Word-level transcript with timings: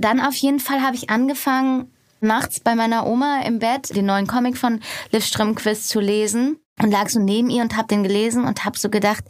dann 0.00 0.20
auf 0.20 0.34
jeden 0.34 0.60
Fall 0.60 0.82
habe 0.82 0.96
ich 0.96 1.10
angefangen, 1.10 1.90
nachts 2.20 2.60
bei 2.60 2.74
meiner 2.74 3.06
Oma 3.06 3.42
im 3.42 3.58
Bett 3.58 3.94
den 3.94 4.06
neuen 4.06 4.26
Comic 4.26 4.56
von 4.56 4.80
Liv 5.10 5.24
Strömquist 5.24 5.88
zu 5.88 6.00
lesen 6.00 6.58
und 6.82 6.90
lag 6.90 7.08
so 7.08 7.20
neben 7.20 7.50
ihr 7.50 7.62
und 7.62 7.76
habe 7.76 7.88
den 7.88 8.02
gelesen 8.02 8.44
und 8.44 8.64
habe 8.64 8.78
so 8.78 8.90
gedacht, 8.90 9.24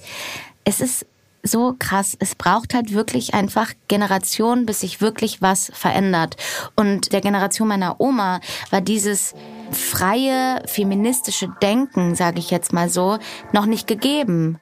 es 0.64 0.80
ist 0.80 1.06
so 1.42 1.74
krass. 1.78 2.16
Es 2.18 2.34
braucht 2.34 2.74
halt 2.74 2.92
wirklich 2.92 3.34
einfach 3.34 3.72
Generationen, 3.88 4.66
bis 4.66 4.80
sich 4.80 5.00
wirklich 5.00 5.40
was 5.40 5.70
verändert. 5.74 6.36
Und 6.76 7.12
der 7.12 7.20
Generation 7.20 7.68
meiner 7.68 8.00
Oma 8.00 8.40
war 8.70 8.80
dieses 8.80 9.34
freie 9.70 10.62
feministische 10.66 11.48
Denken, 11.62 12.14
sage 12.14 12.40
ich 12.40 12.50
jetzt 12.50 12.72
mal 12.72 12.90
so, 12.90 13.18
noch 13.52 13.66
nicht 13.66 13.86
gegeben. 13.86 14.58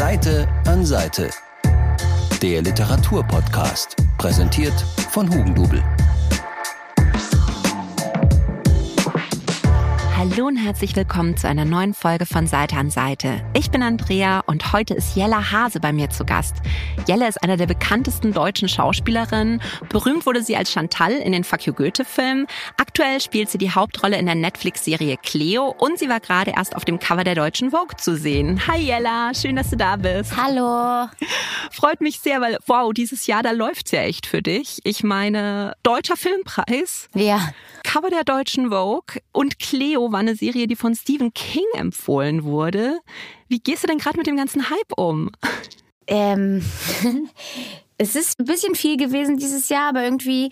Seite 0.00 0.48
an 0.64 0.86
Seite. 0.86 1.28
Der 2.40 2.62
Literaturpodcast, 2.62 3.96
präsentiert 4.16 4.72
von 5.10 5.28
Hugendubel. 5.28 5.84
Hallo 10.20 10.48
und 10.48 10.58
herzlich 10.58 10.94
willkommen 10.96 11.38
zu 11.38 11.48
einer 11.48 11.64
neuen 11.64 11.94
Folge 11.94 12.26
von 12.26 12.46
Seite 12.46 12.76
an 12.76 12.90
Seite. 12.90 13.42
Ich 13.54 13.70
bin 13.70 13.82
Andrea 13.82 14.40
und 14.40 14.74
heute 14.74 14.92
ist 14.92 15.16
Jella 15.16 15.50
Hase 15.50 15.80
bei 15.80 15.94
mir 15.94 16.10
zu 16.10 16.26
Gast. 16.26 16.56
Jella 17.08 17.26
ist 17.26 17.42
einer 17.42 17.56
der 17.56 17.66
bekanntesten 17.66 18.34
deutschen 18.34 18.68
Schauspielerinnen. 18.68 19.62
Berühmt 19.88 20.26
wurde 20.26 20.42
sie 20.42 20.58
als 20.58 20.70
Chantal 20.70 21.12
in 21.12 21.32
den 21.32 21.42
Fuck 21.42 21.64
You 21.64 21.72
Goethe-Filmen. 21.72 22.48
Aktuell 22.76 23.22
spielt 23.22 23.48
sie 23.48 23.56
die 23.56 23.70
Hauptrolle 23.70 24.18
in 24.18 24.26
der 24.26 24.34
Netflix-Serie 24.34 25.16
Cleo 25.16 25.74
und 25.78 25.98
sie 25.98 26.10
war 26.10 26.20
gerade 26.20 26.50
erst 26.54 26.76
auf 26.76 26.84
dem 26.84 26.98
Cover 26.98 27.24
der 27.24 27.34
deutschen 27.34 27.70
Vogue 27.70 27.96
zu 27.96 28.14
sehen. 28.14 28.60
Hi 28.68 28.78
Jella, 28.78 29.32
schön, 29.32 29.56
dass 29.56 29.70
du 29.70 29.78
da 29.78 29.96
bist. 29.96 30.36
Hallo. 30.36 31.08
Freut 31.70 32.02
mich 32.02 32.20
sehr, 32.20 32.42
weil 32.42 32.58
wow, 32.66 32.92
dieses 32.92 33.26
Jahr, 33.26 33.42
da 33.42 33.52
läuft's 33.52 33.90
ja 33.90 34.02
echt 34.02 34.26
für 34.26 34.42
dich. 34.42 34.80
Ich 34.84 35.02
meine, 35.02 35.72
deutscher 35.82 36.18
Filmpreis. 36.18 37.08
Ja. 37.14 37.40
Cover 37.84 38.10
der 38.10 38.24
deutschen 38.24 38.68
Vogue 38.68 39.22
und 39.32 39.58
Cleo 39.58 40.09
war 40.12 40.20
eine 40.20 40.36
Serie, 40.36 40.66
die 40.66 40.76
von 40.76 40.94
Stephen 40.94 41.32
King 41.34 41.66
empfohlen 41.74 42.44
wurde. 42.44 43.00
Wie 43.48 43.58
gehst 43.58 43.82
du 43.82 43.88
denn 43.88 43.98
gerade 43.98 44.18
mit 44.18 44.26
dem 44.26 44.36
ganzen 44.36 44.70
Hype 44.70 44.92
um? 44.96 45.30
Ähm, 46.06 46.62
es 47.98 48.16
ist 48.16 48.40
ein 48.40 48.46
bisschen 48.46 48.74
viel 48.74 48.96
gewesen 48.96 49.36
dieses 49.36 49.68
Jahr, 49.68 49.90
aber 49.90 50.02
irgendwie, 50.02 50.50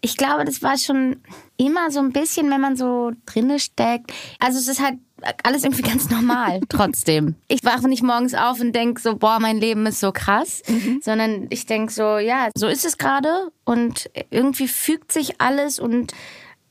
ich 0.00 0.16
glaube, 0.16 0.44
das 0.44 0.62
war 0.62 0.76
schon 0.76 1.16
immer 1.56 1.90
so 1.90 2.00
ein 2.00 2.12
bisschen, 2.12 2.50
wenn 2.50 2.60
man 2.60 2.76
so 2.76 3.12
drinne 3.24 3.58
steckt. 3.58 4.12
Also 4.38 4.58
es 4.58 4.68
ist 4.68 4.82
halt 4.82 4.98
alles 5.44 5.64
irgendwie 5.64 5.82
ganz 5.90 6.10
normal 6.10 6.60
trotzdem. 6.68 7.36
Ich 7.48 7.64
wache 7.64 7.88
nicht 7.88 8.02
morgens 8.02 8.34
auf 8.34 8.60
und 8.60 8.72
denke 8.72 9.00
so, 9.00 9.16
boah, 9.16 9.38
mein 9.40 9.58
Leben 9.58 9.86
ist 9.86 10.00
so 10.00 10.12
krass, 10.12 10.62
mhm. 10.68 11.00
sondern 11.02 11.46
ich 11.50 11.66
denke 11.66 11.92
so, 11.92 12.18
ja, 12.18 12.48
so 12.56 12.66
ist 12.66 12.84
es 12.84 12.98
gerade 12.98 13.50
und 13.64 14.10
irgendwie 14.30 14.68
fügt 14.68 15.12
sich 15.12 15.40
alles 15.40 15.78
und 15.78 16.12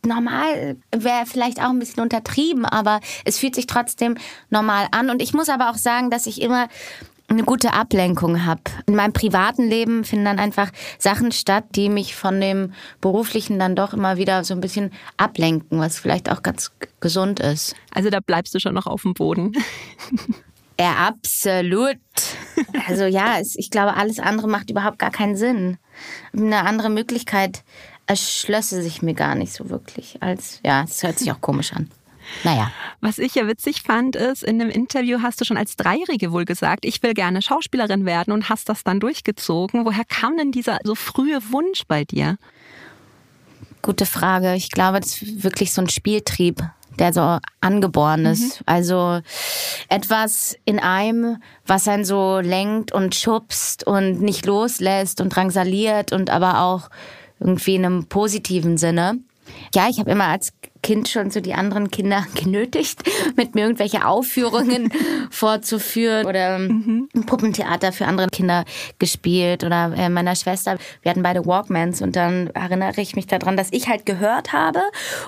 normal 0.06 0.78
wäre 0.96 1.26
vielleicht 1.26 1.60
auch 1.60 1.70
ein 1.70 1.80
bisschen 1.80 2.04
untertrieben, 2.04 2.66
aber 2.66 3.00
es 3.26 3.38
fühlt 3.38 3.56
sich 3.56 3.68
trotzdem 3.68 4.18
normal 4.50 4.88
an. 4.92 5.10
Und 5.10 5.22
ich 5.22 5.34
muss 5.34 5.50
aber 5.50 5.70
auch 5.70 5.78
sagen, 5.78 6.10
dass 6.10 6.28
ich 6.28 6.42
immer 6.42 6.68
eine 7.28 7.44
gute 7.44 7.74
Ablenkung 7.74 8.46
habe. 8.46 8.62
In 8.88 8.96
meinem 8.96 9.14
privaten 9.14 9.68
Leben 9.68 10.04
finden 10.04 10.26
dann 10.26 10.40
einfach 10.40 10.70
Sachen 10.98 11.32
statt, 11.32 11.64
die 11.76 11.90
mich 11.90 12.16
von 12.16 12.40
dem 12.42 12.74
beruflichen 13.00 13.58
dann 13.58 13.76
doch 13.76 13.94
immer 13.94 14.18
wieder 14.18 14.44
so 14.44 14.54
ein 14.54 14.62
bisschen 14.62 14.92
ablenken, 15.18 15.80
was 15.80 15.98
vielleicht 15.98 16.30
auch 16.30 16.44
ganz 16.44 16.72
gesund 17.00 17.40
ist. 17.40 17.74
Also 17.94 18.10
da 18.10 18.20
bleibst 18.20 18.54
du 18.54 18.60
schon 18.60 18.74
noch 18.74 18.86
auf 18.86 19.04
dem 19.04 19.14
Boden. 19.14 19.54
Ja, 20.80 20.96
absolut. 21.10 22.00
Also 22.88 23.04
ja, 23.04 23.40
ich 23.40 23.70
glaube, 23.70 23.96
alles 23.98 24.18
andere 24.18 24.48
macht 24.48 24.72
überhaupt 24.72 24.98
gar 24.98 25.12
keinen 25.12 25.36
Sinn. 25.36 25.78
Eine 26.34 26.66
andere 26.66 26.90
Möglichkeit 26.90 27.64
erschlösse 28.12 28.84
sich 28.84 29.02
mir 29.02 29.14
gar 29.14 29.36
nicht 29.36 29.54
so 29.54 29.70
wirklich. 29.70 30.22
Als, 30.22 30.60
ja, 30.66 30.84
es 30.84 31.02
hört 31.02 31.18
sich 31.18 31.32
auch 31.32 31.40
komisch 31.40 31.72
an. 31.72 31.90
Naja. 32.44 32.70
Was 33.00 33.18
ich 33.18 33.36
ja 33.36 33.48
witzig 33.48 33.84
fand, 33.84 34.18
ist, 34.18 34.44
in 34.44 34.62
einem 34.62 34.70
Interview 34.70 35.20
hast 35.22 35.40
du 35.40 35.46
schon 35.46 35.56
als 35.56 35.78
Dreijährige 35.78 36.34
wohl 36.34 36.44
gesagt, 36.44 36.86
ich 36.86 37.02
will 37.04 37.14
gerne 37.14 37.42
Schauspielerin 37.42 38.06
werden 38.06 38.34
und 38.34 38.50
hast 38.50 38.68
das 38.68 38.84
dann 38.84 39.00
durchgezogen. 39.00 39.86
Woher 39.86 40.04
kam 40.04 40.36
denn 40.36 40.52
dieser 40.52 40.80
so 40.84 40.94
frühe 40.94 41.40
Wunsch 41.52 41.84
bei 41.88 42.04
dir? 42.04 42.38
Gute 43.82 44.06
Frage. 44.06 44.56
Ich 44.56 44.72
glaube, 44.72 45.00
das 45.00 45.22
ist 45.22 45.44
wirklich 45.44 45.72
so 45.72 45.82
ein 45.82 45.90
Spieltrieb, 45.90 46.62
der 47.00 47.14
so 47.14 47.40
angeboren 47.62 48.26
ist. 48.26 48.60
Mhm. 48.60 48.66
Also 48.66 49.22
etwas 49.88 50.58
in 50.66 50.80
einem, 50.80 51.42
was 51.66 51.88
einen 51.88 52.04
so 52.04 52.40
lenkt 52.40 52.92
und 52.92 53.16
schubst 53.16 53.88
und 53.88 54.22
nicht 54.22 54.46
loslässt 54.46 55.22
und 55.22 55.30
drangsaliert 55.30 56.12
und 56.12 56.30
aber 56.30 56.62
auch 56.62 56.90
irgendwie 57.42 57.76
in 57.76 57.86
einem 57.86 58.06
positiven 58.06 58.78
Sinne. 58.78 59.20
Ja, 59.74 59.90
ich 59.90 60.00
habe 60.00 60.12
immer 60.12 60.28
als 60.28 60.54
Kind 60.84 61.08
schon 61.08 61.30
so 61.30 61.42
die 61.42 61.54
anderen 61.54 61.92
Kinder 61.92 62.26
genötigt, 62.36 63.04
mit 63.36 63.56
mir 63.56 63.66
irgendwelche 63.66 64.06
Aufführungen 64.06 64.92
vorzuführen 65.30 66.26
oder 66.26 66.60
mhm. 66.60 67.10
Puppentheater 67.26 67.92
für 67.92 68.06
andere 68.06 68.28
Kinder 68.28 68.66
gespielt 68.98 69.64
oder 69.64 69.94
äh, 69.96 70.10
meiner 70.10 70.36
Schwester. 70.36 70.78
Wir 71.02 71.12
hatten 71.12 71.24
beide 71.24 71.46
Walkmans 71.46 72.02
und 72.02 72.16
dann 72.16 72.48
erinnere 72.48 73.00
ich 73.02 73.16
mich 73.16 73.28
daran, 73.28 73.58
dass 73.58 73.70
ich 73.72 73.88
halt 73.88 74.06
gehört 74.06 74.54
habe 74.54 74.82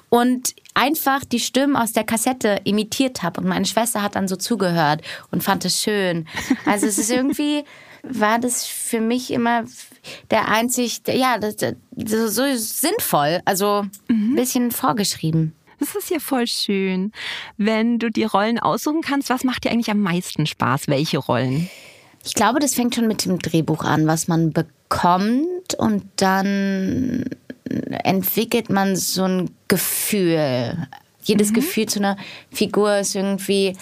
und 0.10 0.56
einfach 0.74 1.24
die 1.24 1.40
Stimmen 1.40 1.76
aus 1.76 1.94
der 1.94 2.04
Kassette 2.04 2.62
imitiert 2.64 3.22
habe 3.22 3.42
und 3.42 3.48
meine 3.48 3.66
Schwester 3.66 4.02
hat 4.02 4.16
dann 4.16 4.28
so 4.28 4.36
zugehört 4.36 5.02
und 5.32 5.44
fand 5.44 5.66
es 5.66 5.82
schön. 5.82 6.28
Also 6.66 6.88
es 6.88 6.98
ist 6.98 7.12
irgendwie 7.12 7.64
war 8.04 8.38
das 8.40 8.66
für 8.66 9.00
mich 9.00 9.32
immer 9.32 9.64
der 10.30 10.50
einzig, 10.50 11.02
ja, 11.08 11.38
das, 11.38 11.56
so, 11.96 12.28
so 12.28 12.44
sinnvoll, 12.56 13.42
also 13.46 13.86
mhm. 14.10 14.34
ein 14.34 14.36
bisschen 14.36 14.72
vorgeschrieben. 14.72 15.54
Das 15.80 15.96
ist 15.96 16.10
ja 16.10 16.20
voll 16.20 16.48
schön. 16.48 17.12
Wenn 17.58 18.00
du 18.00 18.10
die 18.10 18.24
Rollen 18.24 18.60
aussuchen 18.60 19.02
kannst, 19.02 19.30
was 19.30 19.44
macht 19.44 19.66
dir 19.66 19.72
eigentlich 19.72 19.92
am 19.92 20.00
meisten 20.00 20.46
Spaß? 20.46 20.88
Welche 20.88 21.18
Rollen? 21.18 21.70
Ich 22.24 22.36
glaube, 22.36 22.60
das 22.60 22.74
fängt 22.74 22.96
schon 22.96 23.08
mit 23.08 23.26
dem 23.26 23.40
Drehbuch 23.40 23.84
an, 23.84 24.08
was 24.08 24.28
man 24.28 24.54
bekommt 24.54 25.76
und 25.78 26.06
dann 26.18 27.26
entwickelt 27.90 28.70
man 28.70 28.96
so 28.96 29.24
ein 29.24 29.50
Gefühl. 29.68 30.88
Jedes 31.24 31.50
mhm. 31.50 31.56
Gefühl 31.56 31.86
zu 31.88 32.00
einer 32.00 32.18
Figur 32.52 32.98
ist 32.98 33.16
irgendwie 33.16 33.76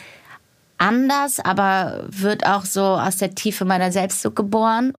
anders, 0.82 1.40
aber 1.40 2.04
wird 2.08 2.46
auch 2.46 2.66
so 2.66 2.82
aus 2.82 3.18
der 3.18 3.36
Tiefe 3.36 3.66
meiner 3.66 3.92
selbst 3.92 4.22
so 4.22 4.32
geboren. 4.32 4.94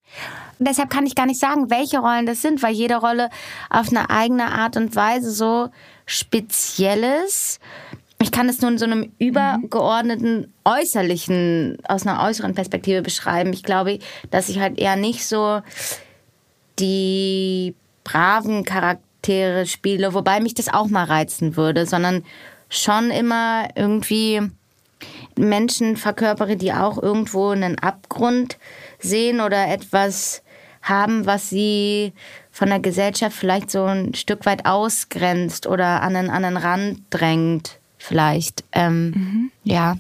Und 0.59 0.69
deshalb 0.69 0.91
kann 0.91 1.07
ich 1.07 1.17
gar 1.17 1.27
nicht 1.27 1.41
sagen, 1.41 1.71
welche 1.71 1.99
Rollen 1.99 2.25
das 2.25 2.41
sind, 2.41 2.63
weil 2.63 2.73
jede 2.73 2.97
Rolle 2.97 3.31
auf 3.69 3.89
eine 3.89 4.09
eigene 4.09 4.53
Art 4.53 4.77
und 4.77 4.95
Weise 4.95 5.33
so 5.33 5.71
speziell 6.07 7.03
ist. 7.25 7.59
Ich 8.21 8.31
kann 8.31 8.49
es 8.49 8.61
nur 8.61 8.71
in 8.71 8.79
so 8.79 8.85
einem 8.85 9.13
übergeordneten 9.19 10.53
äußerlichen, 10.65 11.79
aus 11.89 12.07
einer 12.07 12.23
äußeren 12.23 12.55
Perspektive 12.55 13.03
beschreiben. 13.03 13.53
Ich 13.53 13.65
glaube, 13.65 13.99
dass 14.31 14.49
ich 14.49 14.61
halt 14.61 14.79
eher 14.79 14.95
nicht 14.95 15.27
so 15.27 15.63
die 16.79 17.75
braven 18.05 18.65
Charaktere 18.65 19.67
spiele, 19.67 20.15
wobei 20.15 20.39
mich 20.39 20.55
das 20.55 20.73
auch 20.73 20.87
mal 20.87 21.05
reizen 21.05 21.57
würde, 21.57 21.87
sondern 21.87 22.23
schon 22.69 23.11
immer 23.11 23.69
irgendwie 23.75 24.41
Menschen 25.37 25.97
verkörpere, 25.97 26.57
die 26.57 26.73
auch 26.73 27.03
irgendwo 27.03 27.51
einen 27.51 27.79
Abgrund 27.79 28.59
sehen 28.99 29.41
oder 29.41 29.69
etwas 29.69 30.43
haben, 30.83 31.27
was 31.27 31.49
sie 31.49 32.13
von 32.51 32.69
der 32.69 32.81
Gesellschaft 32.81 33.37
vielleicht 33.37 33.71
so 33.71 33.85
ein 33.85 34.15
Stück 34.15 34.47
weit 34.47 34.67
ausgrenzt 34.67 35.67
oder 35.67 36.03
an 36.03 36.17
einen, 36.17 36.31
an 36.31 36.45
einen 36.45 36.57
Rand 36.57 37.03
drängt, 37.11 37.79
vielleicht. 37.99 38.65
Ähm, 38.73 39.11
mhm. 39.11 39.51
Ja 39.65 39.97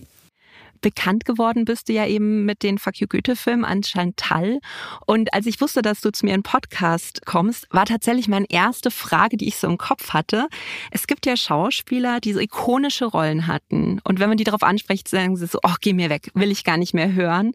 bekannt 0.83 1.25
geworden 1.25 1.65
bist 1.65 1.89
du 1.89 1.95
ja 1.95 2.07
eben 2.07 2.45
mit 2.45 2.63
den 2.63 2.79
Fuck 2.79 3.01
You 3.01 3.07
Goethe-Filmen 3.07 3.65
an 3.65 3.83
Chantal. 3.83 4.61
Und 5.07 5.33
als 5.33 5.47
ich 5.47 5.61
wusste, 5.61 5.81
dass 5.81 6.01
du 6.01 6.13
zu 6.13 6.27
mir 6.27 6.35
in 6.35 6.43
Podcast 6.43 7.25
kommst, 7.25 7.67
war 7.71 7.87
tatsächlich 7.87 8.29
meine 8.29 8.47
erste 8.51 8.91
Frage, 8.91 9.37
die 9.37 9.49
ich 9.49 9.57
so 9.57 9.67
im 9.67 9.79
Kopf 9.79 10.11
hatte. 10.11 10.49
Es 10.91 11.07
gibt 11.07 11.25
ja 11.25 11.37
Schauspieler, 11.37 12.21
die 12.21 12.33
so 12.33 12.41
ikonische 12.41 13.07
Rollen 13.07 13.47
hatten. 13.47 14.01
Und 14.05 14.21
wenn 14.21 14.29
man 14.29 14.37
die 14.39 14.45
darauf 14.45 14.63
anspricht, 14.63 15.09
sagen 15.09 15.37
sie 15.37 15.47
so, 15.47 15.61
ach, 15.63 15.79
geh 15.81 15.93
mir 15.93 16.11
weg, 16.11 16.31
will 16.35 16.51
ich 16.51 16.65
gar 16.65 16.77
nicht 16.77 16.95
mehr 16.95 17.13
hören. 17.13 17.53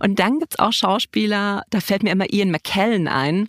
Und 0.00 0.18
dann 0.18 0.38
gibt's 0.38 0.58
auch 0.58 0.72
Schauspieler, 0.72 1.62
da 1.70 1.80
fällt 1.80 2.02
mir 2.02 2.10
immer 2.10 2.32
Ian 2.32 2.50
McKellen 2.50 3.06
ein, 3.06 3.48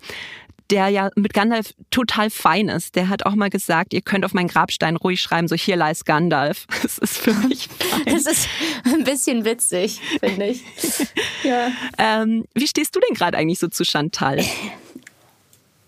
der 0.72 0.88
ja 0.88 1.10
mit 1.16 1.34
Gandalf 1.34 1.74
total 1.90 2.30
fein 2.30 2.70
ist. 2.70 2.96
Der 2.96 3.10
hat 3.10 3.26
auch 3.26 3.36
mal 3.36 3.50
gesagt, 3.50 3.94
ihr 3.94 4.02
könnt 4.02 4.26
auf 4.26 4.34
meinen 4.34 4.48
Grabstein 4.48 4.96
ruhig 4.96 5.22
schreiben, 5.22 5.48
so 5.48 5.56
hier 5.56 5.76
leist 5.76 6.06
Gandalf. 6.06 6.66
Das 6.82 6.98
ist 6.98 7.18
für 7.18 7.34
mich 7.48 7.68
fein. 7.68 8.06
Das 8.06 8.26
ist 8.26 8.48
ein 8.86 9.04
bisschen 9.04 9.46
witzig, 9.46 10.00
finde 10.20 10.48
ich. 10.48 10.64
ja. 11.44 11.72
Ähm, 11.98 12.46
wie 12.54 12.68
stehst 12.68 12.96
du 12.96 13.00
denn 13.00 13.16
gerade 13.16 13.38
eigentlich 13.38 13.60
so 13.60 13.68
zu 13.68 13.86
Chantal? 13.86 14.44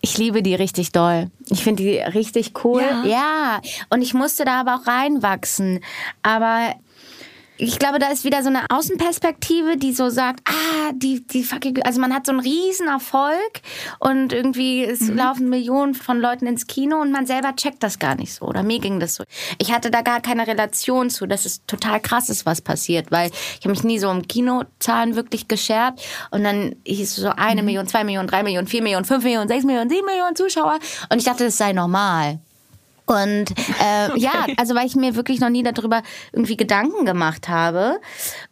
Ich 0.02 0.18
liebe 0.18 0.44
die 0.44 0.54
richtig 0.54 0.92
doll. 0.92 1.32
Ich 1.50 1.64
finde 1.64 1.84
die 1.84 1.98
richtig 1.98 2.52
cool. 2.64 2.82
Ja. 2.82 3.06
ja. 3.06 3.62
Und 3.90 4.02
ich 4.02 4.14
musste 4.14 4.44
da 4.44 4.60
aber 4.60 4.76
auch 4.76 4.88
reinwachsen. 4.88 5.80
Aber 6.22 6.76
ich 7.58 7.78
glaube, 7.78 8.00
da 8.00 8.08
ist 8.08 8.24
wieder 8.24 8.42
so 8.42 8.50
eine 8.50 8.70
Außenperspektive, 8.70 9.78
die 9.78 9.94
so 9.94 10.10
sagt, 10.10 10.42
ah, 10.46 10.92
die, 10.96 11.26
die 11.26 11.44
fucking, 11.44 11.84
also 11.84 12.02
man 12.02 12.14
hat 12.14 12.26
so 12.26 12.32
einen 12.32 12.42
riesen 12.42 12.88
Erfolg 12.88 13.62
und 14.00 14.34
irgendwie 14.34 14.84
es 14.84 15.02
mhm. 15.02 15.18
laufen 15.18 15.50
Millionen 15.50 15.94
von 15.94 16.20
Leuten 16.20 16.48
ins 16.48 16.66
Kino 16.66 17.00
und 17.00 17.12
man 17.12 17.28
selber 17.28 17.56
checkt 17.56 17.84
das 17.84 18.00
gar 18.00 18.16
nicht 18.16 18.34
so. 18.34 18.46
Oder 18.46 18.64
mir 18.64 18.80
ging 18.80 19.00
das 19.00 19.16
so. 19.16 19.24
Ich 19.60 19.72
hatte 19.72 19.92
da 19.92 20.02
gar 20.02 20.20
keine 20.20 20.48
Relation 20.48 21.12
zu, 21.12 21.28
dass 21.28 21.46
es 21.46 21.64
total 21.66 22.00
krass 22.00 22.30
ist, 22.30 22.46
was 22.46 22.62
passiert, 22.62 23.12
weil 23.12 23.30
ich 23.30 23.66
habe 23.66 23.70
mich 23.70 23.84
nie 23.84 24.00
so 24.00 24.10
um 24.10 24.24
Kinozahlen 24.28 25.16
wirklich 25.16 25.48
geschert 25.48 26.02
und 26.32 26.44
dann 26.44 26.76
hieß 26.86 27.16
so 27.16 27.30
eine 27.30 27.62
mhm. 27.62 27.66
Million, 27.68 27.88
zwei 27.88 28.04
Millionen, 28.04 28.28
drei 28.28 28.42
Millionen, 28.42 28.68
vier 28.68 28.82
Millionen, 28.82 29.06
fünf 29.06 29.24
Millionen, 29.24 29.48
sechs 29.48 29.64
Millionen, 29.64 29.90
sieben 29.90 30.06
Millionen 30.06 30.36
Zuschauer 30.36 30.80
und 31.10 31.18
ich 31.20 31.26
dachte, 31.26 31.46
das 31.46 31.58
sei 31.58 31.72
normal. 31.72 32.40
Und 33.14 33.52
äh, 33.82 34.18
ja, 34.18 34.46
also 34.58 34.76
weil 34.76 34.88
ich 34.88 34.96
mir 34.96 35.16
wirklich 35.16 35.40
noch 35.40 35.50
nie 35.50 35.64
darüber 35.64 36.02
irgendwie 36.32 36.58
Gedanken 36.58 37.06
gemacht 37.06 37.50
habe. 37.50 38.00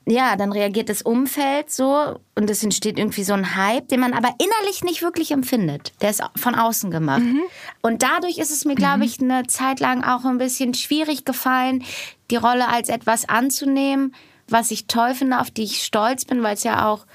Ja, 0.05 0.35
dann 0.35 0.51
reagiert 0.51 0.89
das 0.89 1.01
Umfeld 1.01 1.71
so 1.71 2.19
und 2.35 2.49
es 2.49 2.63
entsteht 2.63 2.97
irgendwie 2.97 3.23
so 3.23 3.33
ein 3.33 3.55
Hype, 3.55 3.87
den 3.89 3.99
man 3.99 4.13
aber 4.13 4.29
innerlich 4.39 4.83
nicht 4.83 5.01
wirklich 5.01 5.31
empfindet. 5.31 5.93
Der 6.01 6.09
ist 6.09 6.23
von 6.35 6.55
außen 6.55 6.91
gemacht. 6.91 7.21
Mhm. 7.21 7.41
Und 7.81 8.03
dadurch 8.03 8.37
ist 8.37 8.51
es 8.51 8.65
mir, 8.65 8.75
glaube 8.75 8.97
mhm. 8.97 9.03
ich, 9.03 9.21
eine 9.21 9.47
Zeit 9.47 9.79
lang 9.79 10.03
auch 10.03 10.25
ein 10.25 10.37
bisschen 10.37 10.73
schwierig 10.73 11.25
gefallen, 11.25 11.83
die 12.29 12.35
Rolle 12.37 12.67
als 12.67 12.89
etwas 12.89 13.27
anzunehmen, 13.27 14.15
was 14.47 14.71
ich 14.71 14.87
toll 14.87 15.13
finde, 15.15 15.39
auf 15.39 15.51
die 15.51 15.63
ich 15.63 15.83
stolz 15.83 16.25
bin, 16.25 16.43
weil 16.43 16.55
es 16.55 16.63
ja 16.63 16.87
auch 16.87 17.05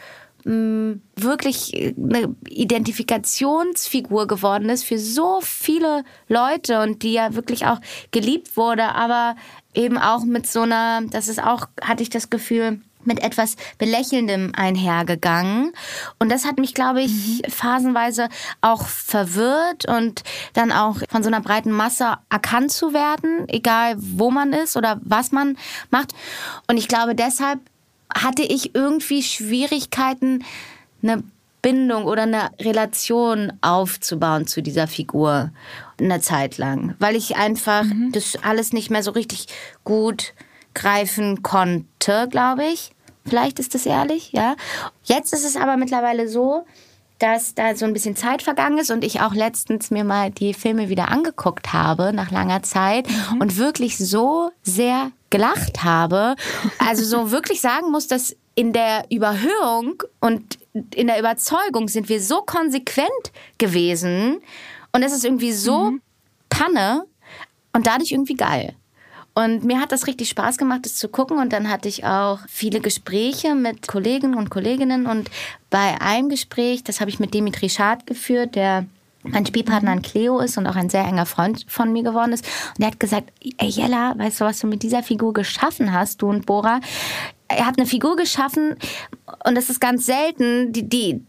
wirklich 0.47 1.95
eine 1.97 2.37
Identifikationsfigur 2.49 4.29
geworden 4.29 4.69
ist 4.69 4.85
für 4.85 4.99
so 4.99 5.41
viele 5.43 6.05
Leute 6.29 6.81
und 6.81 7.03
die 7.03 7.13
ja 7.13 7.35
wirklich 7.35 7.67
auch 7.67 7.81
geliebt 8.13 8.57
wurde, 8.57 8.95
aber 8.95 9.35
eben 9.75 9.99
auch 9.99 10.25
mit 10.25 10.47
so 10.47 10.61
einer, 10.61 11.03
das 11.03 11.27
ist 11.29 11.43
auch, 11.43 11.67
hatte 11.83 12.03
ich 12.03 12.11
das 12.11 12.31
Gefühl, 12.31 12.81
mit 13.07 13.23
etwas 13.23 13.57
Belächelndem 13.79 14.53
einhergegangen. 14.57 15.73
Und 16.19 16.31
das 16.31 16.45
hat 16.45 16.59
mich, 16.59 16.75
glaube 16.75 17.03
ich, 17.03 17.13
mhm. 17.13 17.51
phasenweise 17.51 18.29
auch 18.61 18.87
verwirrt 18.87 19.89
und 19.89 20.23
dann 20.55 20.73
auch 20.73 20.97
von 21.09 21.23
so 21.23 21.29
einer 21.29 21.41
breiten 21.41 21.71
Masse 21.71 22.19
erkannt 22.31 22.73
zu 22.73 22.93
werden, 22.93 23.49
egal 23.49 23.95
wo 23.99 24.31
man 24.31 24.53
ist 24.53 24.77
oder 24.77 25.01
was 25.03 25.33
man 25.33 25.57
macht. 25.91 26.13
Und 26.69 26.77
ich 26.77 26.89
glaube, 26.89 27.15
deshalb 27.15 27.61
hatte 28.15 28.43
ich 28.43 28.75
irgendwie 28.75 29.23
Schwierigkeiten, 29.23 30.45
eine 31.03 31.23
Bindung 31.63 32.05
oder 32.05 32.23
eine 32.23 32.51
Relation 32.61 33.53
aufzubauen 33.61 34.47
zu 34.47 34.63
dieser 34.63 34.87
Figur 34.87 35.51
eine 35.99 36.21
Zeit 36.21 36.59
lang, 36.59 36.95
weil 36.99 37.17
ich 37.17 37.37
einfach 37.37 37.85
mhm. 37.85 38.13
das 38.13 38.37
alles 38.43 38.73
nicht 38.73 38.91
mehr 38.91 39.03
so 39.03 39.11
richtig 39.11 39.47
gut 39.83 40.35
greifen 40.75 41.43
konnte, 41.43 42.29
glaube 42.31 42.65
ich. 42.67 42.93
Vielleicht 43.25 43.59
ist 43.59 43.75
das 43.75 43.87
ehrlich, 43.87 44.31
ja. 44.33 44.55
Jetzt 45.03 45.33
ist 45.33 45.45
es 45.45 45.57
aber 45.57 45.77
mittlerweile 45.77 46.29
so, 46.29 46.65
dass 47.19 47.55
da 47.55 47.75
so 47.75 47.87
ein 47.87 47.93
bisschen 47.93 48.17
Zeit 48.17 48.43
vergangen 48.43 48.79
ist 48.79 48.91
und 48.91 49.05
ich 49.05 49.21
auch 49.21 49.35
letztens 49.35 49.91
mir 49.91 50.05
mal 50.05 50.31
die 50.31 50.55
Filme 50.55 50.89
wieder 50.89 51.09
angeguckt 51.09 51.73
habe 51.73 52.13
nach 52.13 52.31
langer 52.31 52.63
Zeit 52.63 53.09
mhm. 53.09 53.41
und 53.41 53.57
wirklich 53.57 53.97
so 53.97 54.51
sehr 54.63 55.13
gelacht 55.31 55.83
habe. 55.83 56.37
Also 56.79 57.05
so 57.05 57.31
wirklich 57.31 57.61
sagen 57.61 57.91
muss, 57.91 58.07
dass 58.07 58.37
in 58.55 58.73
der 58.73 59.05
Überhöhung 59.11 60.03
und 60.21 60.59
in 60.95 61.07
der 61.07 61.19
Überzeugung 61.19 61.89
sind 61.89 62.09
wir 62.09 62.21
so 62.21 62.43
konsequent 62.43 63.09
gewesen 63.59 64.41
und 64.93 65.03
es 65.03 65.13
ist 65.13 65.25
irgendwie 65.25 65.53
so 65.53 65.91
mhm. 65.91 66.03
Panne 66.49 67.05
und 67.73 67.87
dadurch 67.87 68.13
irgendwie 68.13 68.35
geil. 68.35 68.75
Und 69.39 69.65
mir 69.65 69.81
hat 69.81 69.93
das 69.93 70.07
richtig 70.07 70.31
Spaß 70.31 70.57
gemacht, 70.57 70.87
das 70.87 70.95
zu 70.95 71.11
gucken. 71.11 71.39
Und 71.39 71.53
dann 71.53 71.69
hatte 71.69 71.89
ich 71.89 72.07
auch 72.07 72.39
viele 72.49 72.81
Gespräche 72.81 73.55
mit 73.55 73.87
Kollegen 73.87 74.35
und 74.35 74.49
Kolleginnen. 74.49 75.05
Und 75.05 75.31
bei 75.69 76.01
einem 76.01 76.31
Gespräch, 76.31 76.83
das 76.85 77.01
habe 77.01 77.11
ich 77.11 77.21
mit 77.21 77.35
Dimitri 77.35 77.69
Schad 77.69 78.07
geführt, 78.07 78.55
der 78.55 78.87
mein 79.25 79.45
Spielpartner 79.45 79.91
an 79.91 80.01
Cleo 80.01 80.39
ist 80.39 80.57
und 80.57 80.67
auch 80.67 80.77
ein 80.77 80.89
sehr 80.89 81.05
enger 81.05 81.27
Freund 81.27 81.67
von 81.69 81.93
mir 81.93 82.03
geworden 82.03 82.33
ist. 82.33 82.47
Und 82.79 82.83
er 82.83 82.87
hat 82.87 83.01
gesagt, 83.01 83.31
ey 83.59 83.69
Jella, 83.69 84.15
weißt 84.17 84.41
du, 84.41 84.47
was 84.47 84.59
du 84.59 84.69
mit 84.69 84.83
dieser 84.83 85.03
Figur 85.03 85.35
geschaffen 85.35 85.93
hast, 85.93 86.23
du 86.23 86.29
und 86.29 86.47
Bora? 86.47 86.81
Er 87.49 87.67
hat 87.67 87.79
eine 87.79 87.87
Figur 87.87 88.17
geschaffen 88.17 88.77
und 89.45 89.55
das 89.55 89.69
ist 89.69 89.81
ganz 89.81 90.07
selten, 90.07 90.73
die, 90.73 90.89
die, 90.89 91.23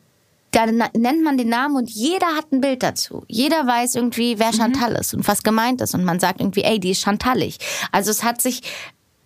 da 0.52 0.66
nennt 0.66 1.24
man 1.24 1.38
den 1.38 1.50
Namen 1.50 1.76
und 1.76 1.90
jeder 1.90 2.28
hat 2.28 2.52
ein 2.52 2.62
Bild 2.62 2.82
dazu. 2.82 3.24
Jeder 3.28 3.68
weiß 3.68 3.96
irgendwie, 3.96 4.40
wer 4.40 4.52
mhm. 4.52 4.58
Chantal 4.58 4.94
ist 4.94 5.14
und 5.14 5.28
was 5.28 5.44
gemeint 5.44 5.82
ist. 5.82 5.94
Und 5.94 6.06
man 6.06 6.20
sagt 6.20 6.40
irgendwie, 6.40 6.64
ey, 6.64 6.80
die 6.80 6.92
ist 6.92 7.02
Chantalig. 7.02 7.58
Also 7.92 8.12
es 8.12 8.24
hat 8.24 8.42
sich 8.42 8.62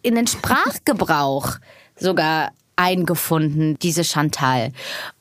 in 0.02 0.16
den 0.16 0.28
Sprachgebrauch 0.28 1.58
sogar 1.96 2.52
eingefunden, 2.76 3.78
diese 3.82 4.04
Chantal. 4.04 4.72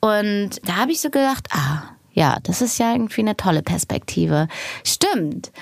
Und 0.01 0.51
da 0.65 0.77
habe 0.77 0.93
ich 0.93 1.01
so 1.01 1.11
gedacht, 1.11 1.49
ah, 1.53 1.83
ja, 2.13 2.39
das 2.43 2.63
ist 2.63 2.79
ja 2.79 2.93
irgendwie 2.93 3.21
eine 3.21 3.37
tolle 3.37 3.63
Perspektive. 3.63 4.49
Stimmt. 4.85 5.53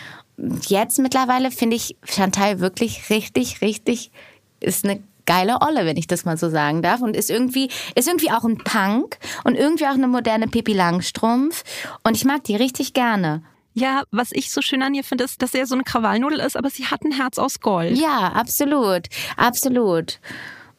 Jetzt 0.68 0.98
mittlerweile 0.98 1.50
finde 1.50 1.76
ich 1.76 1.96
Chantal 2.04 2.60
wirklich 2.60 3.10
richtig, 3.10 3.60
richtig, 3.60 4.12
ist 4.60 4.84
eine 4.84 5.02
geile 5.28 5.60
Olle, 5.60 5.84
wenn 5.84 5.98
ich 5.98 6.06
das 6.06 6.24
mal 6.24 6.38
so 6.38 6.48
sagen 6.48 6.82
darf. 6.82 7.02
Und 7.02 7.14
ist 7.14 7.30
irgendwie, 7.30 7.70
ist 7.94 8.08
irgendwie 8.08 8.30
auch 8.30 8.44
ein 8.44 8.56
Punk 8.58 9.18
und 9.44 9.54
irgendwie 9.54 9.86
auch 9.86 9.94
eine 9.94 10.08
moderne 10.08 10.48
Pippi 10.48 10.72
Langstrumpf. 10.72 11.62
Und 12.02 12.16
ich 12.16 12.24
mag 12.24 12.42
die 12.44 12.56
richtig 12.56 12.94
gerne. 12.94 13.42
Ja, 13.74 14.02
was 14.10 14.32
ich 14.32 14.50
so 14.50 14.62
schön 14.62 14.82
an 14.82 14.94
ihr 14.94 15.04
finde, 15.04 15.24
ist, 15.24 15.40
dass 15.42 15.52
sie 15.52 15.58
ja 15.58 15.66
so 15.66 15.74
eine 15.74 15.84
Krawallnudel 15.84 16.40
ist, 16.40 16.56
aber 16.56 16.70
sie 16.70 16.86
hat 16.86 17.02
ein 17.04 17.12
Herz 17.12 17.38
aus 17.38 17.60
Gold. 17.60 17.96
Ja, 17.96 18.32
absolut. 18.34 19.06
Absolut. 19.36 20.18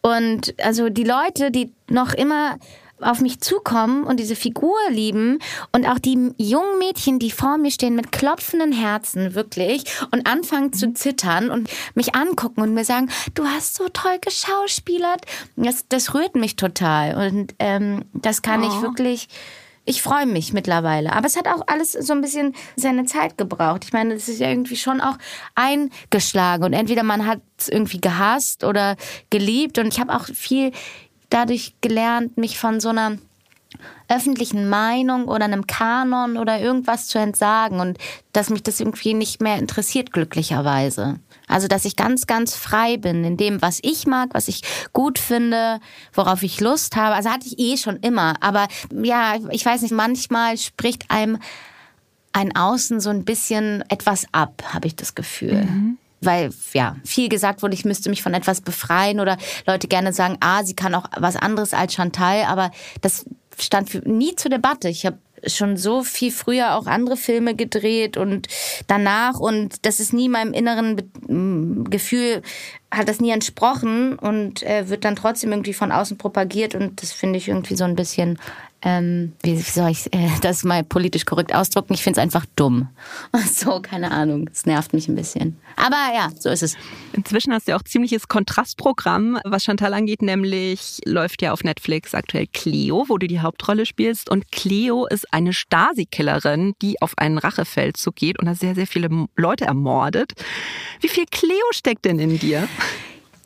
Und 0.02 0.56
also 0.62 0.90
die 0.90 1.04
Leute, 1.04 1.52
die 1.52 1.72
noch 1.88 2.14
immer 2.14 2.58
auf 3.02 3.22
mich 3.22 3.40
zukommen 3.40 4.04
und 4.04 4.20
diese 4.20 4.36
Figur 4.36 4.78
lieben 4.90 5.40
und 5.72 5.86
auch 5.88 6.00
die 6.00 6.34
jungen 6.38 6.80
Mädchen, 6.80 7.20
die 7.20 7.32
vor 7.32 7.58
mir 7.58 7.72
stehen 7.72 7.96
mit 7.96 8.12
klopfenden 8.12 8.72
Herzen 8.72 9.36
wirklich 9.36 9.84
und 10.12 10.28
anfangen 10.28 10.74
zu 10.74 10.94
zittern 10.94 11.50
und 11.50 11.70
mich 11.96 12.16
angucken 12.16 12.62
und 12.62 12.74
mir 12.74 12.86
sagen, 12.86 13.10
du 13.36 13.46
hast 13.46 13.76
so 13.76 13.88
toll 13.90 14.18
geschauspielert, 14.22 15.26
das, 15.56 15.86
das 15.90 16.14
rührt 16.14 16.36
mich 16.36 16.56
total 16.56 17.28
und 17.28 17.56
ähm, 17.60 18.06
das 18.14 18.42
kann 18.42 18.64
oh. 18.64 18.68
ich 18.68 18.82
wirklich 18.82 19.28
ich 19.90 20.04
freue 20.04 20.28
mich 20.28 20.54
mittlerweile. 20.54 21.14
Aber 21.14 21.26
es 21.26 21.36
hat 21.36 21.48
auch 21.48 21.64
alles 21.66 21.94
so 21.94 22.14
ein 22.14 22.22
bisschen 22.22 22.54
seine 22.76 23.06
Zeit 23.06 23.40
gebraucht. 23.40 23.86
Ich 23.86 23.92
meine, 23.92 24.14
es 24.14 24.30
ist 24.30 24.40
ja 24.40 24.48
irgendwie 24.48 24.76
schon 24.76 25.02
auch 25.02 25.18
eingeschlagen. 25.56 26.64
Und 26.64 26.74
entweder 26.74 27.02
man 27.02 27.26
hat 27.26 27.42
es 27.58 27.70
irgendwie 27.70 28.00
gehasst 28.00 28.64
oder 28.64 28.98
geliebt. 29.32 29.80
Und 29.80 29.88
ich 29.88 30.00
habe 30.00 30.16
auch 30.16 30.26
viel 30.26 30.74
dadurch 31.30 31.74
gelernt, 31.82 32.38
mich 32.38 32.58
von 32.58 32.80
so 32.80 32.90
einer 32.90 33.18
öffentlichen 34.08 34.68
Meinung 34.68 35.28
oder 35.28 35.46
einem 35.46 35.68
Kanon 35.68 36.38
oder 36.38 36.60
irgendwas 36.60 37.08
zu 37.08 37.20
entsagen 37.20 37.80
und 37.80 37.98
dass 38.34 38.50
mich 38.50 38.64
das 38.64 38.80
irgendwie 38.80 39.14
nicht 39.14 39.42
mehr 39.42 39.58
interessiert, 39.58 40.12
glücklicherweise. 40.12 41.20
Also, 41.48 41.68
dass 41.68 41.86
ich 41.86 41.96
ganz, 41.96 42.28
ganz 42.28 42.56
frei 42.56 42.98
bin 42.98 43.24
in 43.24 43.38
dem, 43.38 43.62
was 43.62 43.80
ich 43.84 44.08
mag, 44.08 44.30
was 44.34 44.48
ich 44.48 44.64
gut 44.94 45.20
finde, 45.20 45.80
worauf 46.14 46.44
ich 46.44 46.60
Lust 46.60 46.96
habe. 46.96 47.16
Also 47.16 47.30
hatte 47.30 47.48
ich 47.48 47.60
eh 47.60 47.78
schon 47.78 47.98
immer. 47.98 48.36
Aber 48.42 48.68
ja, 48.92 49.36
ich 49.52 49.66
weiß 49.66 49.84
nicht, 49.84 49.92
manchmal 49.92 50.58
spricht 50.58 51.10
einem 51.10 51.38
ein 52.34 52.56
Außen 52.56 53.00
so 53.00 53.10
ein 53.10 53.26
bisschen 53.26 53.84
etwas 53.90 54.26
ab, 54.32 54.64
habe 54.74 54.88
ich 54.88 54.96
das 54.96 55.16
Gefühl. 55.16 55.64
Mhm 55.64 55.98
weil 56.22 56.50
ja 56.74 56.96
viel 57.06 57.30
gesagt 57.30 57.62
wurde, 57.62 57.74
ich 57.74 57.86
müsste 57.86 58.10
mich 58.10 58.22
von 58.22 58.34
etwas 58.34 58.62
befreien 58.62 59.20
oder 59.20 59.38
Leute 59.66 59.88
gerne 59.88 60.14
sagen, 60.14 60.38
ah, 60.40 60.64
sie 60.64 60.76
kann 60.76 60.96
auch 60.96 61.06
was 61.18 61.36
anderes 61.36 61.74
als 61.74 61.94
Chantal, 61.94 62.44
aber 62.44 62.72
das 63.02 63.26
stand 63.58 63.90
für, 63.90 64.00
nie 64.00 64.36
zur 64.36 64.52
Debatte. 64.52 64.90
Ich 64.90 65.06
habe 65.06 65.18
schon 65.48 65.78
so 65.78 66.04
viel 66.04 66.32
früher 66.32 66.76
auch 66.76 66.86
andere 66.86 67.18
Filme 67.18 67.56
gedreht 67.56 68.18
und 68.18 68.48
danach 68.88 69.40
und 69.40 69.86
das 69.86 70.00
ist 70.00 70.14
nie 70.14 70.30
meinem 70.30 70.54
inneren 70.54 71.86
Gefühl 71.90 72.42
hat 72.92 73.08
das 73.08 73.22
nie 73.22 73.32
entsprochen 73.32 74.18
und 74.18 74.64
äh, 74.64 74.90
wird 74.90 75.06
dann 75.06 75.16
trotzdem 75.16 75.52
irgendwie 75.52 75.74
von 75.74 75.92
außen 75.92 76.18
propagiert 76.18 76.76
und 76.76 77.02
das 77.02 77.12
finde 77.12 77.38
ich 77.38 77.48
irgendwie 77.48 77.76
so 77.76 77.84
ein 77.84 77.96
bisschen 77.96 78.40
ähm, 78.82 79.34
wie, 79.44 79.58
soll 79.58 79.90
ich 79.90 80.14
äh, 80.14 80.30
das 80.42 80.64
mal 80.64 80.84
politisch 80.84 81.26
korrekt 81.26 81.54
ausdrücken? 81.54 81.94
Ich 81.94 82.04
finde 82.04 82.20
es 82.20 82.24
einfach 82.24 82.46
dumm. 82.56 82.88
So, 83.50 83.82
keine 83.82 84.12
Ahnung. 84.12 84.50
Es 84.52 84.66
nervt 84.66 84.94
mich 84.94 85.10
ein 85.10 85.16
bisschen. 85.16 85.58
Aber 85.76 86.14
ja, 86.16 86.30
so 86.40 86.50
ist 86.50 86.64
es. 86.64 86.78
Inzwischen 87.14 87.52
hast 87.52 87.68
du 87.68 87.72
ja 87.72 87.78
auch 87.78 87.84
ziemliches 87.84 88.28
Kontrastprogramm, 88.28 89.40
was 89.44 89.64
Chantal 89.64 89.94
angeht, 89.94 90.22
nämlich 90.22 91.00
läuft 91.06 91.42
ja 91.42 91.52
auf 91.52 91.64
Netflix 91.64 92.14
aktuell 92.14 92.48
Cleo, 92.48 93.06
wo 93.08 93.18
du 93.18 93.28
die 93.28 93.42
Hauptrolle 93.42 93.86
spielst. 93.86 94.30
Und 94.30 94.52
Cleo 94.52 95.08
ist 95.08 95.32
eine 95.34 95.52
Stasi-Killerin, 95.52 96.74
die 96.82 97.02
auf 97.02 97.18
einen 97.18 97.38
Rachefeldzug 97.38 98.16
geht 98.16 98.40
und 98.40 98.46
da 98.46 98.56
sehr, 98.56 98.76
sehr 98.76 98.88
viele 98.88 99.10
Leute 99.36 99.66
ermordet. 99.66 100.34
Wie 101.02 101.10
viel 101.10 101.26
Cleo 101.30 101.66
steckt 101.72 102.06
denn 102.06 102.20
in 102.20 102.40
dir? 102.40 102.68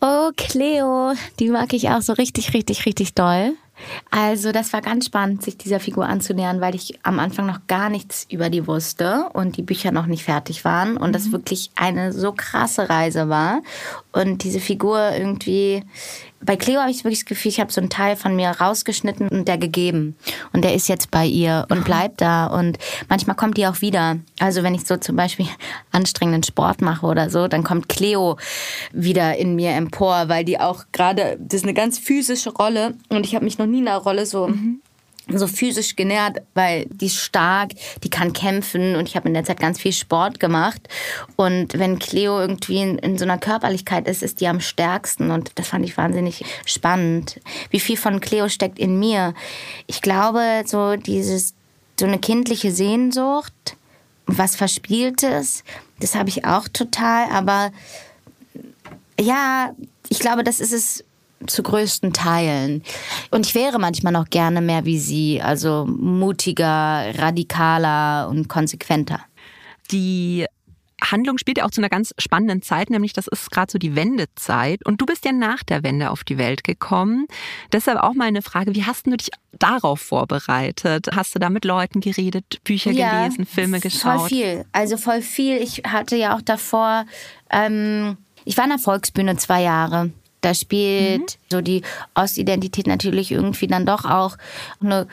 Oh, 0.01 0.31
Cleo, 0.35 1.13
die 1.39 1.49
mag 1.49 1.73
ich 1.73 1.89
auch 1.89 2.01
so 2.01 2.13
richtig, 2.13 2.53
richtig, 2.53 2.85
richtig 2.85 3.13
doll. 3.13 3.53
Also 4.11 4.51
das 4.51 4.73
war 4.73 4.81
ganz 4.81 5.05
spannend, 5.05 5.43
sich 5.43 5.57
dieser 5.57 5.79
Figur 5.79 6.05
anzunähern, 6.05 6.61
weil 6.61 6.75
ich 6.75 6.99
am 7.03 7.19
Anfang 7.19 7.45
noch 7.45 7.67
gar 7.67 7.89
nichts 7.89 8.25
über 8.29 8.49
die 8.49 8.67
wusste 8.67 9.29
und 9.33 9.57
die 9.57 9.63
Bücher 9.63 9.91
noch 9.91 10.05
nicht 10.05 10.23
fertig 10.23 10.65
waren 10.65 10.97
und 10.97 11.09
mhm. 11.09 11.13
das 11.13 11.31
wirklich 11.31 11.71
eine 11.75 12.13
so 12.13 12.31
krasse 12.31 12.89
Reise 12.89 13.29
war 13.29 13.61
und 14.11 14.43
diese 14.43 14.59
Figur 14.59 15.11
irgendwie 15.11 15.83
bei 16.45 16.55
Cleo 16.55 16.81
habe 16.81 16.91
ich 16.91 17.03
wirklich 17.03 17.19
das 17.19 17.25
Gefühl, 17.25 17.49
ich 17.49 17.59
habe 17.59 17.71
so 17.71 17.81
einen 17.81 17.89
Teil 17.89 18.15
von 18.15 18.35
mir 18.35 18.49
rausgeschnitten 18.49 19.29
und 19.29 19.47
der 19.47 19.57
gegeben. 19.57 20.15
Und 20.51 20.63
der 20.63 20.73
ist 20.73 20.87
jetzt 20.87 21.11
bei 21.11 21.25
ihr 21.25 21.65
und 21.69 21.85
bleibt 21.85 22.21
da. 22.21 22.45
Und 22.45 22.77
manchmal 23.09 23.35
kommt 23.35 23.57
die 23.57 23.67
auch 23.67 23.81
wieder. 23.81 24.17
Also 24.39 24.63
wenn 24.63 24.75
ich 24.75 24.85
so 24.85 24.97
zum 24.97 25.15
Beispiel 25.15 25.47
anstrengenden 25.91 26.43
Sport 26.43 26.81
mache 26.81 27.05
oder 27.05 27.29
so, 27.29 27.47
dann 27.47 27.63
kommt 27.63 27.89
Cleo 27.89 28.37
wieder 28.91 29.37
in 29.37 29.55
mir 29.55 29.71
empor, 29.71 30.29
weil 30.29 30.45
die 30.45 30.59
auch 30.59 30.85
gerade, 30.91 31.37
das 31.39 31.61
ist 31.61 31.63
eine 31.63 31.73
ganz 31.73 31.97
physische 31.97 32.51
Rolle. 32.51 32.95
Und 33.09 33.25
ich 33.25 33.35
habe 33.35 33.45
mich 33.45 33.57
noch 33.57 33.65
nie 33.65 33.79
in 33.79 33.87
einer 33.87 33.97
Rolle 33.97 34.25
so 34.25 34.47
mhm 34.47 34.82
so 35.29 35.47
physisch 35.47 35.95
genährt, 35.95 36.41
weil 36.53 36.85
die 36.89 37.05
ist 37.05 37.19
stark, 37.19 37.71
die 38.03 38.09
kann 38.09 38.33
kämpfen 38.33 38.95
und 38.95 39.07
ich 39.07 39.15
habe 39.15 39.27
in 39.27 39.33
der 39.33 39.45
Zeit 39.45 39.59
ganz 39.59 39.79
viel 39.79 39.93
Sport 39.93 40.39
gemacht. 40.39 40.81
Und 41.35 41.77
wenn 41.77 41.99
Cleo 41.99 42.39
irgendwie 42.39 42.81
in, 42.81 42.97
in, 42.97 43.17
so 43.17 43.23
einer 43.23 43.37
Körperlichkeit 43.37 44.07
ist, 44.07 44.21
ist 44.21 44.41
die 44.41 44.47
am 44.47 44.59
stärksten 44.59 45.31
und 45.31 45.51
das 45.55 45.67
fand 45.67 45.85
ich 45.85 45.97
wahnsinnig 45.97 46.43
spannend. 46.65 47.39
Wie 47.69 47.79
viel 47.79 47.97
von 47.97 48.19
Cleo 48.19 48.49
steckt 48.49 48.79
in 48.79 48.99
mir? 48.99 49.33
Ich 49.87 50.01
glaube, 50.01 50.63
so 50.65 50.95
dieses, 50.97 51.53
so 51.99 52.05
eine 52.05 52.19
kindliche 52.19 52.71
Sehnsucht, 52.71 53.77
was 54.25 54.55
Verspieltes, 54.55 55.63
das 55.99 56.15
habe 56.15 56.29
ich 56.29 56.45
auch 56.45 56.67
total, 56.67 57.29
aber 57.29 57.71
ja, 59.19 59.73
ich 60.09 60.19
glaube, 60.19 60.43
das 60.43 60.59
ist 60.59 60.73
es 60.73 61.03
zu 61.47 61.63
größten 61.63 62.13
Teilen. 62.13 62.83
Und 63.31 63.45
ich 63.45 63.55
wäre 63.55 63.79
manchmal 63.79 64.13
noch 64.13 64.29
gerne 64.29 64.61
mehr 64.61 64.85
wie 64.85 64.99
sie, 64.99 65.41
also 65.41 65.85
mutiger, 65.85 67.13
radikaler 67.17 68.29
und 68.29 68.47
konsequenter. 68.47 69.19
Die 69.91 70.45
Handlung 71.11 71.37
spielt 71.37 71.57
ja 71.57 71.65
auch 71.65 71.71
zu 71.71 71.81
einer 71.81 71.89
ganz 71.89 72.13
spannenden 72.17 72.61
Zeit, 72.61 72.89
nämlich 72.89 73.13
das 73.13 73.27
ist 73.27 73.51
gerade 73.51 73.71
so 73.71 73.77
die 73.77 73.95
Wendezeit. 73.95 74.85
Und 74.85 75.01
du 75.01 75.05
bist 75.05 75.25
ja 75.25 75.31
nach 75.31 75.63
der 75.63 75.83
Wende 75.83 76.09
auf 76.09 76.23
die 76.23 76.37
Welt 76.37 76.63
gekommen. 76.63 77.27
Deshalb 77.71 77.99
auch 77.99 78.13
mal 78.13 78.27
eine 78.27 78.41
Frage, 78.41 78.75
wie 78.75 78.85
hast 78.85 79.07
du 79.07 79.15
dich 79.15 79.29
darauf 79.51 79.99
vorbereitet? 79.99 81.09
Hast 81.13 81.35
du 81.35 81.39
da 81.39 81.49
mit 81.49 81.65
Leuten 81.65 82.01
geredet, 82.01 82.63
Bücher 82.63 82.91
ja, 82.91 83.23
gelesen, 83.23 83.45
Filme 83.45 83.79
geschaut? 83.79 84.19
Voll 84.19 84.29
viel. 84.29 84.65
Also 84.71 84.97
voll 84.97 85.21
viel. 85.21 85.57
Ich 85.57 85.83
hatte 85.85 86.15
ja 86.15 86.35
auch 86.35 86.41
davor, 86.41 87.05
ähm, 87.49 88.17
ich 88.45 88.57
war 88.57 88.65
in 88.65 88.71
der 88.71 88.79
Volksbühne 88.79 89.37
zwei 89.37 89.61
Jahre. 89.61 90.11
Da 90.43 90.53
spielt 90.53 91.21
mhm. 91.21 91.25
so 91.49 91.61
die 91.61 91.81
Ostidentität 92.13 92.85
natürlich 92.85 93.31
irgendwie 93.31 93.67
dann 93.67 93.85
doch 93.85 94.03
auch 94.05 94.37
eine 94.81 95.07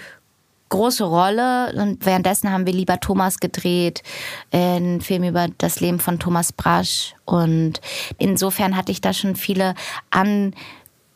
große 0.70 1.04
Rolle. 1.04 1.72
Und 1.74 2.04
währenddessen 2.04 2.50
haben 2.50 2.66
wir 2.66 2.72
lieber 2.72 2.98
Thomas 2.98 3.38
gedreht, 3.38 4.02
einen 4.50 5.00
Film 5.00 5.24
über 5.24 5.46
das 5.58 5.80
Leben 5.80 6.00
von 6.00 6.18
Thomas 6.18 6.52
Brasch. 6.52 7.14
Und 7.24 7.80
insofern 8.18 8.76
hatte 8.76 8.92
ich 8.92 9.00
da 9.00 9.12
schon 9.12 9.36
viele 9.36 9.74
an 10.10 10.54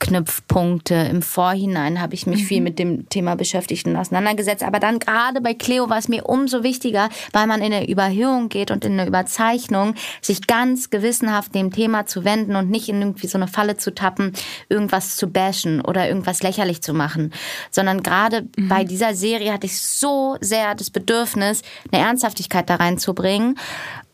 Anknüpfpunkte. 0.04 0.94
Im 0.94 1.23
Vorhinein 1.23 2.00
habe 2.00 2.14
ich 2.14 2.26
mich 2.26 2.42
mhm. 2.42 2.46
viel 2.46 2.61
mit 2.61 2.78
dem 2.78 3.08
Thema 3.08 3.37
beschäftigt 3.37 3.87
und 3.87 3.96
auseinandergesetzt. 3.96 4.62
Aber 4.62 4.78
dann 4.78 4.99
gerade 4.99 5.40
bei 5.40 5.54
Cleo 5.54 5.88
war 5.88 5.99
es 5.99 6.08
mir 6.08 6.26
umso 6.26 6.62
wichtiger, 6.62 7.08
weil 7.32 7.46
man 7.46 7.61
in 7.62 7.73
eine 7.73 7.88
Überhöhung 7.88 8.49
geht 8.49 8.70
und 8.70 8.84
in 8.84 8.92
eine 8.92 9.08
Überzeichnung, 9.08 9.94
sich 10.20 10.46
ganz 10.46 10.90
gewissenhaft 10.90 11.54
dem 11.54 11.73
Thema 11.73 12.06
zu 12.06 12.25
wenden 12.25 12.56
und 12.56 12.70
nicht 12.70 12.88
in 12.88 13.00
irgendwie 13.00 13.26
so 13.26 13.38
eine 13.38 13.49
Falle 13.49 13.76
zu 13.76 13.94
tappen, 13.94 14.32
irgendwas 14.68 15.16
zu 15.16 15.28
bashen 15.28 15.80
oder 15.80 16.06
irgendwas 16.08 16.42
lächerlich 16.42 16.82
zu 16.82 16.92
machen. 16.92 17.32
Sondern 17.70 18.02
gerade 18.02 18.46
mhm. 18.56 18.68
bei 18.68 18.84
dieser 18.84 19.14
Serie 19.14 19.52
hatte 19.52 19.66
ich 19.66 19.80
so 19.80 20.37
sehr 20.40 20.75
das 20.75 20.90
Bedürfnis, 20.90 21.62
eine 21.90 22.02
Ernsthaftigkeit 22.02 22.68
da 22.68 22.76
reinzubringen. 22.76 23.58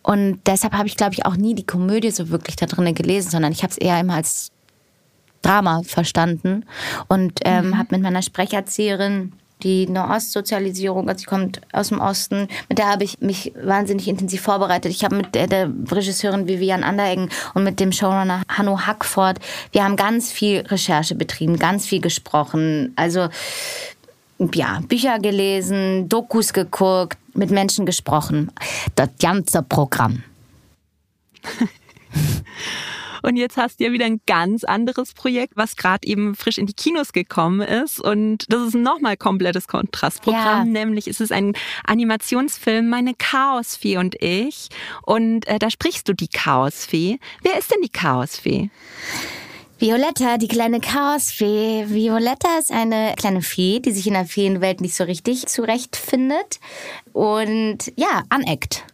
Und 0.02 0.40
deshalb 0.47 0.73
habe 0.73 0.88
ich, 0.88 0.97
glaube 0.97 1.12
ich, 1.12 1.26
auch 1.26 1.37
nie 1.37 1.54
die 1.54 1.66
Komödie 1.66 2.11
so 2.11 2.30
wirklich 2.30 2.56
da 2.56 2.66
drinnen 2.66 2.94
gelesen, 2.94 3.30
sondern 3.30 3.52
ich 3.52 3.62
habe 3.62 3.70
es 3.73 3.76
eher 3.76 4.00
immer 4.00 4.14
als 4.14 4.50
Drama 5.42 5.82
verstanden 5.85 6.64
und 7.09 7.40
ähm, 7.44 7.68
mhm. 7.68 7.78
habe 7.78 7.88
mit 7.92 8.02
meiner 8.02 8.23
Sprecherzieherin 8.23 9.32
die 9.62 9.87
Nahostsozialisierung, 9.87 11.09
also 11.09 11.20
sie 11.20 11.26
kommt 11.26 11.61
aus 11.73 11.88
dem 11.88 12.00
Osten, 12.00 12.49
mit 12.68 12.78
der 12.78 12.88
habe 12.88 13.04
ich 13.04 13.20
mich 13.20 13.52
wahnsinnig 13.62 14.09
intensiv 14.09 14.40
vorbereitet. 14.40 14.90
Ich 14.90 15.04
habe 15.04 15.16
mit 15.16 15.35
der, 15.35 15.47
der 15.47 15.70
Regisseurin 15.90 16.49
Vivian 16.49 16.82
Andereggen 16.82 17.28
und 17.54 17.64
mit 17.64 17.80
dem 17.80 17.92
Showrunner 17.92 18.42
Hanno 18.49 18.87
Hackford, 18.87 19.38
wir 19.73 19.85
haben 19.85 19.97
ganz 19.97 20.32
viel 20.32 20.61
Recherche 20.61 21.14
betrieben, 21.14 21.59
ganz 21.59 21.87
viel 21.87 22.00
gesprochen. 22.00 22.92
Also 22.97 23.28
ja, 24.54 24.80
Bücher 24.88 25.18
gelesen, 25.18 26.09
Dokus 26.09 26.52
geguckt, 26.52 27.18
mit 27.35 27.50
Menschen 27.50 27.85
gesprochen. 27.87 28.50
Das 28.94 29.11
ganze 29.20 29.62
Programm. 29.62 30.23
Und 33.23 33.37
jetzt 33.37 33.57
hast 33.57 33.81
du 33.81 33.85
ja 33.85 33.93
wieder 33.93 34.07
ein 34.07 34.21
ganz 34.27 34.65
anderes 34.65 35.15
Projekt, 35.15 35.57
was 35.57 35.77
gerade 35.77 36.07
eben 36.07 36.35
frisch 36.35 36.59
in 36.59 36.67
die 36.67 36.75
Kinos 36.75 37.12
gekommen 37.12 37.61
ist. 37.61 38.00
Und 38.00 38.45
das 38.53 38.69
ist 38.69 38.75
nochmal 38.75 39.17
komplettes 39.17 39.69
Kontrastprogramm. 39.69 40.67
Ja. 40.75 40.85
Nämlich 40.85 41.07
ist 41.09 41.21
es 41.21 41.33
ein 41.33 41.55
Animationsfilm, 41.85 42.89
Meine 42.89 43.15
Chaosfee 43.15 43.99
und 43.99 44.21
ich. 44.23 44.69
Und 45.03 45.47
äh, 45.47 45.59
da 45.59 45.71
sprichst 45.71 46.09
du 46.09 46.15
die 46.15 46.29
Chaosfee. 46.29 47.19
Wer 47.43 47.59
ist 47.59 47.71
denn 47.71 47.83
die 47.83 47.91
Chaosfee? 47.91 48.71
Violetta, 49.81 50.37
die 50.37 50.49
kleine 50.49 50.81
Chaosfee. 50.81 51.87
Violetta 51.89 52.59
ist 52.59 52.71
eine 52.71 53.15
kleine 53.17 53.41
Fee, 53.41 53.81
die 53.81 53.93
sich 53.93 54.07
in 54.07 54.12
der 54.12 54.27
Feenwelt 54.27 54.83
nicht 54.83 54.95
so 54.95 55.05
richtig 55.05 55.47
zurechtfindet 55.47 56.61
und 57.15 57.91
ja, 57.97 58.25
aneckt 58.29 58.85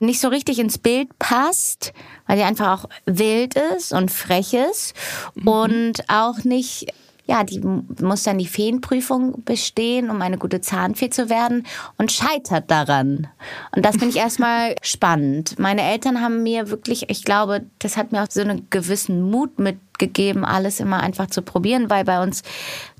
nicht 0.00 0.20
so 0.20 0.28
richtig 0.28 0.58
ins 0.58 0.78
Bild 0.78 1.18
passt, 1.18 1.92
weil 2.26 2.36
die 2.36 2.42
einfach 2.42 2.84
auch 2.84 2.88
wild 3.06 3.54
ist 3.54 3.92
und 3.92 4.10
frech 4.10 4.54
ist 4.54 4.94
mhm. 5.34 5.48
und 5.48 6.08
auch 6.08 6.44
nicht 6.44 6.92
ja, 7.26 7.42
die 7.42 7.60
muss 7.60 8.22
dann 8.22 8.38
die 8.38 8.46
Feenprüfung 8.46 9.42
bestehen, 9.44 10.10
um 10.10 10.22
eine 10.22 10.38
gute 10.38 10.60
Zahnfee 10.60 11.10
zu 11.10 11.28
werden 11.28 11.66
und 11.98 12.12
scheitert 12.12 12.70
daran. 12.70 13.26
Und 13.74 13.84
das 13.84 13.96
finde 13.96 14.10
ich 14.10 14.16
erstmal 14.22 14.76
spannend. 14.82 15.58
Meine 15.58 15.82
Eltern 15.82 16.20
haben 16.20 16.42
mir 16.44 16.70
wirklich, 16.70 17.10
ich 17.10 17.24
glaube, 17.24 17.66
das 17.80 17.96
hat 17.96 18.12
mir 18.12 18.22
auch 18.22 18.30
so 18.30 18.40
einen 18.40 18.68
gewissen 18.70 19.22
Mut 19.22 19.58
mitgegeben, 19.58 20.44
alles 20.44 20.78
immer 20.78 21.00
einfach 21.00 21.26
zu 21.26 21.42
probieren, 21.42 21.90
weil 21.90 22.04
bei 22.04 22.22
uns 22.22 22.42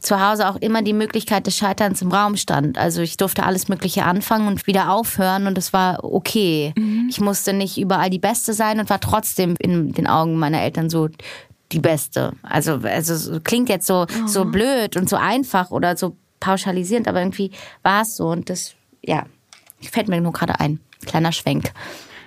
zu 0.01 0.21
Hause 0.21 0.49
auch 0.49 0.57
immer 0.57 0.83
die 0.83 0.93
Möglichkeit 0.93 1.47
des 1.47 1.57
Scheiterns 1.57 2.03
im 2.03 2.11
Raum 2.11 2.37
stand. 2.37 2.79
Also 2.79 3.03
ich 3.03 3.17
durfte 3.17 3.45
alles 3.45 3.69
Mögliche 3.69 4.05
anfangen 4.05 4.49
und 4.49 4.67
wieder 4.67 4.91
aufhören 4.91 5.47
und 5.47 5.57
es 5.57 5.73
war 5.73 6.03
okay. 6.03 6.73
Mhm. 6.77 7.07
Ich 7.09 7.21
musste 7.21 7.53
nicht 7.53 7.79
überall 7.79 8.11
die 8.11 8.19
Beste 8.19 8.55
sein 8.55 8.81
und 8.81 8.91
war 8.91 9.01
trotzdem 9.01 9.55
in 9.59 9.93
den 9.93 10.07
Augen 10.07 10.37
meiner 10.39 10.63
Eltern 10.63 10.91
so 10.91 11.09
die 11.73 11.81
beste. 11.81 12.33
Also, 12.43 12.81
also 12.85 13.41
klingt 13.41 13.69
jetzt 13.69 13.87
so, 13.87 14.07
oh. 14.09 14.27
so 14.27 14.45
blöd 14.45 14.97
und 14.97 15.09
so 15.09 15.17
einfach 15.17 15.71
oder 15.71 15.97
so 15.97 16.17
pauschalisierend, 16.41 17.09
aber 17.09 17.21
irgendwie 17.21 17.51
war 17.83 18.03
es 18.03 18.17
so 18.17 18.29
und 18.29 18.51
das, 18.51 18.75
ja, 19.03 19.27
fällt 19.81 20.09
mir 20.09 20.21
nur 20.21 20.33
gerade 20.33 20.61
ein. 20.61 20.81
Kleiner 21.05 21.33
Schwenk. 21.33 21.73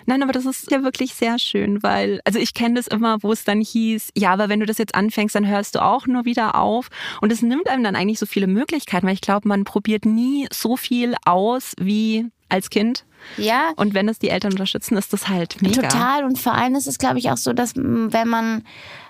Nein, 0.05 0.23
aber 0.23 0.31
das 0.31 0.45
ist 0.45 0.71
ja 0.71 0.83
wirklich 0.83 1.13
sehr 1.13 1.37
schön, 1.37 1.83
weil, 1.83 2.19
also 2.25 2.39
ich 2.39 2.55
kenne 2.55 2.75
das 2.75 2.87
immer, 2.87 3.21
wo 3.21 3.31
es 3.31 3.43
dann 3.43 3.61
hieß, 3.61 4.09
ja, 4.15 4.31
aber 4.33 4.49
wenn 4.49 4.59
du 4.59 4.65
das 4.65 4.79
jetzt 4.79 4.95
anfängst, 4.95 5.35
dann 5.35 5.47
hörst 5.47 5.75
du 5.75 5.83
auch 5.83 6.07
nur 6.07 6.25
wieder 6.25 6.55
auf. 6.55 6.89
Und 7.21 7.31
es 7.31 7.43
nimmt 7.43 7.69
einem 7.69 7.83
dann 7.83 7.95
eigentlich 7.95 8.17
so 8.17 8.25
viele 8.25 8.47
Möglichkeiten, 8.47 9.05
weil 9.05 9.13
ich 9.13 9.21
glaube, 9.21 9.47
man 9.47 9.65
probiert 9.65 10.05
nie 10.05 10.47
so 10.51 10.77
viel 10.77 11.13
aus 11.25 11.73
wie 11.79 12.25
als 12.49 12.71
Kind. 12.71 13.05
Ja. 13.37 13.71
Und 13.75 13.93
wenn 13.93 14.09
es 14.09 14.17
die 14.17 14.29
Eltern 14.29 14.53
unterstützen, 14.53 14.97
ist 14.97 15.13
das 15.13 15.27
halt 15.27 15.61
mega. 15.61 15.83
Total. 15.83 16.23
Und 16.23 16.39
vor 16.39 16.55
allem 16.55 16.73
ist 16.73 16.87
es, 16.87 16.97
glaube 16.97 17.19
ich, 17.19 17.29
auch 17.29 17.37
so, 17.37 17.53
dass 17.53 17.73
wenn 17.75 18.27
man 18.27 18.63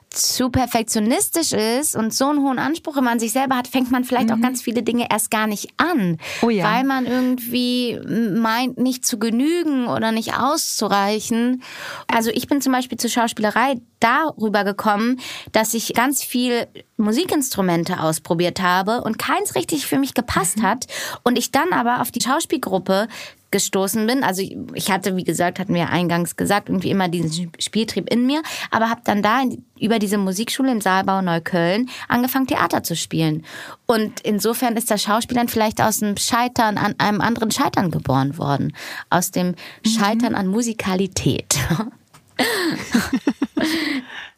zu 0.10 0.50
perfektionistisch 0.50 1.54
ist 1.54 1.96
und 1.96 2.13
so 2.13 2.25
einen 2.25 2.39
hohen 2.39 2.58
Anspruch 2.58 2.98
immer 2.98 3.12
an 3.12 3.20
sich 3.20 3.32
selber 3.32 3.56
hat, 3.56 3.68
fängt 3.68 3.92
man 3.92 4.04
vielleicht 4.04 4.30
mhm. 4.30 4.36
auch 4.36 4.42
ganz 4.42 4.62
viele 4.62 4.82
Dinge 4.82 5.08
erst 5.10 5.30
gar 5.30 5.46
nicht 5.46 5.70
an, 5.78 6.18
oh 6.42 6.50
ja. 6.50 6.63
weil 6.63 6.84
man 6.84 7.06
irgendwie 7.06 8.00
meint, 8.06 8.78
nicht 8.78 9.06
zu 9.06 9.20
genügen 9.20 9.88
oder 9.88 10.12
nicht 10.12 10.34
auszureichen. 10.36 11.62
Also 12.08 12.32
ich 12.32 12.48
bin 12.48 12.62
zum 12.62 12.74
Beispiel 12.74 12.98
zur 12.98 13.10
Schauspielerei 13.10 13.80
darüber 14.00 14.63
gekommen, 14.63 15.20
dass 15.51 15.74
ich 15.74 15.94
ganz 15.94 16.24
viel 16.24 16.68
Musikinstrumente 16.98 18.00
ausprobiert 18.00 18.62
habe 18.62 19.01
und 19.01 19.20
keins 19.20 19.56
richtig 19.56 19.86
für 19.86 20.00
mich 20.00 20.13
gepasst 20.13 20.58
mhm. 20.58 20.63
hat 20.63 20.88
und 21.24 21.38
ich 21.38 21.51
dann 21.51 21.72
aber 21.72 22.01
auf 22.01 22.12
die 22.12 22.22
Schauspielgruppe 22.22 23.08
gestoßen 23.51 24.06
bin. 24.08 24.24
Also 24.24 24.44
ich 24.74 24.91
hatte, 24.91 25.15
wie 25.15 25.24
gesagt, 25.24 25.60
hatten 25.60 25.74
wir 25.74 25.89
eingangs 25.89 26.36
gesagt, 26.36 26.70
irgendwie 26.70 26.91
immer 26.91 27.08
diesen 27.08 27.51
Spieltrieb 27.60 28.12
in 28.12 28.25
mir, 28.25 28.41
aber 28.72 28.89
habe 28.89 29.01
dann 29.03 29.22
da 29.22 29.41
in, 29.41 29.65
über 29.79 30.00
diese 30.00 30.18
Musikschule 30.18 30.72
in 30.72 30.82
Saalbau 30.82 31.22
Neukölln 31.22 31.89
angefangen, 32.08 32.48
Theater 32.48 32.84
zu 32.84 32.96
spielen. 32.96 33.46
Und 33.86 34.22
insofern 34.22 34.77
ist 34.77 34.91
das 34.91 35.03
Schauspielern 35.03 35.48
vielleicht 35.48 35.82
aus 35.82 36.00
dem 36.00 36.18
Scheitern 36.18 36.77
an 36.77 36.96
einem 37.00 37.22
anderen 37.22 37.51
Scheitern 37.51 37.91
geboren 37.91 38.38
worden. 38.38 38.74
Aus 39.10 39.32
dem 39.32 39.50
mhm. 39.50 39.89
Scheitern 39.89 40.34
mhm. 40.34 40.39
an 40.39 40.48
Musikalität. 40.48 41.58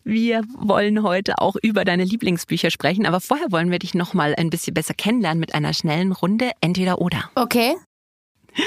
Wir 0.04 0.42
wollen 0.58 1.04
heute 1.04 1.38
auch 1.38 1.56
über 1.62 1.86
deine 1.86 2.04
Lieblingsbücher 2.04 2.72
sprechen, 2.72 3.06
aber 3.06 3.22
vorher 3.22 3.52
wollen 3.52 3.70
wir 3.70 3.78
dich 3.78 3.94
noch 3.94 4.16
mal 4.16 4.34
ein 4.36 4.50
bisschen 4.50 4.74
besser 4.74 4.96
kennenlernen 4.96 5.40
mit 5.40 5.54
einer 5.54 5.74
schnellen 5.74 6.12
Runde 6.12 6.52
entweder 6.60 7.00
oder. 7.00 7.30
Okay. 7.36 7.76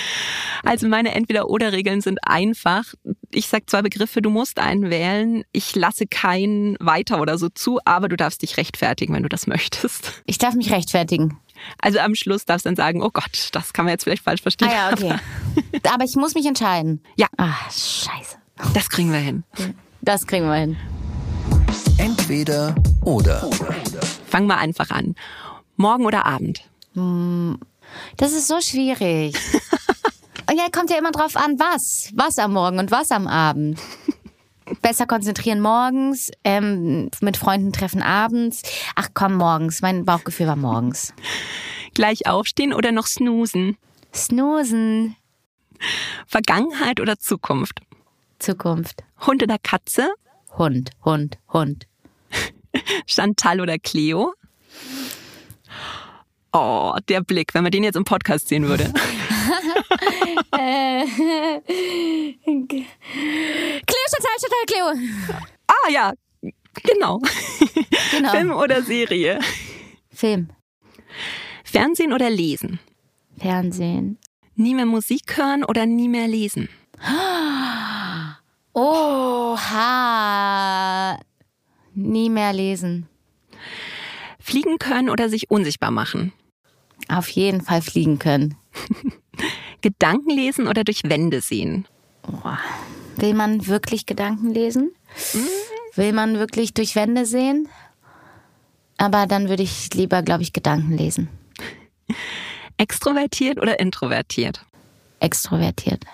Also 0.67 0.89
meine 0.89 1.15
Entweder-Oder-Regeln 1.15 2.01
sind 2.01 2.21
einfach. 2.27 2.95
Ich 3.31 3.49
sag 3.49 3.69
zwei 3.69 3.83
Begriffe, 3.83 4.23
du 4.23 4.31
musst 4.31 4.59
einen 4.59 4.89
wählen. 4.89 5.45
Ich 5.53 5.77
lasse 5.77 6.07
keinen 6.07 6.77
weiter 6.81 7.21
oder 7.21 7.37
so 7.37 7.51
zu, 7.51 7.81
aber 7.85 8.09
du 8.09 8.17
darfst 8.17 8.41
dich 8.41 8.57
rechtfertigen, 8.57 9.15
wenn 9.15 9.23
du 9.23 9.29
das 9.29 9.47
möchtest. 9.47 10.13
Ich 10.27 10.39
darf 10.39 10.55
mich 10.55 10.73
rechtfertigen. 10.73 11.39
Also 11.81 11.99
am 11.99 12.15
Schluss 12.15 12.47
darfst 12.47 12.65
du 12.65 12.69
dann 12.69 12.77
sagen, 12.77 13.03
oh 13.03 13.11
Gott, 13.13 13.51
das 13.53 13.73
kann 13.75 13.85
man 13.85 13.93
jetzt 13.93 14.05
vielleicht 14.05 14.25
falsch 14.25 14.41
verstehen. 14.41 14.69
Ah 14.71 14.91
ja, 14.91 14.93
okay. 14.93 15.15
aber 15.93 16.05
ich 16.05 16.17
muss 16.17 16.35
mich 16.35 16.47
entscheiden. 16.47 17.03
Ja. 17.17 17.27
Ah, 17.37 17.53
scheiße. 17.71 18.39
Das 18.73 18.89
kriegen 18.89 19.13
wir 19.13 19.19
hin. 19.19 19.45
Das 20.01 20.27
kriegen 20.27 20.47
wir 20.47 20.55
hin. 20.55 20.77
Entweder 21.99 22.75
oder. 23.03 23.49
Fangen 24.29 24.47
wir 24.47 24.57
einfach 24.57 24.91
an. 24.91 25.15
Morgen 25.77 26.07
oder 26.07 26.25
Abend? 26.25 26.63
Das 28.17 28.33
ist 28.33 28.49
so 28.49 28.61
schwierig. 28.61 29.37
Und 30.51 30.59
ja, 30.59 30.67
kommt 30.71 30.91
ja 30.91 30.99
immer 30.99 31.13
drauf 31.13 31.37
an, 31.37 31.59
was. 31.59 32.11
Was 32.15 32.39
am 32.39 32.53
Morgen 32.53 32.79
und 32.79 32.91
was 32.91 33.11
am 33.11 33.27
Abend. 33.27 33.81
Besser 34.83 35.07
konzentrieren 35.07 35.61
morgens, 35.61 36.31
ähm, 36.43 37.11
mit 37.21 37.37
Freunden 37.37 37.73
treffen 37.73 38.03
abends. 38.03 38.63
Ach 38.95 39.09
komm, 39.15 39.37
morgens. 39.37 39.81
Mein 39.81 40.05
Bauchgefühl 40.05 40.47
war 40.47 40.57
morgens. 40.57 41.15
Gleich 41.95 42.27
aufstehen 42.27 42.75
oder 42.75 42.93
noch 42.93 43.07
snoosen? 43.07 43.79
Snoosen. 44.15 45.17
Vergangenheit 46.27 47.01
oder 47.01 47.19
Zukunft? 47.19 47.81
Zukunft. 48.39 49.03
Hund 49.27 49.43
oder 49.43 49.59
Katze? 49.59 50.09
Hund, 50.57 50.91
Hund, 51.05 51.39
Hund. 51.53 51.87
Chantal 53.07 53.61
oder 53.61 53.79
Cleo? 53.79 54.35
Oh, 56.57 56.95
der 57.09 57.21
Blick, 57.21 57.53
wenn 57.53 57.65
man 57.65 57.73
den 57.73 57.83
jetzt 57.83 57.97
im 57.97 58.05
Podcast 58.05 58.47
sehen 58.47 58.69
würde. 58.69 58.85
Cleo, 60.53 60.95
Chantal, 64.09 64.39
Chantal, 64.41 64.65
Cleo. 64.69 64.87
Ah 65.67 65.89
ja, 65.91 66.13
genau. 66.85 67.21
Genau. 68.13 68.31
Film 68.31 68.53
oder 68.53 68.83
Serie? 68.83 69.41
Film. 70.11 70.51
Fernsehen 71.65 72.13
oder 72.13 72.31
lesen? 72.31 72.79
Fernsehen. 73.37 74.19
Nie 74.55 74.75
mehr 74.75 74.87
Musik 74.87 75.37
hören 75.37 75.65
oder 75.65 75.87
nie 75.87 76.09
mehr 76.09 76.29
lesen? 76.29 76.69
Oha. 78.75 79.59
Nie 81.95 82.31
mehr 82.31 82.53
lesen. 82.53 83.09
Fliegen 84.39 84.79
können 84.79 85.11
oder 85.11 85.29
sich 85.29 85.51
unsichtbar 85.51 85.91
machen? 85.91 86.33
Auf 87.09 87.29
jeden 87.29 87.61
Fall 87.61 87.83
fliegen 87.83 88.19
können. 88.19 88.57
Gedanken 89.81 90.31
lesen 90.31 90.67
oder 90.67 90.85
durch 90.85 91.03
Wände 91.05 91.41
sehen? 91.41 91.87
Will 93.17 93.35
man 93.35 93.67
wirklich 93.67 94.07
Gedanken 94.07 94.53
lesen? 94.53 94.93
Will 95.95 96.13
man 96.13 96.39
wirklich 96.39 96.75
durch 96.75 96.97
Wände 96.97 97.27
sehen? 97.27 97.69
Aber 98.97 99.27
dann 99.27 99.49
würde 99.49 99.63
ich 99.63 99.93
lieber, 99.95 100.23
glaube 100.23 100.43
ich, 100.43 100.53
Gedanken 100.53 100.97
lesen. 100.97 101.29
Extrovertiert 102.77 103.61
oder 103.61 103.79
introvertiert? 103.79 104.65
Extrovertiert. 105.21 106.05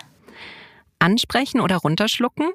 Ansprechen 0.99 1.61
oder 1.61 1.77
runterschlucken? 1.77 2.51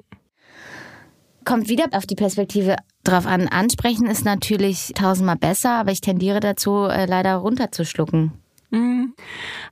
Kommt 1.43 1.69
wieder 1.69 1.87
auf 1.91 2.05
die 2.05 2.15
Perspektive 2.15 2.75
drauf 3.07 3.25
an. 3.25 3.47
Ansprechen 3.47 4.07
ist 4.07 4.25
natürlich 4.25 4.91
tausendmal 4.95 5.37
besser, 5.37 5.75
aber 5.75 5.91
ich 5.91 6.01
tendiere 6.01 6.39
dazu, 6.39 6.85
äh, 6.85 7.05
leider 7.05 7.35
runterzuschlucken. 7.35 8.31
Hm. 8.71 9.13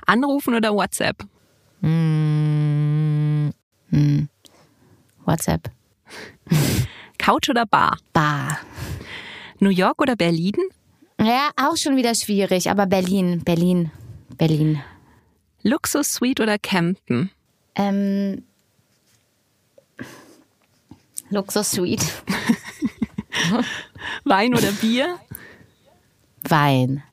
Anrufen 0.05 0.55
oder 0.55 0.73
WhatsApp? 0.73 1.17
Hm. 1.81 3.51
Hm. 3.89 4.29
WhatsApp. 5.25 5.69
Couch 7.17 7.49
oder 7.49 7.65
Bar? 7.65 7.97
Bar. 8.13 8.59
New 9.59 9.69
York 9.69 10.01
oder 10.01 10.15
Berlin? 10.15 10.55
Ja, 11.19 11.49
auch 11.55 11.77
schon 11.77 11.95
wieder 11.95 12.13
schwierig, 12.13 12.69
aber 12.69 12.85
Berlin, 12.85 13.41
Berlin, 13.43 13.91
Berlin. 14.37 14.81
Luxus 15.63 16.13
Suite 16.13 16.41
oder 16.41 16.59
Campen? 16.59 17.31
Ähm, 17.75 18.43
Luxus 21.29 21.71
Suite. 21.71 22.05
Wein 24.23 24.53
oder 24.53 24.71
Bier? 24.71 25.19
Wein. 26.43 27.03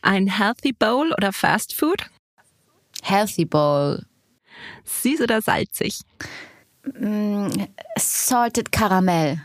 Ein 0.00 0.26
Healthy 0.26 0.72
Bowl 0.72 1.12
oder 1.16 1.32
Fast 1.32 1.74
Food? 1.74 2.06
Healthy 3.02 3.44
Bowl. 3.44 4.04
Süß 4.84 5.20
oder 5.22 5.40
salzig? 5.42 6.00
Salted 7.96 8.72
Caramel. 8.72 9.40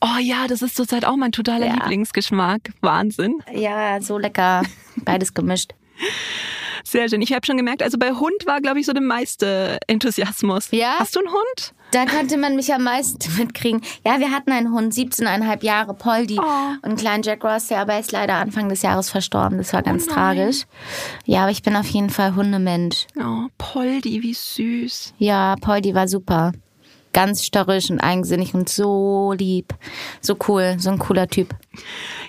Oh 0.00 0.18
ja, 0.20 0.46
das 0.46 0.62
ist 0.62 0.76
zurzeit 0.76 1.04
auch 1.04 1.16
mein 1.16 1.32
totaler 1.32 1.66
Ja. 1.66 1.74
Lieblingsgeschmack. 1.74 2.72
Wahnsinn. 2.80 3.42
Ja, 3.52 4.00
so 4.00 4.16
lecker. 4.16 4.62
Beides 4.96 5.34
gemischt. 5.34 5.74
Sehr 6.84 7.08
schön. 7.08 7.20
Ich 7.20 7.32
habe 7.34 7.44
schon 7.44 7.58
gemerkt, 7.58 7.82
also 7.82 7.98
bei 7.98 8.12
Hund 8.12 8.46
war, 8.46 8.62
glaube 8.62 8.80
ich, 8.80 8.86
so 8.86 8.92
der 8.92 9.02
meiste 9.02 9.78
Enthusiasmus. 9.86 10.68
Ja? 10.70 10.96
Hast 10.98 11.16
du 11.16 11.20
einen 11.20 11.28
Hund? 11.28 11.74
Da 11.90 12.04
könnte 12.04 12.36
man 12.36 12.56
mich 12.56 12.72
am 12.72 12.84
meisten 12.84 13.18
mitkriegen. 13.38 13.80
Ja, 14.04 14.20
wir 14.20 14.30
hatten 14.30 14.52
einen 14.52 14.72
Hund, 14.72 14.92
17,5 14.92 15.64
Jahre, 15.64 15.94
Poldi. 15.94 16.38
Oh. 16.38 16.42
Und 16.42 16.84
einen 16.84 16.96
kleinen 16.96 17.22
Jack 17.22 17.44
Ross, 17.44 17.68
der 17.68 17.80
aber 17.80 17.98
ist 17.98 18.12
leider 18.12 18.34
Anfang 18.34 18.68
des 18.68 18.82
Jahres 18.82 19.10
verstorben. 19.10 19.58
Das 19.58 19.72
war 19.72 19.82
ganz 19.82 20.06
nein. 20.06 20.14
tragisch. 20.14 20.64
Ja, 21.24 21.42
aber 21.42 21.50
ich 21.50 21.62
bin 21.62 21.76
auf 21.76 21.86
jeden 21.86 22.10
Fall 22.10 22.34
Hundemensch. 22.34 23.06
Oh, 23.18 23.48
Poldi, 23.56 24.22
wie 24.22 24.34
süß. 24.34 25.14
Ja, 25.18 25.56
Poldi 25.60 25.94
war 25.94 26.08
super. 26.08 26.52
Ganz 27.12 27.44
störrisch 27.44 27.90
und 27.90 28.00
eigensinnig 28.00 28.54
und 28.54 28.68
so 28.68 29.34
lieb. 29.36 29.74
So 30.20 30.36
cool, 30.46 30.76
so 30.78 30.90
ein 30.90 30.98
cooler 30.98 31.28
Typ. 31.28 31.54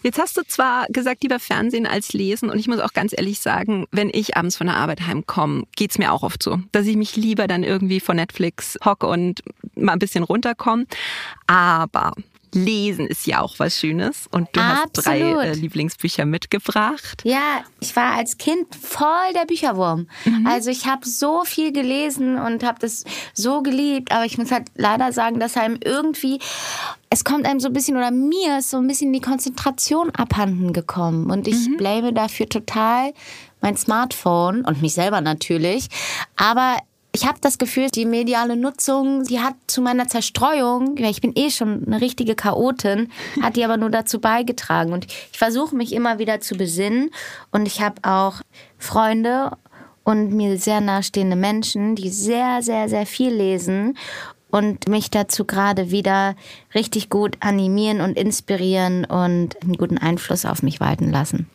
Jetzt 0.04 0.20
hast 0.20 0.38
du 0.38 0.42
zwar 0.44 0.86
gesagt, 0.88 1.24
lieber 1.24 1.40
Fernsehen 1.40 1.86
als 1.86 2.14
Lesen. 2.14 2.50
Und 2.50 2.60
ich 2.60 2.68
muss 2.68 2.80
auch 2.80 2.94
ganz 2.94 3.14
ehrlich 3.16 3.40
sagen, 3.40 3.86
wenn 3.92 4.10
ich 4.12 4.38
abends 4.38 4.58
von 4.58 4.68
der 4.68 4.78
Arbeit 4.78 5.06
heimkomme, 5.06 5.64
geht's 5.76 5.98
mir 5.98 6.12
auch 6.14 6.24
oft 6.24 6.42
so, 6.42 6.60
dass 6.72 6.88
ich 6.88 6.96
mich 6.96 7.16
lieber 7.16 7.48
dann 7.48 7.64
irgendwie 7.64 8.00
vor 8.00 8.16
Netflix 8.16 8.78
hocke 8.84 9.08
und 9.08 9.42
mal 9.76 9.94
ein 9.94 10.00
bisschen 10.00 10.24
runterkomme. 10.24 10.86
Aber 11.48 12.14
Lesen 12.54 13.08
ist 13.08 13.28
ja 13.28 13.42
auch 13.42 13.56
was 13.58 13.78
Schönes. 13.78 14.28
Und 14.32 14.50
du 14.54 14.62
hast 14.62 14.90
drei 14.94 15.24
Absolut. 15.24 15.44
äh, 15.44 15.54
Lieblingsbücher 15.54 16.26
mitgebracht. 16.26 17.22
Ja, 17.24 17.64
ich 17.80 17.96
war 17.96 18.14
als 18.14 18.38
Kind 18.38 18.76
voll 18.76 19.34
der 19.34 19.46
Bücherwurm. 19.46 20.08
Also 20.46 20.70
ich 20.70 20.86
habe 20.86 21.08
so 21.08 21.44
viel 21.44 21.72
gelesen 21.72 22.38
und 22.38 22.64
habe 22.64 22.80
das 22.80 23.04
so 23.34 23.62
geliebt, 23.62 24.12
aber 24.12 24.26
ich 24.26 24.38
muss 24.38 24.52
halt 24.52 24.68
leider 24.76 25.12
sagen, 25.12 25.40
dass 25.40 25.58
einem 25.58 25.80
irgendwie 25.84 26.40
es 27.10 27.24
kommt 27.24 27.46
einem 27.48 27.60
so 27.60 27.68
ein 27.68 27.74
bisschen 27.74 27.98
oder 27.98 28.12
mir 28.12 28.60
ist 28.60 28.70
so 28.70 28.78
ein 28.78 28.88
bisschen 28.88 29.12
die 29.12 29.22
Konzentration 29.22 30.12
abhanden 30.12 30.74
gekommen 30.74 31.32
und 31.32 31.48
ich 31.48 31.76
blame 31.78 32.14
dafür 32.14 32.48
total 32.48 33.14
mein 33.62 33.76
Smartphone 33.76 34.64
und 34.64 34.82
mich 34.82 34.94
selber 34.94 35.20
natürlich, 35.20 35.88
aber 36.36 36.78
ich 37.20 37.28
habe 37.28 37.40
das 37.42 37.58
Gefühl, 37.58 37.90
die 37.90 38.06
mediale 38.06 38.56
Nutzung, 38.56 39.26
die 39.26 39.42
hat 39.42 39.56
zu 39.68 39.82
meiner 39.82 40.08
Zerstreuung, 40.08 40.96
ich 40.98 41.20
bin 41.20 41.34
eh 41.36 41.50
schon 41.50 41.84
eine 41.86 42.00
richtige 42.00 42.34
Chaotin, 42.34 43.10
hat 43.42 43.58
die 43.58 43.66
aber 43.66 43.76
nur 43.76 43.90
dazu 43.90 44.22
beigetragen. 44.22 44.94
Und 44.94 45.06
ich 45.06 45.38
versuche 45.38 45.76
mich 45.76 45.92
immer 45.92 46.18
wieder 46.18 46.40
zu 46.40 46.56
besinnen. 46.56 47.12
Und 47.52 47.68
ich 47.68 47.82
habe 47.82 47.96
auch 48.04 48.36
Freunde 48.78 49.52
und 50.06 50.32
mir 50.32 50.58
sehr 50.58 50.80
nahestehende 50.80 51.36
Menschen, 51.36 51.96
die 51.96 52.10
sehr, 52.10 52.62
sehr, 52.62 52.88
sehr 52.88 53.06
viel 53.06 53.34
lesen 53.34 53.98
und 54.50 54.88
mich 54.88 55.12
dazu 55.12 55.44
gerade 55.44 55.92
wieder 55.92 56.38
richtig 56.74 57.10
gut 57.10 57.36
animieren 57.42 58.00
und 58.00 58.18
inspirieren 58.18 59.04
und 59.04 59.62
einen 59.62 59.78
guten 59.78 59.98
Einfluss 59.98 60.46
auf 60.46 60.64
mich 60.64 60.80
walten 60.80 61.12
lassen. 61.12 61.50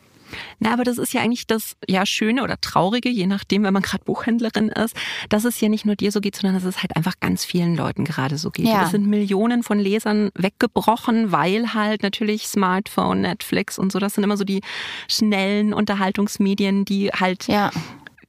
Na, 0.59 0.73
aber 0.73 0.83
das 0.83 0.97
ist 0.97 1.13
ja 1.13 1.21
eigentlich 1.21 1.47
das 1.47 1.75
ja 1.87 2.05
Schöne 2.05 2.43
oder 2.43 2.59
Traurige, 2.61 3.09
je 3.09 3.27
nachdem, 3.27 3.63
wenn 3.63 3.73
man 3.73 3.81
gerade 3.83 4.03
Buchhändlerin 4.03 4.69
ist, 4.69 4.95
dass 5.29 5.45
es 5.45 5.59
ja 5.61 5.69
nicht 5.69 5.85
nur 5.85 5.95
dir 5.95 6.11
so 6.11 6.21
geht, 6.21 6.35
sondern 6.35 6.55
dass 6.55 6.63
es 6.63 6.81
halt 6.81 6.95
einfach 6.95 7.19
ganz 7.19 7.45
vielen 7.45 7.75
Leuten 7.75 8.05
gerade 8.05 8.37
so 8.37 8.51
geht. 8.51 8.67
Ja. 8.67 8.83
Es 8.83 8.91
sind 8.91 9.07
Millionen 9.07 9.63
von 9.63 9.79
Lesern 9.79 10.29
weggebrochen, 10.35 11.31
weil 11.31 11.73
halt 11.73 12.03
natürlich 12.03 12.47
Smartphone, 12.47 13.21
Netflix 13.21 13.77
und 13.79 13.91
so, 13.91 13.99
das 13.99 14.13
sind 14.15 14.23
immer 14.23 14.37
so 14.37 14.43
die 14.43 14.61
schnellen 15.09 15.73
Unterhaltungsmedien, 15.73 16.85
die 16.85 17.09
halt 17.09 17.47
Ja. 17.47 17.71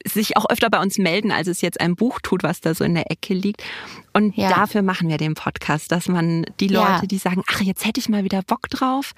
sich 0.05 0.37
auch 0.37 0.45
öfter 0.49 0.69
bei 0.69 0.79
uns 0.81 0.97
melden, 0.97 1.31
als 1.31 1.47
es 1.47 1.61
jetzt 1.61 1.81
ein 1.81 1.95
Buch 1.95 2.19
tut, 2.21 2.43
was 2.43 2.61
da 2.61 2.73
so 2.73 2.83
in 2.83 2.93
der 2.95 3.11
Ecke 3.11 3.33
liegt. 3.33 3.63
Und 4.13 4.37
Ja. 4.37 4.49
dafür 4.49 4.81
machen 4.81 5.09
wir 5.09 5.17
den 5.17 5.33
Podcast, 5.33 5.91
dass 5.91 6.07
man 6.07 6.45
die 6.59 6.67
Leute, 6.69 7.01
Ja. 7.01 7.07
die 7.07 7.17
sagen, 7.17 7.43
ach, 7.51 7.61
jetzt 7.61 7.85
hätte 7.85 7.99
ich 7.99 8.07
mal 8.07 8.23
wieder 8.23 8.41
Bock 8.43 8.69
drauf, 8.69 9.13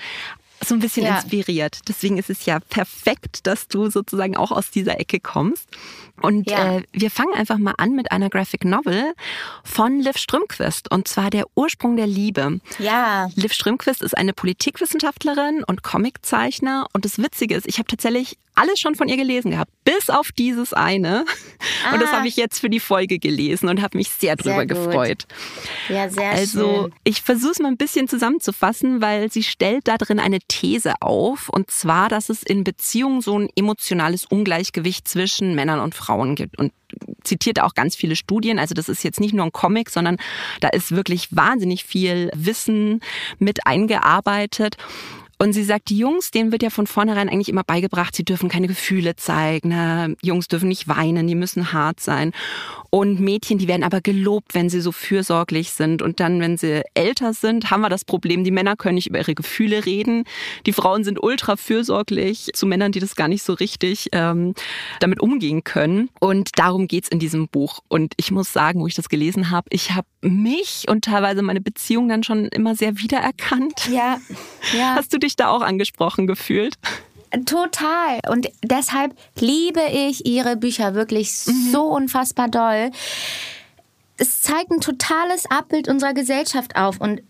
so 0.65 0.75
ein 0.75 0.79
bisschen 0.79 1.05
Ja. 1.05 1.15
inspiriert. 1.19 1.79
Deswegen 1.87 2.17
ist 2.17 2.29
es 2.29 2.45
ja 2.45 2.59
perfekt, 2.59 3.47
dass 3.47 3.67
du 3.67 3.89
sozusagen 3.89 4.35
auch 4.37 4.51
aus 4.51 4.69
dieser 4.71 4.99
Ecke 4.99 5.19
kommst. 5.19 5.67
Und 6.21 6.49
Ja. 6.49 6.77
äh, 6.77 6.83
wir 6.91 7.09
fangen 7.11 7.33
einfach 7.33 7.57
mal 7.57 7.75
an 7.77 7.95
mit 7.95 8.11
einer 8.11 8.29
Graphic 8.29 8.65
Novel 8.65 9.13
von 9.63 9.99
Liv 10.01 10.17
Strömquist 10.17 10.91
und 10.91 11.07
zwar 11.07 11.29
Der 11.29 11.45
Ursprung 11.55 11.95
der 11.95 12.07
Liebe. 12.07 12.59
Ja. 12.77 13.29
Liv 13.35 13.53
Strömquist 13.53 14.01
ist 14.01 14.17
eine 14.17 14.33
Politikwissenschaftlerin 14.33 15.63
und 15.65 15.83
Comiczeichner 15.83 16.87
und 16.93 17.05
das 17.05 17.17
Witzige 17.19 17.55
ist, 17.55 17.67
ich 17.67 17.77
habe 17.77 17.87
tatsächlich 17.87 18.37
alles 18.59 18.79
schon 18.79 18.95
von 18.95 19.07
ihr 19.07 19.17
gelesen 19.17 19.51
gehabt, 19.51 19.71
bis 19.85 20.09
auf 20.09 20.31
dieses 20.31 20.73
eine. 20.73 21.25
Und 21.93 22.01
das 22.01 22.09
Ah. 22.09 22.17
habe 22.17 22.27
ich 22.27 22.35
jetzt 22.35 22.59
für 22.59 22.69
die 22.69 22.79
Folge 22.79 23.19
gelesen 23.19 23.69
und 23.69 23.81
habe 23.81 23.97
mich 23.97 24.09
sehr 24.09 24.35
drüber 24.35 24.55
Sehr 24.57 24.65
gefreut. 24.65 25.25
Ja, 25.87 26.09
sehr 26.09 26.31
Also 26.31 26.83
schön. 26.83 26.93
ich 27.03 27.21
versuche 27.21 27.51
es 27.51 27.59
mal 27.59 27.69
ein 27.69 27.77
bisschen 27.77 28.07
zusammenzufassen, 28.07 29.01
weil 29.01 29.31
sie 29.31 29.43
stellt 29.43 29.87
da 29.87 29.97
drin 29.97 30.19
eine 30.19 30.39
These 30.47 30.93
auf. 31.01 31.49
Und 31.49 31.71
zwar, 31.71 32.09
dass 32.09 32.29
es 32.29 32.43
in 32.43 32.63
Beziehungen 32.63 33.21
so 33.21 33.37
ein 33.39 33.49
emotionales 33.55 34.25
Ungleichgewicht 34.25 35.07
zwischen 35.07 35.55
Männern 35.55 35.79
und 35.79 35.95
Frauen 35.95 36.35
gibt. 36.35 36.57
Und 36.57 36.73
zitiert 37.23 37.59
auch 37.61 37.75
ganz 37.75 37.95
viele 37.95 38.15
Studien. 38.15 38.57
Also 38.59 38.73
das 38.73 38.89
ist 38.89 39.03
jetzt 39.03 39.19
nicht 39.19 39.33
nur 39.33 39.45
ein 39.45 39.51
Comic, 39.51 39.89
sondern 39.89 40.17
da 40.59 40.69
ist 40.69 40.91
wirklich 40.95 41.27
wahnsinnig 41.35 41.83
viel 41.85 42.31
Wissen 42.35 43.01
mit 43.37 43.65
eingearbeitet. 43.67 44.75
Und 45.41 45.53
sie 45.53 45.63
sagt, 45.63 45.89
die 45.89 45.97
Jungs, 45.97 46.31
denen 46.31 46.51
wird 46.51 46.63
ja 46.63 46.69
von 46.69 46.85
vornherein 46.85 47.29
eigentlich 47.29 47.47
immer 47.47 47.63
beigebracht, 47.63 48.13
sie 48.13 48.25
dürfen 48.25 48.49
keine 48.49 48.67
Gefühle 48.67 49.15
zeigen, 49.15 49.69
ne? 49.69 50.17
Jungs 50.21 50.49
dürfen 50.49 50.67
nicht 50.67 50.89
weinen, 50.89 51.27
die 51.27 51.35
müssen 51.35 51.71
hart 51.71 52.01
sein. 52.01 52.33
Und 52.89 53.21
Mädchen, 53.21 53.57
die 53.57 53.67
werden 53.67 53.83
aber 53.83 54.01
gelobt, 54.01 54.53
wenn 54.53 54.69
sie 54.69 54.81
so 54.81 54.91
fürsorglich 54.91 55.71
sind. 55.71 56.01
Und 56.01 56.19
dann, 56.19 56.41
wenn 56.41 56.57
sie 56.57 56.81
älter 56.93 57.33
sind, 57.33 57.71
haben 57.71 57.81
wir 57.81 57.89
das 57.89 58.03
Problem, 58.03 58.43
die 58.43 58.51
Männer 58.51 58.75
können 58.75 58.95
nicht 58.95 59.07
über 59.07 59.19
ihre 59.19 59.35
Gefühle 59.35 59.85
reden. 59.85 60.25
Die 60.65 60.73
Frauen 60.73 61.03
sind 61.03 61.21
ultra 61.21 61.55
fürsorglich 61.55 62.49
zu 62.53 62.65
Männern, 62.65 62.91
die 62.91 62.99
das 62.99 63.15
gar 63.15 63.27
nicht 63.27 63.43
so 63.43 63.53
richtig 63.53 64.09
ähm, 64.11 64.55
damit 64.99 65.21
umgehen 65.21 65.63
können. 65.63 66.09
Und 66.19 66.57
darum 66.57 66.87
geht's 66.87 67.09
in 67.09 67.19
diesem 67.19 67.47
Buch. 67.47 67.79
Und 67.87 68.13
ich 68.17 68.31
muss 68.31 68.51
sagen, 68.51 68.81
wo 68.81 68.87
ich 68.87 68.95
das 68.95 69.07
gelesen 69.07 69.51
habe, 69.51 69.67
ich 69.71 69.91
habe 69.91 70.07
mich 70.21 70.85
und 70.89 71.05
teilweise 71.05 71.41
meine 71.43 71.61
Beziehung 71.61 72.09
dann 72.09 72.23
schon 72.23 72.45
immer 72.47 72.75
sehr 72.75 72.97
wiedererkannt. 72.97 73.87
Ja, 73.89 74.19
ja. 74.75 74.95
Hast 74.95 75.13
du 75.13 75.19
dich 75.19 75.28
da 75.35 75.49
auch 75.49 75.61
angesprochen 75.61 76.27
gefühlt? 76.27 76.75
Total. 77.45 78.19
Und 78.29 78.49
deshalb 78.63 79.15
liebe 79.39 79.81
ich 79.91 80.25
ihre 80.25 80.55
Bücher 80.55 80.95
wirklich 80.95 81.31
so 81.33 81.83
unfassbar 81.83 82.47
doll. 82.47 82.91
Es 84.17 84.41
zeigt 84.41 84.71
ein 84.71 84.81
totales 84.81 85.49
Abbild 85.49 85.87
unserer 85.87 86.13
Gesellschaft 86.13 86.75
auf 86.75 86.99
und 86.99 87.21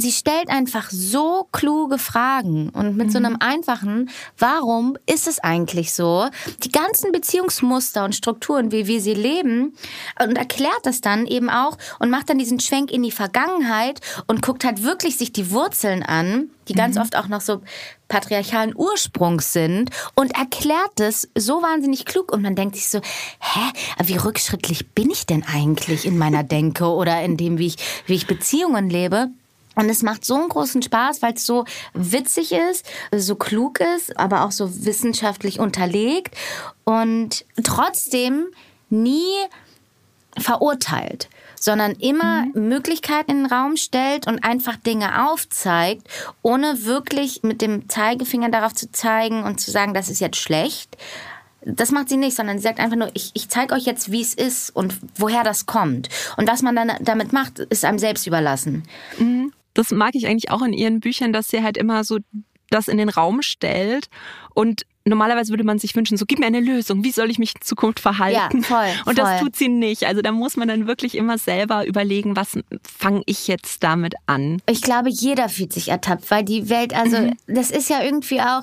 sie 0.00 0.12
stellt 0.12 0.48
einfach 0.48 0.90
so 0.90 1.48
kluge 1.52 1.98
Fragen 1.98 2.70
und 2.70 2.96
mit 2.96 3.12
so 3.12 3.18
einem 3.18 3.36
einfachen, 3.40 4.10
warum 4.38 4.96
ist 5.06 5.26
es 5.26 5.38
eigentlich 5.40 5.92
so? 5.92 6.28
Die 6.62 6.72
ganzen 6.72 7.12
Beziehungsmuster 7.12 8.04
und 8.04 8.14
Strukturen, 8.14 8.72
wie 8.72 8.86
wir 8.86 9.00
sie 9.00 9.14
leben 9.14 9.74
und 10.22 10.36
erklärt 10.36 10.80
das 10.84 11.00
dann 11.00 11.26
eben 11.26 11.50
auch 11.50 11.76
und 11.98 12.10
macht 12.10 12.30
dann 12.30 12.38
diesen 12.38 12.60
Schwenk 12.60 12.90
in 12.90 13.02
die 13.02 13.10
Vergangenheit 13.10 14.00
und 14.26 14.42
guckt 14.42 14.64
halt 14.64 14.82
wirklich 14.82 15.16
sich 15.16 15.32
die 15.32 15.50
Wurzeln 15.50 16.02
an, 16.02 16.50
die 16.68 16.74
ganz 16.74 16.96
oft 16.96 17.16
auch 17.16 17.28
noch 17.28 17.40
so 17.40 17.60
patriarchalen 18.08 18.74
Ursprungs 18.76 19.52
sind 19.52 19.90
und 20.14 20.36
erklärt 20.36 21.00
es 21.00 21.28
so 21.36 21.62
wahnsinnig 21.62 22.04
klug 22.04 22.32
und 22.32 22.42
man 22.42 22.54
denkt 22.54 22.76
sich 22.76 22.88
so, 22.88 23.00
hä, 23.40 23.72
wie 24.04 24.16
rückschrittlich 24.16 24.90
bin 24.90 25.10
ich 25.10 25.26
denn 25.26 25.44
eigentlich 25.44 26.06
in 26.06 26.16
meiner 26.16 26.42
Denke 26.42 26.86
oder 26.86 27.22
in 27.22 27.36
dem, 27.36 27.58
wie 27.58 27.66
ich, 27.66 27.76
wie 28.06 28.14
ich 28.14 28.26
Beziehungen 28.26 28.88
lebe? 28.88 29.30
Und 29.74 29.88
es 29.88 30.02
macht 30.02 30.24
so 30.24 30.34
einen 30.34 30.48
großen 30.48 30.82
Spaß, 30.82 31.22
weil 31.22 31.34
es 31.34 31.46
so 31.46 31.64
witzig 31.92 32.52
ist, 32.52 32.86
so 33.14 33.34
klug 33.34 33.80
ist, 33.80 34.18
aber 34.18 34.44
auch 34.44 34.52
so 34.52 34.84
wissenschaftlich 34.84 35.58
unterlegt 35.58 36.34
und 36.84 37.44
trotzdem 37.62 38.46
nie 38.90 39.32
verurteilt, 40.38 41.28
sondern 41.58 41.92
immer 41.92 42.46
Möglichkeiten 42.54 43.30
in 43.30 43.36
den 43.44 43.46
Raum 43.46 43.76
stellt 43.76 44.26
und 44.26 44.44
einfach 44.44 44.76
Dinge 44.76 45.28
aufzeigt, 45.28 46.08
ohne 46.42 46.84
wirklich 46.84 47.42
mit 47.42 47.62
dem 47.62 47.88
Zeigefinger 47.88 48.50
darauf 48.50 48.74
zu 48.74 48.90
zeigen 48.90 49.44
und 49.44 49.60
zu 49.60 49.70
sagen, 49.70 49.94
das 49.94 50.08
ist 50.08 50.20
jetzt 50.20 50.36
schlecht. 50.36 50.96
Das 51.66 51.92
macht 51.92 52.10
sie 52.10 52.18
nicht, 52.18 52.36
sondern 52.36 52.58
sie 52.58 52.64
sagt 52.64 52.78
einfach 52.78 52.96
nur, 52.96 53.10
ich, 53.14 53.30
ich 53.32 53.48
zeige 53.48 53.74
euch 53.74 53.84
jetzt, 53.84 54.12
wie 54.12 54.20
es 54.20 54.34
ist 54.34 54.74
und 54.76 54.98
woher 55.16 55.44
das 55.44 55.64
kommt. 55.64 56.10
Und 56.36 56.46
was 56.46 56.60
man 56.60 56.76
dann 56.76 56.92
damit 57.00 57.32
macht, 57.32 57.58
ist 57.58 57.86
einem 57.86 57.98
selbst 57.98 58.26
überlassen. 58.26 58.82
Das 59.74 59.90
mag 59.90 60.14
ich 60.14 60.26
eigentlich 60.26 60.50
auch 60.50 60.62
in 60.62 60.72
ihren 60.72 61.00
Büchern, 61.00 61.32
dass 61.32 61.48
sie 61.48 61.62
halt 61.62 61.76
immer 61.76 62.04
so 62.04 62.18
das 62.70 62.88
in 62.88 62.98
den 62.98 63.08
Raum 63.08 63.42
stellt 63.42 64.08
und 64.54 64.86
Normalerweise 65.06 65.50
würde 65.50 65.64
man 65.64 65.78
sich 65.78 65.94
wünschen, 65.94 66.16
so 66.16 66.24
gib 66.26 66.38
mir 66.38 66.46
eine 66.46 66.60
Lösung, 66.60 67.04
wie 67.04 67.10
soll 67.10 67.30
ich 67.30 67.38
mich 67.38 67.54
in 67.54 67.60
Zukunft 67.60 68.00
verhalten? 68.00 68.62
Ja, 68.62 68.66
voll, 68.66 68.86
Und 69.04 69.18
das 69.18 69.28
voll. 69.28 69.40
tut 69.40 69.56
sie 69.56 69.68
nicht. 69.68 70.04
Also 70.06 70.22
da 70.22 70.32
muss 70.32 70.56
man 70.56 70.66
dann 70.66 70.86
wirklich 70.86 71.14
immer 71.14 71.36
selber 71.36 71.86
überlegen, 71.86 72.36
was 72.36 72.58
fange 72.98 73.22
ich 73.26 73.46
jetzt 73.46 73.82
damit 73.82 74.14
an? 74.24 74.62
Ich 74.66 74.80
glaube, 74.80 75.10
jeder 75.10 75.50
fühlt 75.50 75.74
sich 75.74 75.88
ertappt, 75.88 76.30
weil 76.30 76.42
die 76.42 76.70
Welt, 76.70 76.94
also 76.94 77.30
das 77.46 77.70
ist 77.70 77.90
ja 77.90 78.02
irgendwie 78.02 78.40
auch 78.40 78.62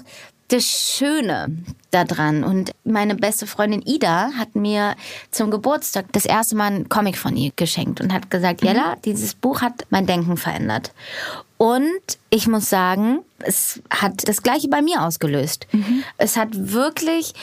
das 0.51 0.65
Schöne 0.65 1.57
daran. 1.91 2.43
Und 2.43 2.71
meine 2.83 3.15
beste 3.15 3.47
Freundin 3.47 3.81
Ida 3.85 4.31
hat 4.37 4.55
mir 4.55 4.95
zum 5.31 5.51
Geburtstag 5.51 6.05
das 6.11 6.25
erste 6.25 6.55
Mal 6.55 6.67
einen 6.67 6.89
Comic 6.89 7.17
von 7.17 7.35
ihr 7.35 7.51
geschenkt 7.55 8.01
und 8.01 8.13
hat 8.13 8.29
gesagt, 8.29 8.63
Jella, 8.63 8.95
dieses 9.05 9.33
Buch 9.33 9.61
hat 9.61 9.85
mein 9.89 10.05
Denken 10.05 10.37
verändert. 10.37 10.93
Und 11.57 12.01
ich 12.29 12.47
muss 12.47 12.69
sagen, 12.69 13.19
es 13.39 13.81
hat 13.89 14.27
das 14.27 14.41
Gleiche 14.41 14.67
bei 14.67 14.81
mir 14.81 15.03
ausgelöst. 15.03 15.67
Es 16.17 16.35
hat 16.35 16.49
wirklich 16.53 17.33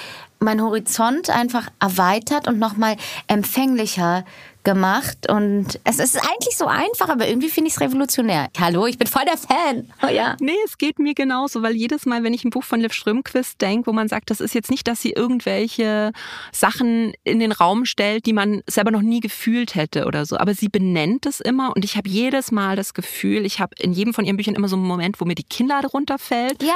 mein 0.40 0.62
Horizont 0.62 1.30
einfach 1.30 1.68
erweitert 1.80 2.48
und 2.48 2.58
nochmal 2.58 2.96
empfänglicher 3.26 4.24
gemacht. 4.64 5.30
Und 5.30 5.80
es 5.84 5.98
ist 5.98 6.16
eigentlich 6.16 6.56
so 6.56 6.66
einfach, 6.66 7.08
aber 7.08 7.26
irgendwie 7.26 7.48
finde 7.48 7.68
ich 7.68 7.74
es 7.74 7.80
revolutionär. 7.80 8.48
Hallo, 8.58 8.86
ich 8.86 8.98
bin 8.98 9.06
voll 9.06 9.24
der 9.24 9.38
Fan. 9.38 9.90
Oh 10.02 10.08
ja. 10.12 10.36
Nee, 10.40 10.56
es 10.66 10.78
geht 10.78 10.98
mir 10.98 11.14
genauso, 11.14 11.62
weil 11.62 11.74
jedes 11.74 12.06
Mal, 12.06 12.22
wenn 12.22 12.34
ich 12.34 12.44
ein 12.44 12.50
Buch 12.50 12.64
von 12.64 12.80
Liv 12.80 12.92
Strömquist 12.92 13.60
denke, 13.60 13.86
wo 13.86 13.92
man 13.92 14.08
sagt, 14.08 14.30
das 14.30 14.40
ist 14.40 14.54
jetzt 14.54 14.70
nicht, 14.70 14.86
dass 14.88 15.00
sie 15.00 15.12
irgendwelche 15.12 16.12
Sachen 16.52 17.12
in 17.24 17.38
den 17.40 17.52
Raum 17.52 17.84
stellt, 17.84 18.26
die 18.26 18.32
man 18.32 18.62
selber 18.66 18.90
noch 18.90 19.02
nie 19.02 19.20
gefühlt 19.20 19.74
hätte 19.74 20.06
oder 20.06 20.26
so, 20.26 20.36
aber 20.36 20.54
sie 20.54 20.68
benennt 20.68 21.26
es 21.26 21.40
immer 21.40 21.74
und 21.74 21.84
ich 21.84 21.96
habe 21.96 22.08
jedes 22.08 22.52
Mal 22.52 22.76
das 22.76 22.94
Gefühl, 22.94 23.44
ich 23.44 23.60
habe 23.60 23.74
in 23.78 23.92
jedem 23.92 24.14
von 24.14 24.24
ihren 24.24 24.36
Büchern 24.36 24.54
immer 24.54 24.68
so 24.68 24.76
einen 24.76 24.84
Moment, 24.84 25.20
wo 25.20 25.24
mir 25.24 25.34
die 25.34 25.44
Kinnlade 25.44 25.88
runterfällt 25.88 26.62
Ja, 26.62 26.74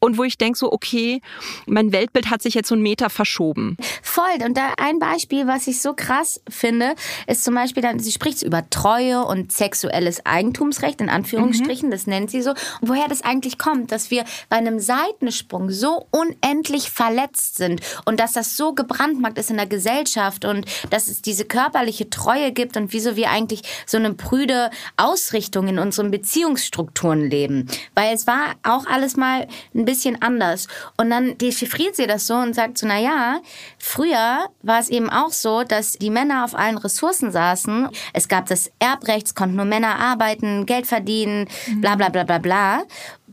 und 0.00 0.18
wo 0.18 0.24
ich 0.24 0.38
denke 0.38 0.58
so, 0.58 0.72
okay, 0.72 1.20
mein 1.66 1.92
Weltbild 1.92 2.30
hat 2.30 2.42
sich 2.42 2.54
jetzt 2.54 2.68
so 2.68 2.74
einen 2.74 2.82
Meter 2.82 3.10
verschoben. 3.10 3.76
voll. 4.02 4.24
Und 4.44 4.56
da 4.56 4.74
ein 4.78 4.98
Beispiel, 4.98 5.46
was 5.46 5.66
ich 5.66 5.80
so 5.80 5.94
krass 5.94 6.40
finde, 6.48 6.94
ist 7.26 7.44
zum 7.44 7.54
Beispiel, 7.54 7.82
dann, 7.82 7.98
sie 7.98 8.12
spricht 8.12 8.42
über 8.42 8.68
Treue 8.70 9.24
und 9.24 9.52
sexuelles 9.52 10.24
Eigentumsrecht, 10.24 11.00
in 11.00 11.08
Anführungsstrichen, 11.08 11.90
das 11.90 12.06
nennt 12.06 12.30
sie 12.30 12.42
so. 12.42 12.50
Und 12.80 12.88
woher 12.88 13.08
das 13.08 13.22
eigentlich 13.22 13.58
kommt, 13.58 13.92
dass 13.92 14.10
wir 14.10 14.24
bei 14.48 14.56
einem 14.56 14.78
Seitensprung 14.78 15.70
so 15.70 16.06
unendlich 16.10 16.90
verletzt 16.90 17.56
sind 17.56 17.80
und 18.04 18.20
dass 18.20 18.32
das 18.32 18.56
so 18.56 18.74
gebrandmarkt 18.74 19.38
ist 19.38 19.50
in 19.50 19.56
der 19.56 19.66
Gesellschaft 19.66 20.44
und 20.44 20.66
dass 20.90 21.08
es 21.08 21.22
diese 21.22 21.44
körperliche 21.44 22.10
Treue 22.10 22.52
gibt 22.52 22.76
und 22.76 22.92
wieso 22.92 23.16
wir 23.16 23.30
eigentlich 23.30 23.62
so 23.86 23.96
eine 23.96 24.14
prüde 24.14 24.70
Ausrichtung 24.96 25.68
in 25.68 25.78
unseren 25.78 26.10
Beziehungsstrukturen 26.10 27.28
leben. 27.28 27.66
Weil 27.94 28.14
es 28.14 28.26
war 28.26 28.54
auch 28.62 28.86
alles 28.86 29.16
mal 29.16 29.46
ein 29.74 29.84
bisschen 29.88 30.20
anders. 30.20 30.68
Und 30.98 31.08
dann 31.08 31.38
dechiffriert 31.38 31.96
sie 31.96 32.06
das 32.06 32.26
so 32.26 32.34
und 32.34 32.54
sagt 32.54 32.76
so, 32.76 32.86
na 32.86 32.98
ja, 32.98 33.40
früher 33.78 34.50
war 34.60 34.80
es 34.80 34.90
eben 34.90 35.08
auch 35.08 35.32
so, 35.32 35.62
dass 35.62 35.92
die 35.92 36.10
Männer 36.10 36.44
auf 36.44 36.54
allen 36.54 36.76
Ressourcen 36.76 37.32
saßen. 37.32 37.88
Es 38.12 38.28
gab 38.28 38.46
das 38.46 38.70
Erbrecht, 38.78 39.28
es 39.28 39.34
konnten 39.34 39.56
nur 39.56 39.64
Männer 39.64 39.98
arbeiten, 39.98 40.66
Geld 40.66 40.86
verdienen, 40.86 41.48
bla 41.76 41.96
bla 41.96 42.10
bla 42.10 42.24
bla 42.24 42.36
bla. 42.36 42.82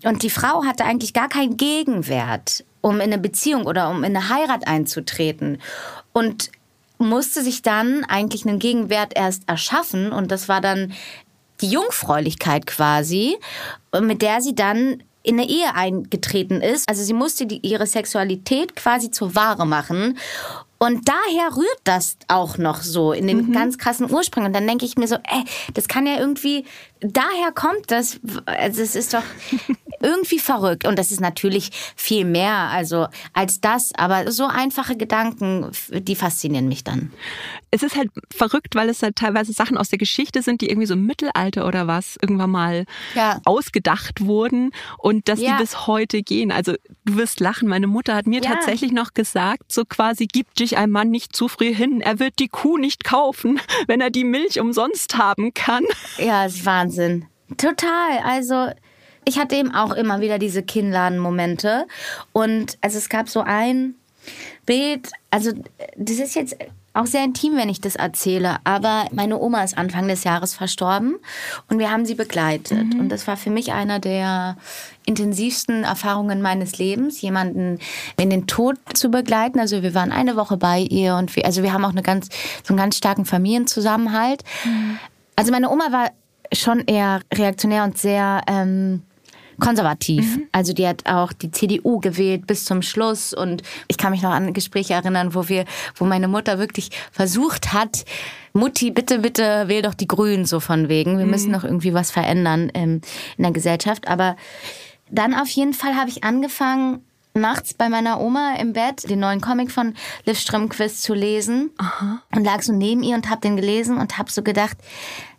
Und 0.05 0.23
die 0.23 0.29
Frau 0.29 0.63
hatte 0.63 0.85
eigentlich 0.85 1.11
gar 1.11 1.27
keinen 1.27 1.57
Gegenwert, 1.57 2.63
um 2.79 2.95
in 2.95 3.11
eine 3.11 3.17
Beziehung 3.17 3.65
oder 3.65 3.89
um 3.89 4.05
in 4.05 4.15
eine 4.15 4.29
Heirat 4.29 4.65
einzutreten. 4.65 5.61
Und 6.13 6.51
musste 6.97 7.43
sich 7.43 7.63
dann 7.63 8.05
eigentlich 8.05 8.45
einen 8.45 8.59
Gegenwert 8.59 9.11
erst 9.13 9.49
erschaffen 9.49 10.13
und 10.13 10.31
das 10.31 10.47
war 10.47 10.61
dann 10.61 10.93
die 11.59 11.69
Jungfräulichkeit 11.69 12.65
quasi, 12.65 13.37
mit 13.99 14.21
der 14.21 14.39
sie 14.39 14.55
dann 14.55 15.03
in 15.25 15.39
eine 15.39 15.49
Ehe 15.49 15.73
eingetreten 15.73 16.61
ist. 16.61 16.87
Also 16.87 17.03
sie 17.03 17.13
musste 17.13 17.45
die, 17.45 17.59
ihre 17.65 17.87
Sexualität 17.87 18.75
quasi 18.75 19.11
zur 19.11 19.35
Ware 19.35 19.65
machen. 19.65 20.17
Und 20.77 21.07
daher 21.07 21.55
rührt 21.55 21.79
das 21.83 22.17
auch 22.27 22.57
noch 22.57 22.81
so 22.81 23.13
in 23.13 23.27
den 23.27 23.51
ganz 23.53 23.77
krassen 23.77 24.11
Ursprüngen. 24.11 24.47
Und 24.47 24.53
dann 24.53 24.67
denke 24.67 24.85
ich 24.85 24.97
mir 24.97 25.07
so, 25.07 25.15
ey, 25.15 25.43
das 25.73 25.87
kann 25.87 26.05
ja 26.05 26.19
irgendwie, 26.19 26.65
daher 26.99 27.51
kommt 27.53 27.89
das, 27.89 28.19
also 28.45 28.81
es 28.81 28.95
ist 28.95 29.13
doch 29.13 29.23
irgendwie 30.01 30.39
verrückt. 30.39 30.87
Und 30.87 30.97
das 30.99 31.11
ist 31.11 31.21
natürlich 31.21 31.71
viel 31.95 32.25
mehr 32.25 32.55
also 32.69 33.07
als 33.33 33.61
das, 33.61 33.93
aber 33.95 34.31
so 34.31 34.45
einfache 34.45 34.95
Gedanken, 34.97 35.71
die 35.91 36.15
faszinieren 36.15 36.67
mich 36.67 36.83
dann. 36.83 37.11
Es 37.71 37.83
ist 37.83 37.95
halt 37.95 38.09
verrückt, 38.33 38.75
weil 38.75 38.89
es 38.89 39.01
halt 39.01 39.15
teilweise 39.15 39.53
Sachen 39.53 39.77
aus 39.77 39.89
der 39.89 39.99
Geschichte 39.99 40.41
sind, 40.41 40.61
die 40.61 40.69
irgendwie 40.69 40.87
so 40.87 40.93
im 40.93 41.05
Mittelalter 41.05 41.67
oder 41.67 41.87
was 41.87 42.17
irgendwann 42.21 42.51
mal 42.51 42.85
ja. 43.15 43.39
ausgedacht 43.45 44.25
wurden 44.25 44.71
und 44.97 45.27
dass 45.27 45.39
ja. 45.39 45.57
die 45.57 45.63
bis 45.63 45.87
heute 45.87 46.23
gehen. 46.23 46.51
Also 46.51 46.73
du 47.05 47.17
wirst 47.17 47.39
lachen. 47.39 47.67
Meine 47.67 47.87
Mutter 47.87 48.15
hat 48.15 48.27
mir 48.27 48.41
ja. 48.41 48.51
tatsächlich 48.51 48.91
noch 48.91 49.13
gesagt, 49.13 49.71
so 49.71 49.83
quasi, 49.85 50.27
gib 50.27 50.53
dich 50.55 50.77
ein 50.77 50.89
Mann 50.89 51.09
nicht 51.09 51.35
zu 51.35 51.47
früh 51.47 51.73
hin. 51.73 52.01
Er 52.01 52.19
wird 52.19 52.39
die 52.39 52.47
Kuh 52.47 52.77
nicht 52.77 53.03
kaufen, 53.03 53.59
wenn 53.87 54.01
er 54.01 54.09
die 54.09 54.23
Milch 54.23 54.59
umsonst 54.59 55.17
haben 55.17 55.53
kann. 55.53 55.83
Ja, 56.17 56.45
das 56.45 56.55
ist 56.55 56.65
Wahnsinn. 56.65 57.25
Total. 57.57 58.19
Also 58.23 58.69
ich 59.25 59.39
hatte 59.39 59.55
eben 59.55 59.73
auch 59.73 59.91
immer 59.91 60.21
wieder 60.21 60.39
diese 60.39 60.63
Kinnladen-Momente. 60.63 61.87
Und 62.31 62.77
also 62.81 62.97
es 62.97 63.09
gab 63.09 63.27
so 63.27 63.41
ein 63.41 63.95
Bild, 64.65 65.09
also 65.31 65.51
das 65.97 66.17
ist 66.17 66.35
jetzt 66.35 66.55
auch 66.95 67.05
sehr 67.05 67.25
intim, 67.25 67.57
wenn 67.57 67.67
ich 67.67 67.81
das 67.81 67.95
erzähle, 67.95 68.55
aber 68.63 69.07
meine 69.11 69.37
Oma 69.37 69.63
ist 69.63 69.77
Anfang 69.77 70.07
des 70.07 70.23
Jahres 70.23 70.53
verstorben 70.53 71.17
und 71.69 71.77
wir 71.77 71.91
haben 71.91 72.05
sie 72.05 72.15
begleitet. 72.15 72.93
Mhm. 72.93 73.01
Und 73.01 73.09
das 73.09 73.27
war 73.27 73.35
für 73.35 73.49
mich 73.49 73.73
einer 73.73 73.99
der 73.99 74.55
intensivsten 75.05 75.83
Erfahrungen 75.83 76.41
meines 76.41 76.77
Lebens, 76.77 77.21
jemanden 77.21 77.79
in 78.17 78.29
den 78.29 78.47
Tod 78.47 78.77
zu 78.93 79.11
begleiten. 79.11 79.59
Also 79.59 79.83
wir 79.83 79.93
waren 79.93 80.13
eine 80.13 80.37
Woche 80.37 80.55
bei 80.55 80.79
ihr 80.79 81.15
und 81.15 81.35
wir, 81.35 81.45
also 81.45 81.63
wir 81.63 81.73
haben 81.73 81.83
auch 81.83 81.91
eine 81.91 82.01
ganz, 82.01 82.29
so 82.63 82.69
einen 82.69 82.77
ganz 82.77 82.95
starken 82.95 83.25
Familienzusammenhalt. 83.25 84.43
Mhm. 84.63 84.97
Also 85.35 85.51
meine 85.51 85.69
Oma 85.69 85.91
war 85.91 86.11
schon 86.53 86.79
eher 86.87 87.19
reaktionär 87.33 87.83
und 87.83 87.97
sehr 87.97 88.41
ähm, 88.47 89.01
konservativ. 89.59 90.37
Mhm. 90.37 90.43
Also 90.51 90.73
die 90.73 90.87
hat 90.87 91.05
auch 91.05 91.33
die 91.33 91.51
CDU 91.51 91.99
gewählt 91.99 92.47
bis 92.47 92.65
zum 92.65 92.81
Schluss 92.81 93.33
und 93.33 93.63
ich 93.87 93.97
kann 93.97 94.11
mich 94.11 94.21
noch 94.21 94.31
an 94.31 94.53
Gespräche 94.53 94.93
erinnern, 94.93 95.33
wo 95.33 95.47
wir, 95.47 95.65
wo 95.95 96.05
meine 96.05 96.27
Mutter 96.27 96.59
wirklich 96.59 96.89
versucht 97.11 97.73
hat, 97.73 98.05
Mutti, 98.53 98.89
bitte, 98.91 99.19
bitte 99.19 99.67
wähl 99.67 99.81
doch 99.81 99.93
die 99.93 100.07
Grünen 100.07 100.45
so 100.45 100.61
von 100.61 100.87
wegen. 100.87 101.17
Wir 101.17 101.25
mhm. 101.25 101.31
müssen 101.31 101.51
noch 101.51 101.65
irgendwie 101.65 101.93
was 101.93 102.11
verändern 102.11 102.71
ähm, 102.73 103.01
in 103.37 103.43
der 103.43 103.51
Gesellschaft. 103.51 104.07
Aber 104.07 104.37
dann 105.09 105.33
auf 105.33 105.49
jeden 105.49 105.73
Fall 105.73 105.95
habe 105.95 106.09
ich 106.09 106.23
angefangen, 106.23 107.01
nachts 107.35 107.73
bei 107.73 107.89
meiner 107.89 108.21
Oma 108.21 108.55
im 108.55 108.73
Bett 108.73 109.09
den 109.09 109.19
neuen 109.19 109.41
Comic 109.41 109.71
von 109.71 109.93
Liv 110.25 110.39
Strömquist 110.39 111.03
zu 111.03 111.13
lesen 111.13 111.71
Aha. 111.77 112.21
und 112.33 112.45
lag 112.45 112.61
so 112.61 112.71
neben 112.71 113.03
ihr 113.03 113.15
und 113.15 113.29
habe 113.29 113.41
den 113.41 113.57
gelesen 113.57 113.97
und 113.97 114.17
habe 114.17 114.31
so 114.31 114.41
gedacht, 114.41 114.77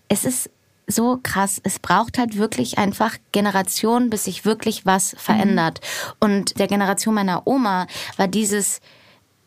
es 0.08 0.24
ist 0.24 0.50
so 0.86 1.18
krass. 1.22 1.60
Es 1.64 1.78
braucht 1.78 2.18
halt 2.18 2.36
wirklich 2.36 2.78
einfach 2.78 3.16
Generationen, 3.32 4.10
bis 4.10 4.24
sich 4.24 4.44
wirklich 4.44 4.86
was 4.86 5.16
verändert. 5.18 5.80
Mhm. 5.80 6.12
Und 6.20 6.58
der 6.58 6.68
Generation 6.68 7.14
meiner 7.14 7.46
Oma 7.46 7.86
war 8.16 8.28
dieses 8.28 8.80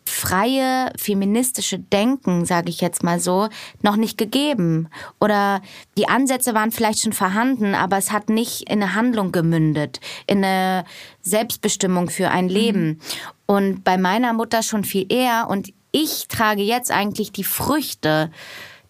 freie 0.09 0.91
feministische 0.97 1.77
Denken, 1.79 2.45
sage 2.45 2.69
ich 2.69 2.81
jetzt 2.81 3.03
mal 3.03 3.19
so, 3.19 3.47
noch 3.81 3.95
nicht 3.95 4.17
gegeben. 4.17 4.89
Oder 5.21 5.61
die 5.97 6.09
Ansätze 6.09 6.53
waren 6.53 6.71
vielleicht 6.71 7.01
schon 7.01 7.13
vorhanden, 7.13 7.75
aber 7.75 7.97
es 7.97 8.11
hat 8.11 8.29
nicht 8.29 8.63
in 8.63 8.81
eine 8.81 8.95
Handlung 8.95 9.31
gemündet, 9.31 9.99
in 10.25 10.43
eine 10.43 10.83
Selbstbestimmung 11.21 12.09
für 12.09 12.31
ein 12.31 12.49
Leben. 12.49 12.87
Mhm. 12.87 12.99
Und 13.45 13.83
bei 13.83 13.97
meiner 13.97 14.33
Mutter 14.33 14.63
schon 14.63 14.83
viel 14.83 15.05
eher. 15.11 15.47
Und 15.49 15.71
ich 15.91 16.27
trage 16.27 16.63
jetzt 16.63 16.91
eigentlich 16.91 17.31
die 17.31 17.43
Früchte 17.43 18.31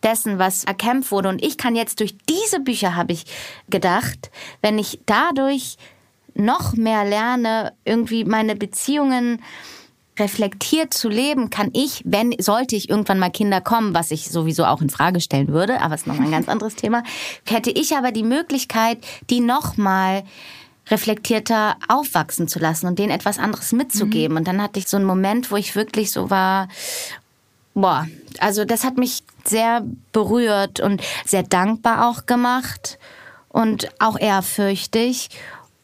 dessen, 0.03 0.39
was 0.39 0.63
erkämpft 0.63 1.11
wurde. 1.11 1.29
Und 1.29 1.43
ich 1.43 1.57
kann 1.57 1.75
jetzt 1.75 1.99
durch 1.99 2.15
diese 2.29 2.59
Bücher, 2.59 2.95
habe 2.95 3.13
ich 3.13 3.25
gedacht, 3.69 4.31
wenn 4.61 4.77
ich 4.79 4.99
dadurch 5.05 5.77
noch 6.35 6.73
mehr 6.73 7.03
lerne, 7.03 7.73
irgendwie 7.85 8.23
meine 8.23 8.55
Beziehungen 8.55 9.41
reflektiert 10.19 10.93
zu 10.93 11.09
leben, 11.09 11.49
kann 11.49 11.69
ich, 11.73 12.01
wenn, 12.05 12.35
sollte 12.39 12.75
ich 12.75 12.89
irgendwann 12.89 13.19
mal 13.19 13.31
Kinder 13.31 13.61
kommen, 13.61 13.93
was 13.93 14.11
ich 14.11 14.29
sowieso 14.29 14.65
auch 14.65 14.81
in 14.81 14.89
Frage 14.89 15.21
stellen 15.21 15.47
würde, 15.47 15.81
aber 15.81 15.95
es 15.95 16.01
ist 16.01 16.07
noch 16.07 16.19
ein 16.19 16.31
ganz 16.31 16.49
anderes 16.49 16.75
Thema, 16.75 17.03
hätte 17.47 17.71
ich 17.71 17.95
aber 17.95 18.11
die 18.11 18.23
Möglichkeit, 18.23 18.99
die 19.29 19.39
nochmal 19.39 20.23
reflektierter 20.89 21.77
aufwachsen 21.87 22.47
zu 22.47 22.59
lassen 22.59 22.87
und 22.87 22.99
denen 22.99 23.11
etwas 23.11 23.39
anderes 23.39 23.71
mitzugeben. 23.71 24.33
Mhm. 24.33 24.37
Und 24.39 24.47
dann 24.47 24.61
hatte 24.61 24.79
ich 24.79 24.87
so 24.87 24.97
einen 24.97 25.05
Moment, 25.05 25.51
wo 25.51 25.55
ich 25.55 25.75
wirklich 25.75 26.11
so 26.11 26.29
war, 26.29 26.67
boah, 27.73 28.07
also 28.39 28.65
das 28.65 28.83
hat 28.83 28.97
mich 28.97 29.23
sehr 29.45 29.83
berührt 30.11 30.79
und 30.79 31.01
sehr 31.25 31.43
dankbar 31.43 32.09
auch 32.09 32.25
gemacht 32.25 32.99
und 33.49 33.89
auch 33.99 34.19
ehrfürchtig 34.19 35.29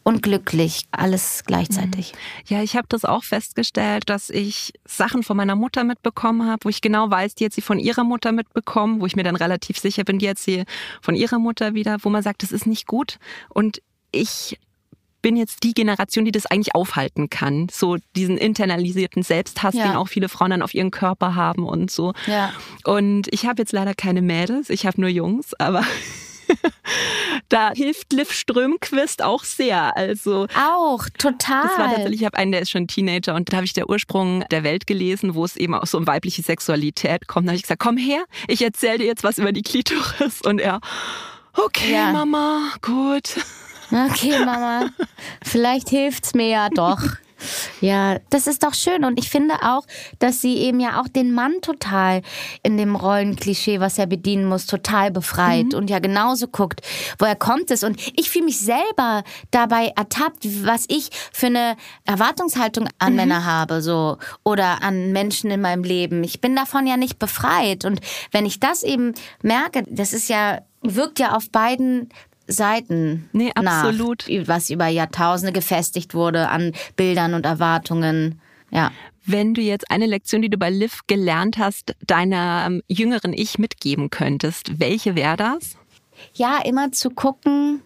und 0.06 0.22
glücklich, 0.22 0.86
alles 0.92 1.42
gleichzeitig. 1.46 2.12
Mhm. 2.12 2.18
Ja, 2.46 2.62
ich 2.62 2.76
habe 2.76 2.86
das 2.88 3.04
auch 3.04 3.24
festgestellt, 3.24 4.08
dass 4.08 4.30
ich 4.30 4.72
Sachen 4.84 5.24
von 5.24 5.36
meiner 5.36 5.56
Mutter 5.56 5.82
mitbekommen 5.82 6.48
habe, 6.48 6.64
wo 6.64 6.68
ich 6.68 6.80
genau 6.80 7.10
weiß, 7.10 7.34
die 7.34 7.46
hat 7.46 7.52
sie 7.52 7.60
von 7.60 7.80
ihrer 7.80 8.04
Mutter 8.04 8.30
mitbekommen, 8.30 9.00
wo 9.00 9.06
ich 9.06 9.16
mir 9.16 9.24
dann 9.24 9.34
relativ 9.34 9.78
sicher 9.78 10.04
bin, 10.04 10.20
die 10.20 10.28
hat 10.28 10.38
sie 10.38 10.64
von 11.02 11.16
ihrer 11.16 11.40
Mutter 11.40 11.74
wieder, 11.74 11.96
wo 12.02 12.08
man 12.08 12.22
sagt, 12.22 12.44
das 12.44 12.52
ist 12.52 12.66
nicht 12.66 12.86
gut. 12.86 13.18
Und 13.48 13.82
ich 14.12 14.60
bin 15.26 15.36
jetzt 15.36 15.64
die 15.64 15.74
Generation, 15.74 16.24
die 16.24 16.30
das 16.30 16.46
eigentlich 16.46 16.76
aufhalten 16.76 17.28
kann. 17.28 17.66
So 17.68 17.96
diesen 18.14 18.38
internalisierten 18.38 19.24
Selbsthass, 19.24 19.74
ja. 19.74 19.88
den 19.88 19.96
auch 19.96 20.06
viele 20.06 20.28
Frauen 20.28 20.50
dann 20.50 20.62
auf 20.62 20.72
ihren 20.72 20.92
Körper 20.92 21.34
haben 21.34 21.66
und 21.66 21.90
so. 21.90 22.12
Ja. 22.28 22.52
Und 22.84 23.26
ich 23.32 23.44
habe 23.44 23.60
jetzt 23.60 23.72
leider 23.72 23.92
keine 23.94 24.22
Mädels, 24.22 24.70
ich 24.70 24.86
habe 24.86 25.00
nur 25.00 25.10
Jungs, 25.10 25.52
aber 25.54 25.82
da 27.48 27.72
hilft 27.72 28.12
Liv 28.12 28.30
Strömquist 28.30 29.20
auch 29.20 29.42
sehr. 29.42 29.96
Also 29.96 30.46
auch 30.56 31.08
total. 31.18 31.62
Das 31.64 31.76
war 31.76 31.86
tatsächlich, 31.88 32.20
ich 32.20 32.24
habe 32.24 32.38
einen, 32.38 32.52
der 32.52 32.62
ist 32.62 32.70
schon 32.70 32.86
Teenager 32.86 33.34
und 33.34 33.52
da 33.52 33.56
habe 33.56 33.66
ich 33.66 33.72
der 33.72 33.90
Ursprung 33.90 34.44
der 34.52 34.62
Welt 34.62 34.86
gelesen, 34.86 35.34
wo 35.34 35.44
es 35.44 35.56
eben 35.56 35.74
auch 35.74 35.88
so 35.88 35.98
um 35.98 36.06
weibliche 36.06 36.42
Sexualität 36.42 37.26
kommt. 37.26 37.48
Da 37.48 37.50
habe 37.50 37.56
ich 37.56 37.62
gesagt, 37.62 37.82
komm 37.82 37.96
her, 37.96 38.22
ich 38.46 38.62
erzähle 38.62 38.98
dir 38.98 39.06
jetzt 39.06 39.24
was 39.24 39.38
über 39.38 39.50
die 39.50 39.62
Klitoris 39.62 40.40
und 40.44 40.60
er, 40.60 40.78
okay, 41.52 41.94
ja. 41.94 42.12
Mama, 42.12 42.60
gut. 42.80 43.34
Okay, 43.90 44.44
Mama, 44.44 44.88
vielleicht 45.44 45.88
hilft's 45.90 46.34
mir 46.34 46.48
ja 46.48 46.68
doch. 46.68 47.00
Ja, 47.80 48.18
das 48.30 48.46
ist 48.46 48.62
doch 48.62 48.74
schön. 48.74 49.04
Und 49.04 49.18
ich 49.18 49.28
finde 49.28 49.54
auch, 49.62 49.86
dass 50.18 50.40
sie 50.40 50.56
eben 50.56 50.80
ja 50.80 51.00
auch 51.00 51.08
den 51.08 51.32
Mann 51.32 51.60
total 51.60 52.22
in 52.62 52.76
dem 52.76 52.96
Rollenklischee, 52.96 53.80
was 53.80 53.98
er 53.98 54.06
bedienen 54.06 54.46
muss, 54.46 54.66
total 54.66 55.10
befreit 55.10 55.72
mhm. 55.72 55.78
und 55.78 55.90
ja 55.90 55.98
genauso 55.98 56.48
guckt, 56.48 56.80
woher 57.18 57.36
kommt 57.36 57.70
es. 57.70 57.84
Und 57.84 58.00
ich 58.18 58.30
fühle 58.30 58.46
mich 58.46 58.60
selber 58.60 59.22
dabei 59.50 59.92
ertappt, 59.96 60.46
was 60.64 60.86
ich 60.88 61.10
für 61.32 61.46
eine 61.46 61.76
Erwartungshaltung 62.04 62.88
an 62.98 63.12
mhm. 63.12 63.16
Männer 63.16 63.44
habe, 63.44 63.82
so 63.82 64.16
oder 64.42 64.82
an 64.82 65.12
Menschen 65.12 65.50
in 65.50 65.60
meinem 65.60 65.84
Leben. 65.84 66.24
Ich 66.24 66.40
bin 66.40 66.56
davon 66.56 66.86
ja 66.86 66.96
nicht 66.96 67.18
befreit. 67.18 67.84
Und 67.84 68.00
wenn 68.32 68.46
ich 68.46 68.60
das 68.60 68.82
eben 68.82 69.14
merke, 69.42 69.84
das 69.88 70.12
ist 70.12 70.28
ja 70.28 70.60
wirkt 70.82 71.18
ja 71.18 71.34
auf 71.34 71.50
beiden 71.50 72.10
Seiten 72.46 73.28
nee, 73.32 73.50
absolut. 73.54 74.26
Nach, 74.28 74.48
was 74.48 74.70
über 74.70 74.86
Jahrtausende 74.86 75.52
gefestigt 75.52 76.14
wurde 76.14 76.48
an 76.48 76.72
Bildern 76.96 77.34
und 77.34 77.46
Erwartungen. 77.46 78.40
Ja. 78.70 78.92
Wenn 79.24 79.54
du 79.54 79.60
jetzt 79.60 79.90
eine 79.90 80.06
Lektion, 80.06 80.42
die 80.42 80.48
du 80.48 80.56
bei 80.56 80.70
Liv 80.70 81.00
gelernt 81.06 81.58
hast, 81.58 81.96
deiner 82.06 82.64
ähm, 82.66 82.82
jüngeren 82.86 83.32
Ich 83.32 83.58
mitgeben 83.58 84.10
könntest, 84.10 84.78
welche 84.78 85.16
wäre 85.16 85.36
das? 85.36 85.76
Ja, 86.34 86.60
immer 86.64 86.92
zu 86.92 87.10
gucken, 87.10 87.82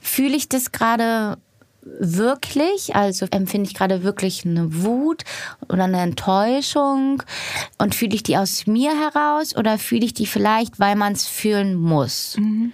fühle 0.00 0.36
ich 0.36 0.48
das 0.48 0.72
gerade 0.72 1.38
wirklich, 1.82 2.94
also 2.94 3.26
empfinde 3.30 3.68
ich 3.68 3.74
gerade 3.74 4.02
wirklich 4.02 4.44
eine 4.44 4.82
Wut 4.82 5.24
oder 5.68 5.84
eine 5.84 6.00
Enttäuschung 6.00 7.22
und 7.78 7.94
fühle 7.94 8.14
ich 8.14 8.22
die 8.22 8.36
aus 8.36 8.66
mir 8.66 8.92
heraus 8.92 9.56
oder 9.56 9.78
fühle 9.78 10.04
ich 10.04 10.14
die 10.14 10.26
vielleicht, 10.26 10.78
weil 10.80 10.96
man 10.96 11.12
es 11.12 11.26
fühlen 11.26 11.74
muss. 11.74 12.36
Mhm. 12.38 12.72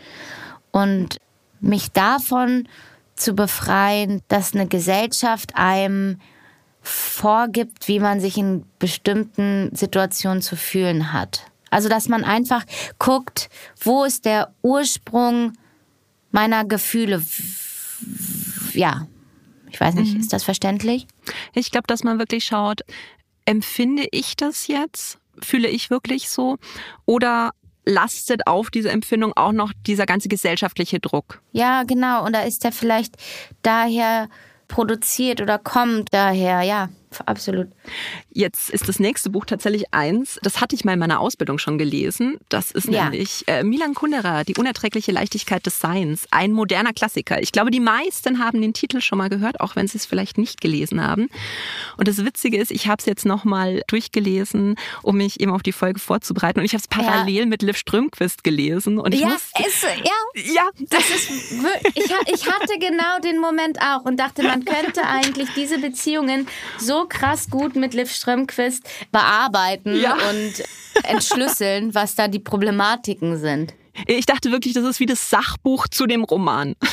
Und 0.71 1.19
mich 1.65 1.93
davon 1.93 2.69
zu 3.17 3.35
befreien, 3.35 4.23
dass 4.29 4.55
eine 4.55 4.67
Gesellschaft 4.67 5.53
einem 5.55 6.21
vorgibt, 6.83 7.89
wie 7.89 8.01
man 8.01 8.21
sich 8.21 8.37
in 8.37 8.65
bestimmten 8.79 9.75
Situationen 9.75 10.43
zu 10.43 10.57
fühlen 10.57 11.13
hat. 11.13 11.47
Also, 11.71 11.89
dass 11.89 12.09
man 12.09 12.25
einfach 12.25 12.65
guckt, 12.99 13.49
wo 13.81 14.05
ist 14.05 14.27
der 14.27 14.55
Ursprung 14.63 15.55
meiner 16.31 16.65
Gefühle? 16.65 17.23
Ja, 18.75 19.07
ich 19.71 19.81
weiß 19.81 19.95
nicht, 19.95 20.15
mhm. 20.15 20.21
ist 20.21 20.33
das 20.33 20.45
verständlich? 20.45 21.07
Ich 21.55 21.71
glaube, 21.71 21.87
dass 21.87 22.05
man 22.05 22.19
wirklich 22.19 22.45
schaut, 22.45 22.83
empfinde 23.45 24.07
ich 24.13 24.37
das 24.37 24.69
jetzt? 24.69 25.19
Fühle 25.43 25.69
ich 25.69 25.91
wirklich 25.91 26.29
so? 26.29 26.59
Oder 27.07 27.51
lastet 27.85 28.47
auf 28.47 28.71
diese 28.71 28.91
Empfindung 28.91 29.33
auch 29.37 29.53
noch 29.53 29.73
dieser 29.87 30.07
ganze 30.07 30.29
gesellschaftliche 30.29 31.01
Druck. 31.01 31.43
Ja, 31.53 31.83
genau. 31.85 32.25
Und 32.25 32.35
da 32.35 32.43
ist 32.43 32.65
er 32.65 32.73
vielleicht 32.73 33.17
daher 33.63 34.29
produziert 34.69 35.41
oder 35.41 35.59
kommt 35.59 36.13
daher, 36.13 36.63
ja, 36.63 36.89
absolut. 37.21 37.69
Jetzt 38.31 38.71
ist 38.71 38.89
das 38.89 38.99
nächste 38.99 39.31
Buch 39.31 39.45
tatsächlich 39.45 39.93
eins, 39.93 40.39
das 40.43 40.61
hatte 40.61 40.75
ich 40.75 40.85
mal 40.85 40.95
in 40.95 40.99
meiner 40.99 41.21
Ausbildung 41.21 41.59
schon 41.59 41.79
gelesen. 41.79 42.39
Das 42.49 42.71
ist 42.71 42.89
Ja. 42.89 43.05
nämlich 43.05 43.45
äh, 43.47 43.63
Milan 43.63 43.95
Kundera, 43.95 44.45
Die 44.45 44.55
unerträgliche 44.57 45.13
Leichtigkeit 45.13 45.65
des 45.67 45.79
Seins. 45.81 46.27
Ein 46.31 46.53
moderner 46.53 46.93
Klassiker. 46.93 47.41
Ich 47.43 47.53
glaube, 47.53 47.71
die 47.71 47.81
meisten 47.81 48.39
haben 48.39 48.61
den 48.61 48.73
Titel 48.75 49.01
schon 49.01 49.19
mal 49.19 49.29
gehört, 49.29 49.61
auch 49.61 49.77
wenn 49.77 49.87
sie 49.89 49.99
es 49.99 50.07
vielleicht 50.07 50.39
nicht 50.39 50.61
gelesen 50.61 51.03
haben. 51.03 51.29
Und 51.97 52.09
das 52.09 52.25
Witzige 52.25 52.59
ist, 52.59 52.71
ich 52.71 52.87
habe 52.89 53.01
es 53.01 53.07
jetzt 53.07 53.25
nochmal 53.25 53.83
durchgelesen, 53.89 54.77
um 55.03 55.17
mich 55.17 55.41
eben 55.41 55.53
auf 55.53 55.63
die 55.63 55.73
Folge 55.73 56.01
vorzubereiten. 56.01 56.59
Und 56.61 56.65
ich 56.65 56.73
habe 56.73 56.81
es 56.83 56.89
parallel 56.89 57.47
mit 57.47 57.63
Liv 57.63 57.77
Strömquist 57.77 58.45
gelesen. 58.45 58.99
Und 58.99 59.15
ich 59.15 59.21
ja, 59.21 59.29
musste, 59.29 59.65
es, 59.67 59.83
ja, 59.83 60.53
ja, 60.55 60.69
das 60.91 61.11
ist, 61.11 61.31
ich, 61.95 62.05
ich 62.33 62.47
hatte 62.51 62.79
genau 62.79 63.19
den 63.23 63.39
Moment 63.41 63.79
auch 63.81 64.05
und 64.05 64.19
dachte, 64.19 64.43
man 64.43 64.65
könnte 64.65 65.03
eigentlich 65.07 65.49
diese 65.55 65.79
Beziehungen 65.79 66.47
so 66.79 67.04
krass 67.07 67.49
gut 67.51 67.77
mit 67.77 67.95
Liv 67.95 68.11
Strömquist 68.11 68.83
bearbeiten 69.13 69.97
Ja. 69.97 70.15
und 70.15 70.63
entschlüsseln, 71.05 71.95
was 71.95 72.15
da 72.15 72.29
die 72.29 72.39
Problematiken 72.39 73.39
sind. 73.39 73.75
ich 74.07 74.27
dachte 74.27 74.51
wirklich, 74.51 74.75
das 74.75 74.85
ist 74.85 75.01
wie 75.01 75.07
das 75.07 75.31
Sachbuch 75.31 75.89
zu 75.89 76.07
dem 76.07 76.25
Roman. 76.25 76.75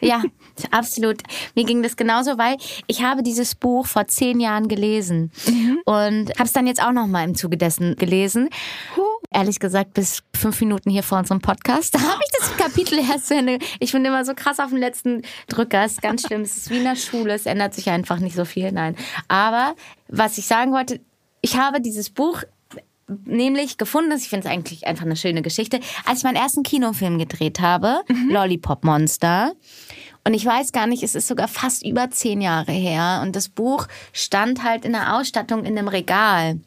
Ja, 0.00 0.22
absolut. 0.70 1.22
Mir 1.54 1.64
ging 1.64 1.82
das 1.82 1.96
genauso, 1.96 2.38
weil 2.38 2.56
ich 2.86 3.02
habe 3.04 3.22
dieses 3.22 3.54
Buch 3.54 3.86
vor 3.86 4.08
zehn 4.08 4.40
Jahren 4.40 4.66
gelesen 4.66 5.30
und 5.84 6.30
habe 6.30 6.44
es 6.44 6.52
dann 6.52 6.66
jetzt 6.66 6.82
auch 6.82 6.92
noch 6.92 7.06
mal 7.06 7.24
im 7.24 7.34
Zuge 7.34 7.56
dessen 7.58 7.94
gelesen. 7.96 8.48
Ehrlich 9.34 9.60
gesagt, 9.60 9.94
bis 9.94 10.22
fünf 10.34 10.60
Minuten 10.60 10.90
hier 10.90 11.02
vor 11.02 11.18
unserem 11.18 11.40
Podcast, 11.40 11.94
da 11.94 12.00
habe 12.00 12.20
ich 12.24 12.38
das 12.38 12.56
Kapitel 12.56 12.98
erst 12.98 13.28
zu 13.28 13.34
Ende. 13.34 13.58
Ich 13.80 13.92
bin 13.92 14.04
immer 14.04 14.24
so 14.24 14.34
krass 14.34 14.58
auf 14.58 14.68
dem 14.68 14.78
letzten 14.78 15.22
Drücker. 15.48 15.84
Es 15.84 15.92
ist 15.92 16.02
ganz 16.02 16.26
schlimm. 16.26 16.42
Es 16.42 16.56
ist 16.56 16.70
wie 16.70 16.78
in 16.78 16.84
der 16.84 16.96
Schule. 16.96 17.34
Es 17.34 17.46
ändert 17.46 17.74
sich 17.74 17.90
einfach 17.90 18.18
nicht 18.18 18.36
so 18.36 18.44
viel. 18.44 18.72
Nein. 18.72 18.96
Aber 19.28 19.74
was 20.08 20.38
ich 20.38 20.46
sagen 20.46 20.72
wollte, 20.72 21.00
ich 21.40 21.56
habe 21.56 21.80
dieses 21.80 22.10
Buch 22.10 22.42
nämlich 23.24 23.78
gefunden, 23.78 24.12
ich 24.16 24.28
finde 24.28 24.46
es 24.46 24.52
eigentlich 24.52 24.86
einfach 24.86 25.04
eine 25.04 25.16
schöne 25.16 25.42
Geschichte, 25.42 25.80
als 26.06 26.18
ich 26.18 26.24
meinen 26.24 26.36
ersten 26.36 26.62
Kinofilm 26.62 27.18
gedreht 27.18 27.60
habe, 27.60 28.02
Lollipop 28.28 28.84
Monster. 28.84 29.52
Und 30.24 30.34
ich 30.34 30.46
weiß 30.46 30.72
gar 30.72 30.86
nicht, 30.86 31.02
es 31.02 31.14
ist 31.14 31.26
sogar 31.26 31.48
fast 31.48 31.84
über 31.84 32.10
zehn 32.10 32.40
Jahre 32.40 32.72
her. 32.72 33.20
Und 33.22 33.34
das 33.34 33.48
Buch 33.48 33.88
stand 34.12 34.62
halt 34.62 34.84
in 34.84 34.92
der 34.92 35.16
Ausstattung 35.16 35.64
in 35.64 35.76
einem 35.76 35.88
Regal. 35.88 36.60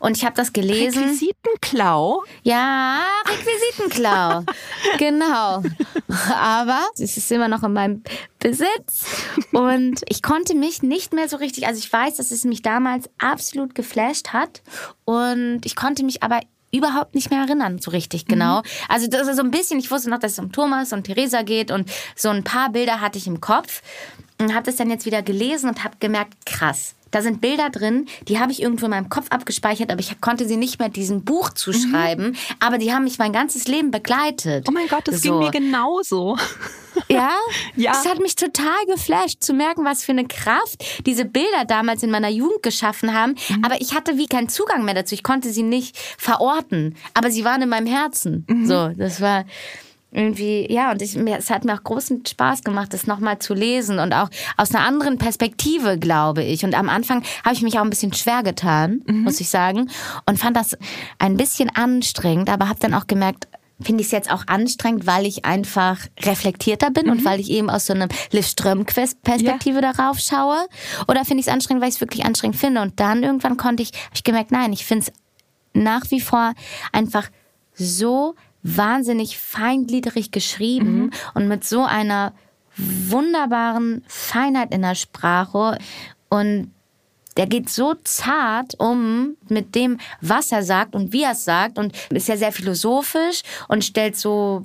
Und 0.00 0.16
ich 0.16 0.24
habe 0.24 0.34
das 0.34 0.52
gelesen. 0.52 1.02
Requisitenklau. 1.02 2.22
Ja, 2.42 3.02
Requisitenklau. 3.26 4.44
genau. 4.98 5.62
Aber 6.34 6.86
es 6.94 7.16
ist 7.16 7.30
immer 7.30 7.48
noch 7.48 7.62
in 7.62 7.74
meinem 7.74 8.02
Besitz. 8.38 9.04
Und 9.52 10.02
ich 10.08 10.22
konnte 10.22 10.54
mich 10.54 10.82
nicht 10.82 11.12
mehr 11.12 11.28
so 11.28 11.36
richtig, 11.36 11.66
also 11.66 11.78
ich 11.78 11.92
weiß, 11.92 12.16
dass 12.16 12.30
es 12.30 12.44
mich 12.44 12.62
damals 12.62 13.10
absolut 13.18 13.74
geflasht 13.74 14.28
hat. 14.32 14.62
Und 15.04 15.60
ich 15.64 15.76
konnte 15.76 16.02
mich 16.02 16.22
aber 16.22 16.40
überhaupt 16.72 17.14
nicht 17.14 17.30
mehr 17.30 17.40
erinnern, 17.40 17.78
so 17.78 17.90
richtig 17.90 18.26
genau. 18.26 18.62
Also 18.88 19.06
das 19.06 19.28
ist 19.28 19.36
so 19.36 19.42
ein 19.42 19.50
bisschen, 19.50 19.78
ich 19.78 19.90
wusste 19.90 20.10
noch, 20.10 20.18
dass 20.18 20.32
es 20.32 20.38
um 20.38 20.52
Thomas 20.52 20.92
und 20.92 21.04
Theresa 21.04 21.42
geht 21.42 21.70
und 21.70 21.88
so 22.14 22.28
ein 22.28 22.44
paar 22.44 22.70
Bilder 22.70 23.00
hatte 23.00 23.18
ich 23.18 23.26
im 23.26 23.40
Kopf 23.40 23.82
und 24.38 24.54
habe 24.54 24.66
das 24.66 24.76
dann 24.76 24.90
jetzt 24.90 25.06
wieder 25.06 25.22
gelesen 25.22 25.70
und 25.70 25.84
habe 25.84 25.96
gemerkt, 26.00 26.34
krass. 26.44 26.95
Da 27.10 27.22
sind 27.22 27.40
Bilder 27.40 27.70
drin, 27.70 28.06
die 28.28 28.38
habe 28.40 28.50
ich 28.52 28.60
irgendwo 28.60 28.86
in 28.86 28.90
meinem 28.90 29.08
Kopf 29.08 29.26
abgespeichert, 29.30 29.90
aber 29.90 30.00
ich 30.00 30.20
konnte 30.20 30.46
sie 30.46 30.56
nicht 30.56 30.78
mehr 30.80 30.88
diesem 30.88 31.24
Buch 31.24 31.50
zuschreiben. 31.50 32.36
Aber 32.60 32.78
die 32.78 32.92
haben 32.92 33.04
mich 33.04 33.18
mein 33.18 33.32
ganzes 33.32 33.68
Leben 33.68 33.90
begleitet. 33.90 34.66
Oh 34.68 34.72
mein 34.72 34.88
Gott, 34.88 35.06
das 35.06 35.22
So. 35.22 35.30
ging 35.30 35.38
mir 35.38 35.50
genauso. 35.50 36.36
Ja? 37.08 37.30
Ja. 37.76 37.92
Das 37.92 38.06
hat 38.06 38.18
mich 38.20 38.36
total 38.36 38.86
geflasht, 38.86 39.42
zu 39.42 39.52
merken, 39.52 39.84
was 39.84 40.02
für 40.02 40.12
eine 40.12 40.26
Kraft 40.26 40.82
diese 41.06 41.26
Bilder 41.26 41.66
damals 41.66 42.02
in 42.02 42.10
meiner 42.10 42.30
Jugend 42.30 42.62
geschaffen 42.62 43.12
haben. 43.12 43.34
Mhm. 43.50 43.64
Aber 43.66 43.80
ich 43.82 43.94
hatte 43.94 44.16
wie 44.16 44.26
keinen 44.26 44.48
Zugang 44.48 44.82
mehr 44.84 44.94
dazu. 44.94 45.14
Ich 45.14 45.22
konnte 45.22 45.50
sie 45.52 45.62
nicht 45.62 45.98
verorten. 46.16 46.96
Aber 47.12 47.30
sie 47.30 47.44
waren 47.44 47.60
in 47.60 47.68
meinem 47.68 47.86
Herzen. 47.86 48.46
Mhm. 48.48 48.66
So, 48.66 48.88
das 48.96 49.20
war 49.20 49.44
irgendwie, 50.16 50.66
ja, 50.72 50.90
und 50.90 51.02
ich, 51.02 51.14
mir, 51.14 51.36
es 51.38 51.50
hat 51.50 51.64
mir 51.64 51.74
auch 51.74 51.84
großen 51.84 52.24
Spaß 52.26 52.64
gemacht, 52.64 52.92
das 52.94 53.06
nochmal 53.06 53.38
zu 53.38 53.54
lesen 53.54 53.98
und 53.98 54.12
auch 54.12 54.28
aus 54.56 54.74
einer 54.74 54.84
anderen 54.84 55.18
Perspektive, 55.18 55.98
glaube 55.98 56.42
ich. 56.42 56.64
Und 56.64 56.74
am 56.74 56.88
Anfang 56.88 57.22
habe 57.44 57.54
ich 57.54 57.62
mich 57.62 57.78
auch 57.78 57.84
ein 57.84 57.90
bisschen 57.90 58.14
schwer 58.14 58.42
getan, 58.42 59.02
Mhm. 59.06 59.22
muss 59.22 59.40
ich 59.40 59.50
sagen, 59.50 59.90
und 60.26 60.38
fand 60.38 60.56
das 60.56 60.76
ein 61.18 61.36
bisschen 61.36 61.70
anstrengend, 61.74 62.48
aber 62.48 62.68
habe 62.68 62.80
dann 62.80 62.94
auch 62.94 63.06
gemerkt, 63.06 63.46
finde 63.78 64.00
ich 64.00 64.06
es 64.06 64.12
jetzt 64.12 64.32
auch 64.32 64.44
anstrengend, 64.46 65.06
weil 65.06 65.26
ich 65.26 65.44
einfach 65.44 65.98
reflektierter 66.22 66.90
bin 66.90 67.10
und 67.10 67.26
weil 67.26 67.40
ich 67.40 67.50
eben 67.50 67.68
aus 67.68 67.84
so 67.84 67.92
einer 67.92 68.08
Liv 68.32 68.46
Ström-Perspektive 68.46 69.82
darauf 69.82 70.18
schaue? 70.18 70.66
Oder 71.08 71.26
finde 71.26 71.40
ich 71.42 71.46
es 71.46 71.52
anstrengend, 71.52 71.82
weil 71.82 71.90
ich 71.90 71.96
es 71.96 72.00
wirklich 72.00 72.24
anstrengend 72.24 72.56
finde? 72.56 72.80
Und 72.80 72.98
dann 73.00 73.22
irgendwann 73.22 73.58
konnte 73.58 73.82
ich, 73.82 73.90
habe 73.90 74.14
ich 74.14 74.24
gemerkt, 74.24 74.50
nein, 74.50 74.72
ich 74.72 74.86
finde 74.86 75.06
es 75.06 75.12
nach 75.74 76.10
wie 76.10 76.20
vor 76.22 76.54
einfach 76.92 77.28
so 77.74 78.34
wahnsinnig 78.66 79.38
feingliedrig 79.38 80.30
geschrieben 80.32 81.10
und 81.34 81.48
mit 81.48 81.64
so 81.64 81.84
einer 81.84 82.32
wunderbaren 82.76 84.02
Feinheit 84.06 84.74
in 84.74 84.82
der 84.82 84.94
Sprache. 84.94 85.78
Und 86.28 86.72
der 87.36 87.46
geht 87.46 87.68
so 87.68 87.94
zart 88.02 88.74
um 88.78 89.36
mit 89.48 89.74
dem, 89.74 89.98
was 90.20 90.52
er 90.52 90.62
sagt 90.62 90.94
und 90.94 91.12
wie 91.12 91.22
er 91.22 91.32
es 91.32 91.44
sagt 91.44 91.78
und 91.78 91.94
ist 92.10 92.28
ja 92.28 92.36
sehr 92.36 92.52
philosophisch 92.52 93.42
und 93.68 93.84
stellt 93.84 94.16
so 94.16 94.64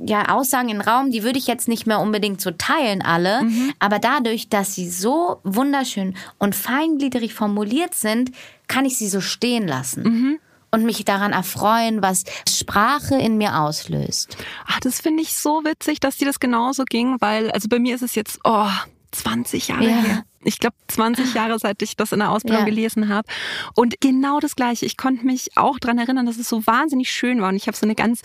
ja, 0.00 0.30
Aussagen 0.30 0.68
in 0.68 0.78
den 0.78 0.88
Raum, 0.88 1.10
die 1.10 1.22
würde 1.22 1.38
ich 1.38 1.46
jetzt 1.46 1.68
nicht 1.68 1.86
mehr 1.86 2.00
unbedingt 2.00 2.40
so 2.40 2.50
teilen 2.50 3.02
alle, 3.02 3.42
aber 3.78 3.98
dadurch, 3.98 4.48
dass 4.48 4.74
sie 4.74 4.88
so 4.88 5.38
wunderschön 5.44 6.16
und 6.38 6.56
feingliedrig 6.56 7.34
formuliert 7.34 7.94
sind, 7.94 8.32
kann 8.66 8.84
ich 8.84 8.96
sie 8.96 9.08
so 9.08 9.20
stehen 9.20 9.68
lassen 9.68 10.40
und 10.72 10.84
mich 10.84 11.04
daran 11.04 11.32
erfreuen, 11.32 12.02
was 12.02 12.24
Sprache 12.48 13.14
in 13.16 13.36
mir 13.38 13.58
auslöst. 13.60 14.36
Ach, 14.66 14.80
das 14.80 15.00
finde 15.00 15.22
ich 15.22 15.34
so 15.36 15.62
witzig, 15.64 16.00
dass 16.00 16.16
dir 16.16 16.24
das 16.24 16.40
genauso 16.40 16.84
ging, 16.84 17.16
weil, 17.20 17.50
also 17.52 17.68
bei 17.68 17.78
mir 17.78 17.94
ist 17.94 18.02
es 18.02 18.14
jetzt, 18.14 18.40
oh, 18.44 18.68
20 19.12 19.68
Jahre 19.68 19.84
Ja. 19.84 19.96
her. 19.96 20.24
Ich 20.44 20.58
glaube, 20.58 20.76
20 20.88 21.34
Jahre, 21.34 21.58
seit 21.58 21.80
ich 21.82 21.96
das 21.96 22.12
in 22.12 22.18
der 22.20 22.30
Ausbildung 22.30 22.60
Ja. 22.60 22.64
gelesen 22.66 23.08
habe. 23.08 23.28
Und 23.74 24.00
genau 24.00 24.40
das 24.40 24.56
Gleiche. 24.56 24.86
Ich 24.86 24.96
konnte 24.96 25.24
mich 25.24 25.50
auch 25.56 25.78
dran 25.78 25.98
erinnern, 25.98 26.26
dass 26.26 26.36
es 26.38 26.48
so 26.48 26.66
wahnsinnig 26.66 27.10
schön 27.10 27.40
war. 27.40 27.48
Und 27.48 27.56
ich 27.56 27.66
habe 27.66 27.76
so 27.76 27.86
eine 27.86 27.94
ganz 27.94 28.22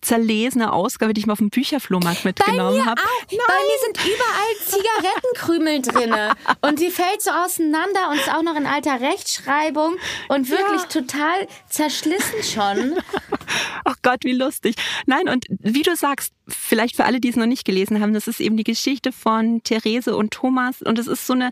zerlesene 0.00 0.72
Ausgabe, 0.72 1.12
die 1.14 1.20
ich 1.20 1.26
mal 1.26 1.32
auf 1.34 1.38
dem 1.38 1.50
Bücherflohmarkt 1.50 2.24
mitgenommen 2.24 2.84
habe. 2.86 3.00
Bei 3.28 3.36
mir 3.36 3.78
sind 3.84 3.98
überall 4.04 4.56
Zigarettenkrümel 4.66 5.82
drinne 5.82 6.32
und 6.62 6.80
die 6.80 6.90
fällt 6.90 7.22
so 7.22 7.30
auseinander 7.30 8.10
und 8.10 8.16
ist 8.16 8.32
auch 8.32 8.42
noch 8.42 8.56
in 8.56 8.66
alter 8.66 9.00
Rechtschreibung 9.00 9.96
und 10.28 10.48
wirklich 10.50 10.82
Ja. 10.82 10.86
total 10.88 11.48
zerschlissen 11.68 12.42
schon. 12.42 12.98
Ach 13.84 13.96
Gott, 14.02 14.24
wie 14.24 14.32
lustig. 14.32 14.76
Nein, 15.06 15.28
und 15.28 15.46
wie 15.48 15.82
du 15.82 15.94
sagst, 15.96 16.32
vielleicht 16.48 16.96
für 16.96 17.04
alle, 17.04 17.20
die 17.20 17.28
es 17.28 17.36
noch 17.36 17.46
nicht 17.46 17.64
gelesen 17.64 18.00
haben, 18.00 18.14
das 18.14 18.26
ist 18.28 18.40
eben 18.40 18.56
die 18.56 18.64
Geschichte 18.64 19.12
von 19.12 19.62
Therese 19.62 20.16
und 20.16 20.32
Thomas. 20.32 20.82
Und 20.82 20.98
es 20.98 21.06
ist 21.06 21.26
so 21.26 21.32
eine 21.32 21.50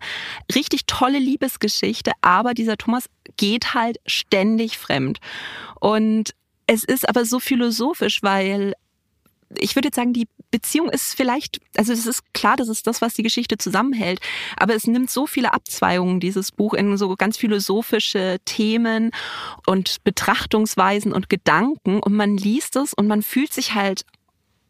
richtig 0.55 0.87
tolle 0.87 1.19
Liebesgeschichte, 1.19 2.13
aber 2.21 2.55
dieser 2.55 2.77
Thomas 2.77 3.09
geht 3.37 3.75
halt 3.75 3.99
ständig 4.07 4.79
fremd. 4.79 5.19
Und 5.81 6.35
es 6.67 6.85
ist 6.85 7.09
aber 7.09 7.25
so 7.25 7.41
philosophisch, 7.41 8.23
weil 8.23 8.75
ich 9.57 9.75
würde 9.75 9.89
jetzt 9.89 9.97
sagen, 9.97 10.13
die 10.13 10.29
Beziehung 10.51 10.89
ist 10.91 11.15
vielleicht, 11.15 11.61
also 11.77 11.93
es 11.93 12.07
ist 12.07 12.23
klar, 12.35 12.57
das 12.57 12.69
ist 12.69 12.87
das, 12.87 13.01
was 13.01 13.15
die 13.15 13.23
Geschichte 13.23 13.59
zusammenhält, 13.59 14.21
aber 14.57 14.75
es 14.75 14.87
nimmt 14.87 15.11
so 15.11 15.27
viele 15.27 15.53
Abzweigungen, 15.53 16.21
dieses 16.21 16.53
Buch, 16.53 16.75
in 16.75 16.97
so 16.97 17.15
ganz 17.17 17.37
philosophische 17.37 18.39
Themen 18.45 19.11
und 19.67 20.03
Betrachtungsweisen 20.05 21.13
und 21.13 21.29
Gedanken 21.29 22.01
und 22.01 22.15
man 22.15 22.37
liest 22.37 22.77
es 22.77 22.95
und 22.95 23.07
man 23.07 23.23
fühlt 23.23 23.53
sich 23.53 23.75
halt 23.75 24.05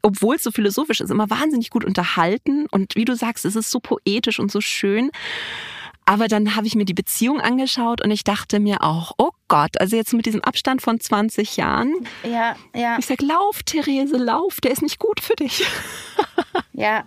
obwohl 0.08 0.36
es 0.36 0.42
so 0.42 0.50
philosophisch 0.50 1.00
ist, 1.00 1.10
immer 1.10 1.30
wahnsinnig 1.30 1.70
gut 1.70 1.84
unterhalten. 1.84 2.66
Und 2.70 2.96
wie 2.96 3.04
du 3.04 3.14
sagst, 3.14 3.44
es 3.44 3.56
ist 3.56 3.70
so 3.70 3.80
poetisch 3.80 4.40
und 4.40 4.50
so 4.50 4.60
schön. 4.60 5.10
Aber 6.06 6.26
dann 6.26 6.56
habe 6.56 6.66
ich 6.66 6.74
mir 6.74 6.86
die 6.86 6.94
Beziehung 6.94 7.38
angeschaut 7.38 8.02
und 8.02 8.10
ich 8.10 8.24
dachte 8.24 8.60
mir 8.60 8.82
auch, 8.82 9.12
oh 9.18 9.32
Gott, 9.46 9.78
also 9.78 9.94
jetzt 9.94 10.14
mit 10.14 10.24
diesem 10.24 10.42
Abstand 10.42 10.80
von 10.80 10.98
20 10.98 11.58
Jahren, 11.58 11.92
Ja, 12.22 12.56
ja, 12.74 12.96
ich 12.98 13.04
sag, 13.04 13.20
lauf, 13.20 13.62
Therese, 13.62 14.16
lauf, 14.16 14.58
der 14.62 14.70
ist 14.70 14.80
nicht 14.80 14.98
gut 14.98 15.20
für 15.20 15.34
dich. 15.34 15.66
ja. 16.72 17.04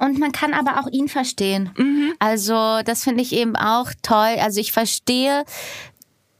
Und 0.00 0.18
man 0.18 0.32
kann 0.32 0.54
aber 0.54 0.80
auch 0.80 0.90
ihn 0.90 1.08
verstehen. 1.08 2.14
Also 2.18 2.80
das 2.82 3.04
finde 3.04 3.22
ich 3.22 3.34
eben 3.34 3.56
auch 3.56 3.90
toll. 4.00 4.36
Also 4.40 4.58
ich 4.58 4.72
verstehe 4.72 5.44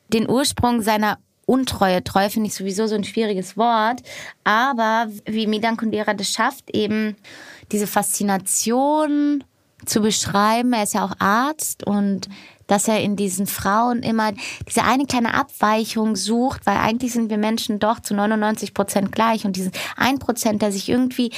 den 0.09 0.27
Ursprung 0.27 0.81
seiner 0.81 1.19
Untreue. 1.51 2.05
Treue 2.05 2.31
finde 2.31 2.47
ich 2.47 2.55
sowieso 2.55 2.87
so 2.87 2.95
ein 2.95 3.05
schwieriges 3.05 3.57
Wort. 3.57 4.03
Aber 4.45 5.09
wie 5.27 5.49
Midan 5.49 5.77
Kundera 5.77 6.15
das 6.15 6.29
schafft, 6.29 6.75
eben 6.75 7.17
diese 7.73 7.89
Faszination 7.89 9.43
zu 9.85 10.01
beschreiben. 10.01 10.73
Er 10.73 10.85
ist 10.85 10.95
ja 10.95 11.05
auch 11.05 11.15
Arzt 11.19 11.87
und 11.87 12.29
dass 12.67 12.87
er 12.87 13.01
in 13.01 13.17
diesen 13.17 13.49
Frauen 13.49 14.05
immer 14.05 14.33
diese 14.69 14.85
eine 14.85 15.07
kleine 15.07 15.35
Abweichung 15.35 16.15
sucht, 16.15 16.67
weil 16.67 16.77
eigentlich 16.77 17.13
sind 17.13 17.31
wir 17.31 17.39
Menschen 17.39 17.81
doch 17.81 17.99
zu 17.99 18.15
99 18.15 18.75
Prozent 18.75 19.11
gleich 19.11 19.45
und 19.45 19.57
diesen 19.57 19.73
ein 19.97 20.21
Prozent, 20.21 20.63
der 20.63 20.71
sich 20.71 20.89
irgendwie 20.89 21.33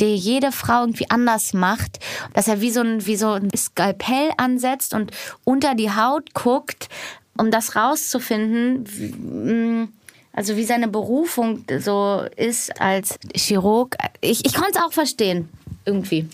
der 0.00 0.16
jede 0.16 0.50
Frau 0.50 0.80
irgendwie 0.80 1.08
anders 1.10 1.52
macht, 1.52 2.00
dass 2.32 2.48
er 2.48 2.60
wie 2.60 2.72
so 2.72 2.80
ein, 2.80 3.06
wie 3.06 3.14
so 3.14 3.32
ein 3.32 3.50
Skalpell 3.56 4.30
ansetzt 4.36 4.94
und 4.94 5.12
unter 5.44 5.76
die 5.76 5.94
Haut 5.94 6.34
guckt, 6.34 6.88
um 7.36 7.50
das 7.50 7.76
rauszufinden, 7.76 8.84
mm, 8.84 9.88
also 10.32 10.56
wie 10.56 10.64
seine 10.64 10.88
Berufung 10.88 11.64
so 11.78 12.26
ist 12.36 12.80
als 12.80 13.18
Chirurg. 13.36 13.96
Ich, 14.20 14.44
ich 14.44 14.54
konnte 14.54 14.78
es 14.78 14.84
auch 14.84 14.92
verstehen, 14.92 15.48
irgendwie. 15.84 16.28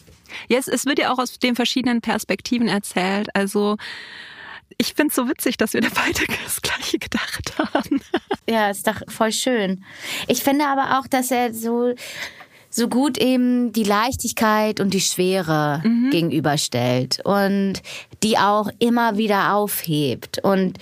Ja, 0.48 0.58
es, 0.58 0.68
es 0.68 0.86
wird 0.86 0.98
ja 0.98 1.12
auch 1.12 1.18
aus 1.18 1.38
den 1.38 1.54
verschiedenen 1.54 2.00
Perspektiven 2.00 2.68
erzählt. 2.68 3.28
Also 3.34 3.76
ich 4.78 4.94
finde 4.94 5.08
es 5.08 5.16
so 5.16 5.28
witzig, 5.28 5.58
dass 5.58 5.74
wir 5.74 5.80
da 5.82 5.88
beide 5.94 6.24
das 6.44 6.62
Gleiche 6.62 6.98
gedacht 6.98 7.58
haben. 7.58 8.00
Ja, 8.48 8.70
ist 8.70 8.86
doch 8.86 9.02
voll 9.08 9.32
schön. 9.32 9.84
Ich 10.28 10.42
finde 10.42 10.66
aber 10.66 10.98
auch, 10.98 11.06
dass 11.06 11.30
er 11.30 11.52
so 11.52 11.94
so 12.70 12.88
gut 12.88 13.18
eben 13.18 13.72
die 13.72 13.84
Leichtigkeit 13.84 14.80
und 14.80 14.94
die 14.94 15.00
Schwere 15.00 15.82
mhm. 15.84 16.10
gegenüberstellt 16.10 17.20
und 17.24 17.74
die 18.22 18.38
auch 18.38 18.70
immer 18.78 19.16
wieder 19.16 19.54
aufhebt. 19.54 20.38
Und 20.42 20.78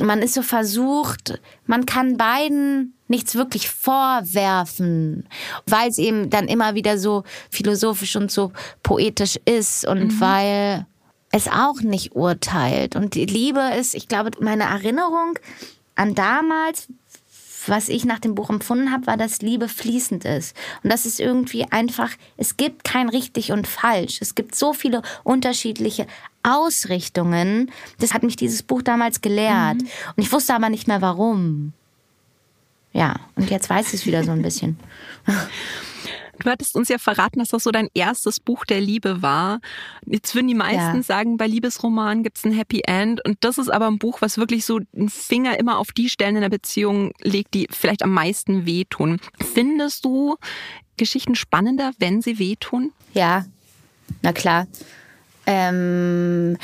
man 0.00 0.22
ist 0.22 0.34
so 0.34 0.42
versucht, 0.42 1.40
man 1.66 1.84
kann 1.84 2.16
beiden 2.16 2.94
nichts 3.08 3.34
wirklich 3.34 3.68
vorwerfen, 3.68 5.28
weil 5.66 5.88
es 5.88 5.98
eben 5.98 6.30
dann 6.30 6.48
immer 6.48 6.74
wieder 6.74 6.98
so 6.98 7.24
philosophisch 7.50 8.16
und 8.16 8.30
so 8.30 8.52
poetisch 8.82 9.38
ist 9.44 9.86
und 9.86 10.14
mhm. 10.14 10.20
weil 10.20 10.86
es 11.30 11.48
auch 11.48 11.80
nicht 11.80 12.14
urteilt. 12.14 12.96
Und 12.96 13.14
die 13.14 13.26
Liebe 13.26 13.60
ist, 13.78 13.94
ich 13.94 14.08
glaube, 14.08 14.30
meine 14.40 14.64
Erinnerung 14.64 15.38
an 15.94 16.14
damals, 16.14 16.88
was 17.68 17.88
ich 17.88 18.04
nach 18.04 18.18
dem 18.18 18.34
Buch 18.34 18.50
empfunden 18.50 18.92
habe, 18.92 19.06
war, 19.06 19.16
dass 19.16 19.40
Liebe 19.40 19.68
fließend 19.68 20.24
ist. 20.24 20.56
Und 20.82 20.92
das 20.92 21.06
ist 21.06 21.20
irgendwie 21.20 21.64
einfach, 21.70 22.10
es 22.36 22.56
gibt 22.56 22.84
kein 22.84 23.08
richtig 23.08 23.52
und 23.52 23.66
falsch. 23.66 24.18
Es 24.20 24.34
gibt 24.34 24.54
so 24.54 24.72
viele 24.72 25.02
unterschiedliche 25.24 26.06
Ausrichtungen. 26.42 27.70
Das 27.98 28.14
hat 28.14 28.22
mich 28.22 28.36
dieses 28.36 28.62
Buch 28.62 28.82
damals 28.82 29.20
gelehrt. 29.20 29.82
Mhm. 29.82 29.88
Und 30.16 30.22
ich 30.22 30.32
wusste 30.32 30.54
aber 30.54 30.68
nicht 30.68 30.88
mehr 30.88 31.02
warum. 31.02 31.72
Ja, 32.92 33.16
und 33.36 33.50
jetzt 33.50 33.68
weiß 33.68 33.88
ich 33.88 34.00
es 34.00 34.06
wieder 34.06 34.24
so 34.24 34.32
ein 34.32 34.42
bisschen. 34.42 34.78
Du 36.40 36.50
hattest 36.50 36.76
uns 36.76 36.88
ja 36.88 36.98
verraten, 36.98 37.38
dass 37.38 37.48
das 37.48 37.64
so 37.64 37.70
dein 37.70 37.88
erstes 37.94 38.40
Buch 38.40 38.64
der 38.64 38.80
Liebe 38.80 39.22
war. 39.22 39.60
Jetzt 40.06 40.34
würden 40.34 40.48
die 40.48 40.54
meisten 40.54 40.96
ja. 40.96 41.02
sagen, 41.02 41.36
bei 41.36 41.46
Liebesromanen 41.46 42.22
gibt 42.22 42.38
es 42.38 42.44
ein 42.44 42.52
Happy 42.52 42.82
End. 42.86 43.24
Und 43.24 43.38
das 43.40 43.58
ist 43.58 43.68
aber 43.68 43.86
ein 43.86 43.98
Buch, 43.98 44.20
was 44.20 44.38
wirklich 44.38 44.64
so 44.64 44.80
einen 44.94 45.08
Finger 45.08 45.58
immer 45.58 45.78
auf 45.78 45.92
die 45.92 46.08
Stellen 46.08 46.36
in 46.36 46.42
der 46.42 46.48
Beziehung 46.48 47.12
legt, 47.20 47.54
die 47.54 47.68
vielleicht 47.70 48.02
am 48.02 48.12
meisten 48.12 48.66
wehtun. 48.66 49.20
Findest 49.54 50.04
du 50.04 50.36
Geschichten 50.96 51.34
spannender, 51.34 51.92
wenn 51.98 52.22
sie 52.22 52.38
wehtun? 52.38 52.92
Ja, 53.14 53.44
na 54.22 54.32
klar. 54.32 54.66
Ähm, 55.46 56.58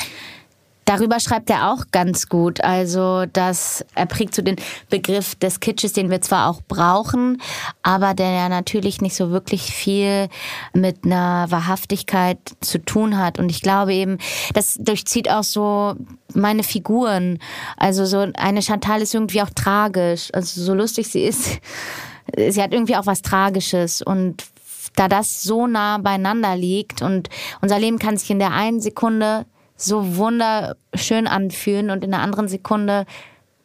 Darüber 0.84 1.18
schreibt 1.18 1.48
er 1.50 1.72
auch 1.72 1.86
ganz 1.92 2.28
gut. 2.28 2.62
Also, 2.62 3.24
dass 3.26 3.84
er 3.94 4.06
prägt 4.06 4.34
so 4.34 4.42
den 4.42 4.56
Begriff 4.90 5.34
des 5.34 5.60
Kitsches, 5.60 5.92
den 5.92 6.10
wir 6.10 6.20
zwar 6.20 6.48
auch 6.48 6.60
brauchen, 6.66 7.40
aber 7.82 8.14
der 8.14 8.30
ja 8.30 8.48
natürlich 8.48 9.00
nicht 9.00 9.16
so 9.16 9.30
wirklich 9.30 9.62
viel 9.74 10.28
mit 10.72 11.04
einer 11.04 11.46
Wahrhaftigkeit 11.50 12.38
zu 12.60 12.78
tun 12.78 13.18
hat. 13.18 13.38
Und 13.38 13.50
ich 13.50 13.62
glaube 13.62 13.94
eben, 13.94 14.18
das 14.52 14.74
durchzieht 14.78 15.30
auch 15.30 15.44
so 15.44 15.94
meine 16.34 16.62
Figuren. 16.62 17.38
Also, 17.76 18.04
so 18.04 18.26
eine 18.36 18.62
Chantal 18.62 19.00
ist 19.00 19.14
irgendwie 19.14 19.42
auch 19.42 19.50
tragisch. 19.50 20.28
Also, 20.32 20.60
so 20.60 20.74
lustig 20.74 21.08
sie 21.08 21.24
ist, 21.24 21.60
sie 22.36 22.62
hat 22.62 22.72
irgendwie 22.72 22.96
auch 22.96 23.06
was 23.06 23.22
Tragisches 23.22 24.02
und 24.02 24.44
da 24.96 25.08
das 25.08 25.42
so 25.42 25.66
nah 25.66 25.98
beieinander 25.98 26.56
liegt 26.56 27.02
und 27.02 27.28
unser 27.60 27.78
Leben 27.78 27.98
kann 27.98 28.16
sich 28.16 28.30
in 28.30 28.38
der 28.38 28.52
einen 28.52 28.80
Sekunde 28.80 29.44
so 29.76 30.16
wunderschön 30.16 31.26
anfühlen 31.26 31.90
und 31.90 32.04
in 32.04 32.10
der 32.10 32.20
anderen 32.20 32.48
Sekunde 32.48 33.06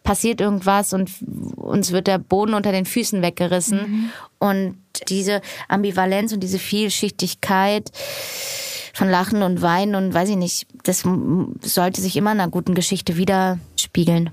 passiert 0.04 0.42
irgendwas 0.42 0.94
und 0.94 1.12
uns 1.56 1.92
wird 1.92 2.08
der 2.08 2.18
Boden 2.18 2.54
unter 2.54 2.72
den 2.72 2.86
Füßen 2.86 3.22
weggerissen. 3.22 3.80
Mhm. 3.80 4.10
Und 4.40 4.78
diese 5.08 5.42
Ambivalenz 5.68 6.34
und 6.34 6.40
diese 6.40 6.58
Vielschichtigkeit 6.58 7.92
von 8.94 9.10
Lachen 9.10 9.44
und 9.44 9.62
Weinen 9.62 9.96
und 9.96 10.14
weiß 10.14 10.30
ich 10.30 10.36
nicht, 10.36 10.68
das 10.84 11.04
sollte 11.62 12.02
sich 12.02 12.18
immer 12.18 12.32
in 12.32 12.40
einer 12.40 12.50
guten 12.50 12.74
Geschichte 12.74 13.18
widerspiegeln. 13.18 14.32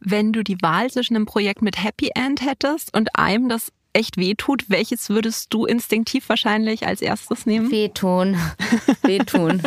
Wenn 0.00 0.32
du 0.32 0.42
die 0.42 0.60
Wahl 0.60 0.90
zwischen 0.90 1.14
einem 1.14 1.26
Projekt 1.26 1.62
mit 1.62 1.82
Happy 1.82 2.10
End 2.14 2.44
hättest 2.44 2.94
und 2.96 3.16
einem, 3.16 3.48
das 3.48 3.70
echt 3.92 4.16
wehtut, 4.16 4.64
welches 4.68 5.08
würdest 5.08 5.52
du 5.52 5.66
instinktiv 5.66 6.28
wahrscheinlich 6.28 6.86
als 6.86 7.02
erstes 7.02 7.46
nehmen? 7.46 7.70
Wehtun. 7.70 8.36
Wehtun. 9.02 9.62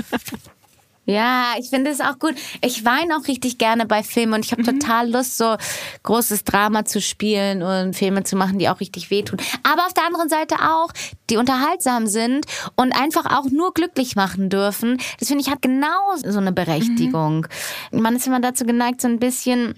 Ja, 1.05 1.55
ich 1.59 1.69
finde 1.69 1.91
es 1.91 1.99
auch 1.99 2.17
gut. 2.17 2.35
Ich 2.61 2.85
weine 2.85 3.17
auch 3.17 3.27
richtig 3.27 3.57
gerne 3.57 3.85
bei 3.85 4.03
Filmen 4.03 4.33
und 4.33 4.45
ich 4.45 4.53
habe 4.53 4.61
mhm. 4.61 4.79
total 4.79 5.11
Lust, 5.11 5.37
so 5.37 5.57
großes 6.03 6.45
Drama 6.45 6.85
zu 6.85 7.01
spielen 7.01 7.61
und 7.61 7.93
Filme 7.95 8.23
zu 8.23 8.37
machen, 8.37 8.57
die 8.57 8.69
auch 8.69 8.79
richtig 8.79 9.11
wehtun. 9.11 9.39
Aber 9.63 9.85
auf 9.85 9.93
der 9.93 10.05
anderen 10.05 10.29
Seite 10.29 10.55
auch, 10.61 10.91
die 11.29 11.37
unterhaltsam 11.37 12.07
sind 12.07 12.45
und 12.75 12.93
einfach 12.93 13.25
auch 13.37 13.49
nur 13.49 13.73
glücklich 13.73 14.15
machen 14.15 14.49
dürfen. 14.49 14.97
Das 15.19 15.27
finde 15.27 15.43
ich 15.43 15.51
hat 15.51 15.61
genau 15.61 16.15
so 16.23 16.39
eine 16.39 16.53
Berechtigung. 16.53 17.47
Mhm. 17.91 18.01
Man 18.01 18.15
ist 18.15 18.27
immer 18.27 18.39
dazu 18.39 18.65
geneigt, 18.65 19.01
so 19.01 19.09
ein 19.09 19.19
bisschen 19.19 19.75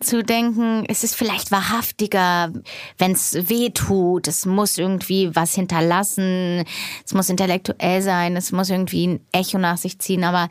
zu 0.00 0.22
denken, 0.24 0.84
es 0.88 1.04
ist 1.04 1.14
vielleicht 1.14 1.52
wahrhaftiger, 1.52 2.52
wenn 2.98 3.12
es 3.12 3.48
weh 3.48 3.70
tut, 3.70 4.28
es 4.28 4.46
muss 4.46 4.78
irgendwie 4.78 5.34
was 5.36 5.54
hinterlassen, 5.54 6.64
es 7.04 7.12
muss 7.12 7.28
intellektuell 7.28 8.00
sein, 8.00 8.36
es 8.36 8.50
muss 8.50 8.70
irgendwie 8.70 9.06
ein 9.06 9.20
Echo 9.32 9.58
nach 9.58 9.76
sich 9.76 9.98
ziehen, 9.98 10.24
aber 10.24 10.48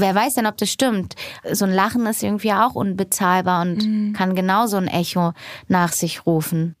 wer 0.00 0.14
weiß 0.14 0.34
denn, 0.34 0.46
ob 0.46 0.56
das 0.56 0.70
stimmt? 0.70 1.14
So 1.50 1.64
ein 1.64 1.72
Lachen 1.72 2.06
ist 2.06 2.22
irgendwie 2.22 2.52
auch 2.52 2.74
unbezahlbar 2.74 3.62
und 3.62 3.86
mhm. 3.86 4.12
kann 4.12 4.34
genauso 4.34 4.76
ein 4.76 4.88
Echo 4.88 5.32
nach 5.68 5.92
sich 5.92 6.26
rufen. 6.26 6.76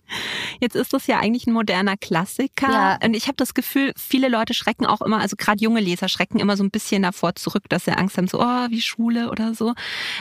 Jetzt 0.60 0.76
ist 0.76 0.92
das 0.92 1.06
ja 1.06 1.18
eigentlich 1.20 1.46
ein 1.46 1.52
moderner 1.52 1.96
Klassiker. 1.96 2.70
Ja. 2.70 2.98
Und 3.04 3.14
ich 3.14 3.26
habe 3.26 3.36
das 3.36 3.54
Gefühl, 3.54 3.92
viele 3.96 4.28
Leute 4.28 4.54
schrecken 4.54 4.86
auch 4.86 5.00
immer, 5.00 5.20
also 5.20 5.36
gerade 5.36 5.62
junge 5.62 5.80
Leser 5.80 6.08
schrecken 6.08 6.40
immer 6.40 6.56
so 6.56 6.64
ein 6.64 6.70
bisschen 6.70 7.02
davor 7.02 7.34
zurück, 7.36 7.64
dass 7.68 7.84
sie 7.84 7.92
Angst 7.92 8.16
haben, 8.16 8.28
so, 8.28 8.40
oh, 8.40 8.66
wie 8.68 8.80
Schule 8.80 9.30
oder 9.30 9.54
so. 9.54 9.74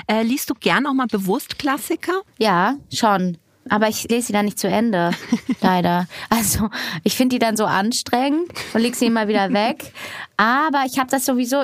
Äh, 0.08 0.24
liest 0.24 0.50
du 0.50 0.54
gern 0.54 0.86
auch 0.86 0.94
mal 0.94 1.08
bewusst 1.08 1.58
Klassiker? 1.60 2.22
Ja, 2.38 2.76
schon. 2.94 3.38
Aber 3.70 3.88
ich 3.88 4.10
lese 4.10 4.28
sie 4.28 4.34
dann 4.34 4.46
nicht 4.46 4.58
zu 4.58 4.68
Ende, 4.68 5.12
leider. 5.62 6.08
Also 6.30 6.70
ich 7.04 7.16
finde 7.16 7.36
die 7.36 7.40
dann 7.40 7.56
so 7.56 7.66
anstrengend 7.66 8.52
und 8.74 8.82
leg 8.82 8.96
sie 8.96 9.06
immer 9.06 9.28
wieder 9.28 9.54
weg. 9.54 9.94
Aber 10.38 10.84
ich 10.88 10.98
habe 10.98 11.10
das 11.10 11.26
sowieso 11.26 11.64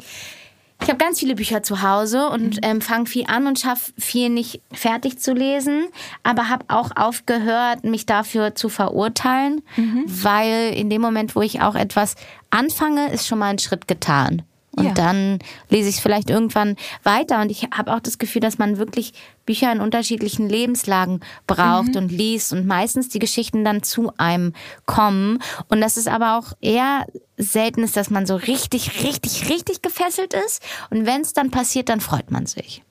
ich 0.82 0.89
habe 0.89 0.97
ganz 0.97 1.19
viele 1.19 1.36
Bücher 1.36 1.63
zu 1.63 1.82
Hause 1.82 2.30
und 2.30 2.55
mhm. 2.55 2.61
ähm, 2.61 2.82
fange 2.82 3.05
viel 3.05 3.26
an 3.28 3.47
und 3.47 3.59
schaffe 3.59 3.91
viel 3.97 4.30
nicht 4.30 4.61
fertig 4.71 5.19
zu 5.19 5.34
lesen, 5.34 5.88
aber 6.23 6.49
habe 6.49 6.65
auch 6.67 6.91
aufgehört, 6.95 7.84
mich 7.84 8.05
dafür 8.05 8.55
zu 8.55 8.69
verurteilen, 8.69 9.61
mhm. 9.78 10.03
weil 10.05 10.73
in 10.76 10.89
dem 10.89 11.01
Moment, 11.01 11.36
wo 11.36 11.41
ich 11.41 11.61
auch 11.61 11.76
etwas 11.76 12.15
anfange, 12.49 13.11
ist 13.11 13.26
schon 13.26 13.39
mal 13.39 13.47
ein 13.47 13.59
Schritt 13.59 13.88
getan. 13.88 14.43
Und 14.76 14.86
ja. 14.86 14.93
dann 14.93 15.39
lese 15.69 15.89
ich 15.89 15.95
es 15.95 16.01
vielleicht 16.01 16.30
irgendwann 16.30 16.76
weiter. 17.03 17.41
Und 17.41 17.49
ich 17.49 17.63
habe 17.76 17.93
auch 17.93 17.99
das 17.99 18.17
Gefühl, 18.17 18.41
dass 18.41 18.57
man 18.57 18.78
wirklich 18.78 19.13
Bücher 19.45 19.71
in 19.71 19.80
unterschiedlichen 19.80 20.49
Lebenslagen 20.49 21.21
braucht 21.47 21.89
mhm. 21.89 21.97
und 21.97 22.11
liest 22.11 22.51
und 22.51 22.65
meistens 22.65 23.09
die 23.09 23.19
Geschichten 23.19 23.63
dann 23.63 23.84
zu 23.84 24.11
einem 24.17 24.53
kommen. 24.86 25.39
Und 25.69 25.82
das 25.82 25.97
ist 25.97 26.07
aber 26.07 26.38
auch 26.38 26.53
eher 26.61 27.05
selten 27.38 27.84
ist, 27.84 27.97
dass 27.97 28.09
man 28.09 28.26
so 28.26 28.36
richtig, 28.36 29.03
richtig, 29.03 29.49
richtig 29.49 29.82
gefesselt 29.82 30.34
ist. 30.34 30.61
Und 30.89 31.05
wenn 31.05 31.21
es 31.21 31.34
dann 31.34 31.51
passiert, 31.51 31.89
dann 31.89 32.01
freut 32.01 32.32
man 32.32 32.45
sich. 32.45 32.84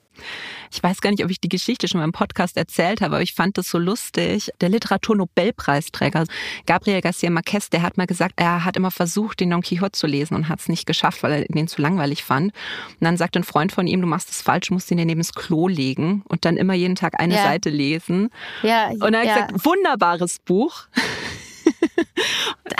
Ich 0.75 0.83
weiß 0.83 0.99
gar 0.99 1.09
nicht, 1.09 1.23
ob 1.23 1.31
ich 1.31 1.39
die 1.39 1.47
Geschichte 1.47 1.87
schon 1.87 1.99
mal 1.99 2.05
im 2.05 2.11
Podcast 2.11 2.57
erzählt 2.57 2.99
habe, 2.99 3.15
aber 3.15 3.23
ich 3.23 3.33
fand 3.33 3.57
das 3.57 3.69
so 3.69 3.77
lustig. 3.77 4.51
Der 4.59 4.67
Literaturnobelpreisträger 4.67 6.25
Gabriel 6.65 6.99
Garcia 6.99 7.29
Marquez, 7.29 7.69
der 7.69 7.81
hat 7.81 7.95
mal 7.95 8.07
gesagt, 8.07 8.33
er 8.35 8.65
hat 8.65 8.75
immer 8.75 8.91
versucht, 8.91 9.39
den 9.39 9.51
Don 9.51 9.61
Quixote 9.61 9.93
zu 9.93 10.05
lesen 10.05 10.35
und 10.35 10.49
hat 10.49 10.59
es 10.59 10.67
nicht 10.67 10.85
geschafft, 10.85 11.23
weil 11.23 11.31
er 11.31 11.45
den 11.45 11.69
zu 11.69 11.81
langweilig 11.81 12.25
fand. 12.25 12.51
Und 12.91 13.05
dann 13.05 13.15
sagt 13.15 13.37
ein 13.37 13.45
Freund 13.45 13.71
von 13.71 13.87
ihm, 13.87 14.01
du 14.01 14.07
machst 14.07 14.29
es 14.29 14.41
falsch, 14.41 14.69
musst 14.69 14.91
ihn 14.91 14.97
dir 14.97 15.05
neben 15.05 15.21
das 15.21 15.33
Klo 15.33 15.69
legen 15.69 16.23
und 16.27 16.43
dann 16.43 16.57
immer 16.57 16.73
jeden 16.73 16.95
Tag 16.95 17.21
eine 17.21 17.35
ja. 17.35 17.43
Seite 17.43 17.69
lesen. 17.69 18.29
Ja, 18.61 18.89
und 18.89 19.13
er 19.13 19.19
hat 19.21 19.27
ja. 19.27 19.33
gesagt, 19.45 19.65
wunderbares 19.65 20.39
Buch. 20.39 20.87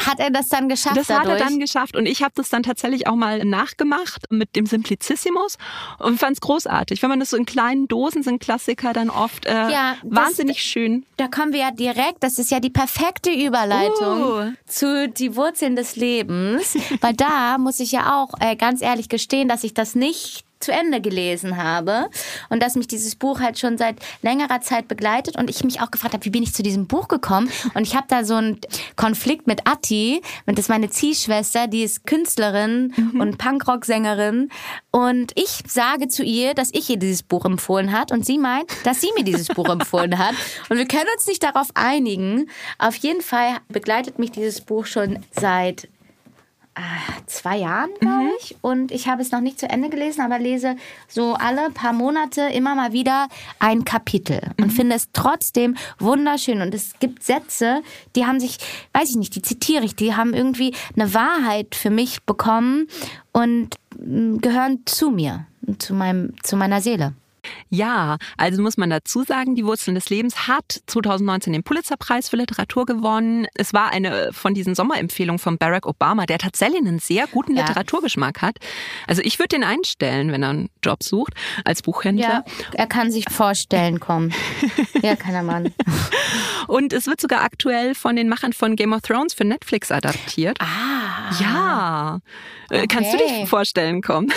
Hat 0.05 0.19
er 0.19 0.29
das 0.29 0.47
dann 0.47 0.69
geschafft? 0.69 0.97
Das 0.97 1.07
dadurch? 1.07 1.33
hat 1.33 1.39
er 1.39 1.45
dann 1.45 1.59
geschafft. 1.59 1.95
Und 1.95 2.05
ich 2.05 2.23
habe 2.23 2.33
das 2.35 2.49
dann 2.49 2.63
tatsächlich 2.63 3.07
auch 3.07 3.15
mal 3.15 3.43
nachgemacht 3.43 4.23
mit 4.29 4.55
dem 4.55 4.65
Simplicissimus 4.65 5.57
und 5.99 6.19
fand 6.19 6.33
es 6.33 6.41
großartig. 6.41 7.01
Wenn 7.01 7.09
man 7.09 7.19
das 7.19 7.31
so 7.31 7.37
in 7.37 7.45
kleinen 7.45 7.87
Dosen 7.87 8.23
sind 8.23 8.39
Klassiker 8.39 8.93
dann 8.93 9.09
oft 9.09 9.45
äh, 9.45 9.51
ja, 9.51 9.95
wahnsinnig 10.03 10.57
das, 10.57 10.65
schön. 10.65 11.05
Da 11.17 11.27
kommen 11.27 11.53
wir 11.53 11.59
ja 11.59 11.71
direkt, 11.71 12.21
das 12.21 12.39
ist 12.39 12.51
ja 12.51 12.59
die 12.59 12.69
perfekte 12.69 13.31
Überleitung 13.31 14.21
uh. 14.21 14.53
zu 14.65 15.09
die 15.09 15.35
Wurzeln 15.35 15.75
des 15.75 15.95
Lebens. 15.95 16.75
Weil 17.01 17.13
da 17.13 17.57
muss 17.57 17.79
ich 17.79 17.91
ja 17.91 18.21
auch 18.21 18.33
äh, 18.39 18.55
ganz 18.55 18.81
ehrlich 18.81 19.09
gestehen, 19.09 19.47
dass 19.47 19.63
ich 19.63 19.73
das 19.73 19.95
nicht 19.95 20.44
zu 20.59 20.71
Ende 20.71 21.01
gelesen 21.01 21.57
habe 21.57 22.09
und 22.49 22.61
dass 22.61 22.75
mich 22.75 22.87
dieses 22.87 23.15
Buch 23.15 23.39
halt 23.39 23.59
schon 23.59 23.77
seit 23.77 23.97
längerer 24.21 24.61
Zeit 24.61 24.87
begleitet 24.87 25.37
und 25.37 25.49
ich 25.49 25.63
mich 25.63 25.81
auch 25.81 25.91
gefragt 25.91 26.13
habe, 26.13 26.25
wie 26.25 26.29
bin 26.29 26.43
ich 26.43 26.53
zu 26.53 26.63
diesem 26.63 26.87
Buch 26.87 27.07
gekommen? 27.07 27.49
Und 27.73 27.83
ich 27.83 27.95
habe 27.95 28.07
da 28.09 28.23
so 28.23 28.35
einen 28.35 28.59
Konflikt 28.95 29.47
mit 29.47 29.67
Atti, 29.67 30.21
das 30.45 30.59
ist 30.59 30.69
meine 30.69 30.89
Ziehschwester, 30.89 31.67
die 31.67 31.83
ist 31.83 32.05
Künstlerin 32.05 32.93
mhm. 32.95 33.21
und 33.21 33.37
Punkrock-Sängerin 33.37 34.49
und 34.91 35.31
ich 35.35 35.59
sage 35.67 36.07
zu 36.07 36.23
ihr, 36.23 36.53
dass 36.53 36.69
ich 36.71 36.89
ihr 36.89 36.97
dieses 36.97 37.23
Buch 37.23 37.45
empfohlen 37.45 37.91
hat 37.91 38.11
und 38.11 38.25
sie 38.25 38.37
meint, 38.37 38.69
dass 38.85 39.01
sie 39.01 39.09
mir 39.17 39.23
dieses 39.23 39.47
Buch 39.47 39.69
empfohlen 39.69 40.17
hat 40.17 40.35
und 40.69 40.77
wir 40.77 40.87
können 40.87 41.09
uns 41.15 41.27
nicht 41.27 41.43
darauf 41.43 41.67
einigen. 41.73 42.49
Auf 42.79 42.95
jeden 42.95 43.21
Fall 43.21 43.57
begleitet 43.69 44.19
mich 44.19 44.31
dieses 44.31 44.61
Buch 44.61 44.85
schon 44.85 45.19
seit 45.31 45.87
zwei 47.25 47.57
Jahren, 47.57 47.89
glaube 47.99 48.23
mhm. 48.23 48.31
ich. 48.39 48.55
Und 48.61 48.91
ich 48.91 49.07
habe 49.07 49.21
es 49.21 49.31
noch 49.31 49.41
nicht 49.41 49.59
zu 49.59 49.69
Ende 49.69 49.89
gelesen, 49.89 50.21
aber 50.21 50.39
lese 50.39 50.75
so 51.07 51.33
alle 51.33 51.69
paar 51.71 51.93
Monate 51.93 52.41
immer 52.41 52.75
mal 52.75 52.91
wieder 52.91 53.27
ein 53.59 53.85
Kapitel 53.85 54.41
und 54.59 54.67
mhm. 54.67 54.71
finde 54.71 54.95
es 54.95 55.09
trotzdem 55.13 55.75
wunderschön. 55.99 56.61
Und 56.61 56.73
es 56.73 56.99
gibt 56.99 57.23
Sätze, 57.23 57.81
die 58.15 58.25
haben 58.25 58.39
sich, 58.39 58.57
weiß 58.93 59.09
ich 59.09 59.15
nicht, 59.15 59.35
die 59.35 59.41
zitiere 59.41 59.85
ich, 59.85 59.95
die 59.95 60.15
haben 60.15 60.33
irgendwie 60.33 60.73
eine 60.95 61.13
Wahrheit 61.13 61.75
für 61.75 61.89
mich 61.89 62.23
bekommen 62.23 62.87
und 63.31 63.75
mm, 63.97 64.37
gehören 64.37 64.81
zu 64.85 65.11
mir, 65.11 65.47
zu, 65.79 65.93
meinem, 65.93 66.33
zu 66.43 66.57
meiner 66.57 66.81
Seele. 66.81 67.13
Ja, 67.69 68.17
also 68.37 68.61
muss 68.61 68.77
man 68.77 68.89
dazu 68.89 69.23
sagen, 69.23 69.55
die 69.55 69.65
Wurzeln 69.65 69.95
des 69.95 70.09
Lebens 70.09 70.47
hat 70.47 70.81
2019 70.87 71.53
den 71.53 71.63
Pulitzerpreis 71.63 72.29
für 72.29 72.37
Literatur 72.37 72.85
gewonnen. 72.85 73.47
Es 73.55 73.73
war 73.73 73.91
eine 73.91 74.31
von 74.33 74.53
diesen 74.53 74.75
Sommerempfehlungen 74.75 75.39
von 75.39 75.57
Barack 75.57 75.85
Obama, 75.85 76.25
der 76.25 76.37
tatsächlich 76.37 76.81
einen 76.81 76.99
sehr 76.99 77.27
guten 77.27 77.55
ja. 77.55 77.65
Literaturgeschmack 77.65 78.41
hat. 78.41 78.57
Also 79.07 79.21
ich 79.23 79.39
würde 79.39 79.49
den 79.49 79.63
einstellen, 79.63 80.31
wenn 80.31 80.43
er 80.43 80.49
einen 80.49 80.69
Job 80.83 81.03
sucht 81.03 81.33
als 81.63 81.81
Buchhändler. 81.81 82.43
Ja, 82.45 82.45
er 82.73 82.87
kann 82.87 83.11
sich 83.11 83.25
vorstellen 83.29 83.99
kommen. 83.99 84.33
ja, 85.01 85.15
kann 85.15 85.33
er 85.33 85.43
Mann. 85.43 85.73
Und 86.67 86.93
es 86.93 87.07
wird 87.07 87.21
sogar 87.21 87.43
aktuell 87.43 87.95
von 87.95 88.15
den 88.15 88.29
Machern 88.29 88.53
von 88.53 88.75
Game 88.75 88.93
of 88.93 89.01
Thrones 89.01 89.33
für 89.33 89.45
Netflix 89.45 89.91
adaptiert. 89.91 90.57
Ah. 90.59 91.31
Ja. 91.39 92.19
Okay. 92.69 92.87
Kannst 92.87 93.13
du 93.13 93.17
dich 93.17 93.47
vorstellen 93.47 94.01
kommen? 94.01 94.31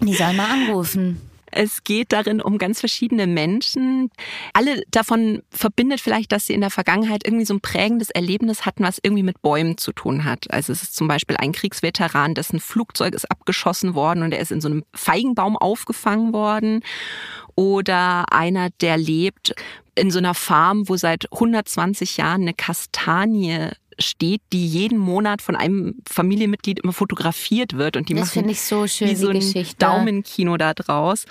Die 0.00 0.14
soll 0.14 0.32
mal 0.34 0.50
anrufen. 0.50 1.27
Es 1.50 1.84
geht 1.84 2.12
darin 2.12 2.40
um 2.40 2.58
ganz 2.58 2.80
verschiedene 2.80 3.26
Menschen. 3.26 4.10
Alle 4.52 4.82
davon 4.90 5.42
verbindet 5.50 6.00
vielleicht, 6.00 6.32
dass 6.32 6.46
sie 6.46 6.54
in 6.54 6.60
der 6.60 6.70
Vergangenheit 6.70 7.26
irgendwie 7.26 7.44
so 7.44 7.54
ein 7.54 7.60
prägendes 7.60 8.10
Erlebnis 8.10 8.66
hatten, 8.66 8.84
was 8.84 8.98
irgendwie 9.02 9.22
mit 9.22 9.42
Bäumen 9.42 9.78
zu 9.78 9.92
tun 9.92 10.24
hat. 10.24 10.50
Also 10.50 10.72
es 10.72 10.82
ist 10.82 10.96
zum 10.96 11.08
Beispiel 11.08 11.36
ein 11.36 11.52
Kriegsveteran, 11.52 12.34
dessen 12.34 12.60
Flugzeug 12.60 13.14
ist 13.14 13.30
abgeschossen 13.30 13.94
worden 13.94 14.22
und 14.22 14.32
er 14.32 14.40
ist 14.40 14.52
in 14.52 14.60
so 14.60 14.68
einem 14.68 14.84
Feigenbaum 14.94 15.56
aufgefangen 15.56 16.32
worden. 16.32 16.82
Oder 17.54 18.32
einer, 18.32 18.70
der 18.80 18.96
lebt 18.96 19.54
in 19.94 20.10
so 20.10 20.18
einer 20.18 20.34
Farm, 20.34 20.88
wo 20.88 20.96
seit 20.96 21.32
120 21.32 22.16
Jahren 22.18 22.42
eine 22.42 22.54
Kastanie 22.54 23.70
steht, 23.98 24.40
die 24.52 24.66
jeden 24.66 24.98
Monat 24.98 25.42
von 25.42 25.56
einem 25.56 25.96
Familienmitglied 26.08 26.80
immer 26.80 26.92
fotografiert 26.92 27.76
wird 27.76 27.96
und 27.96 28.08
die 28.08 28.14
das 28.14 28.34
machen 28.34 28.48
ich 28.48 28.60
so 28.60 28.86
schön, 28.86 29.08
wie 29.08 29.16
so 29.16 29.28
ein. 29.28 29.38
Daumenkino 29.78 30.56
da 30.56 30.74
draus. 30.74 31.24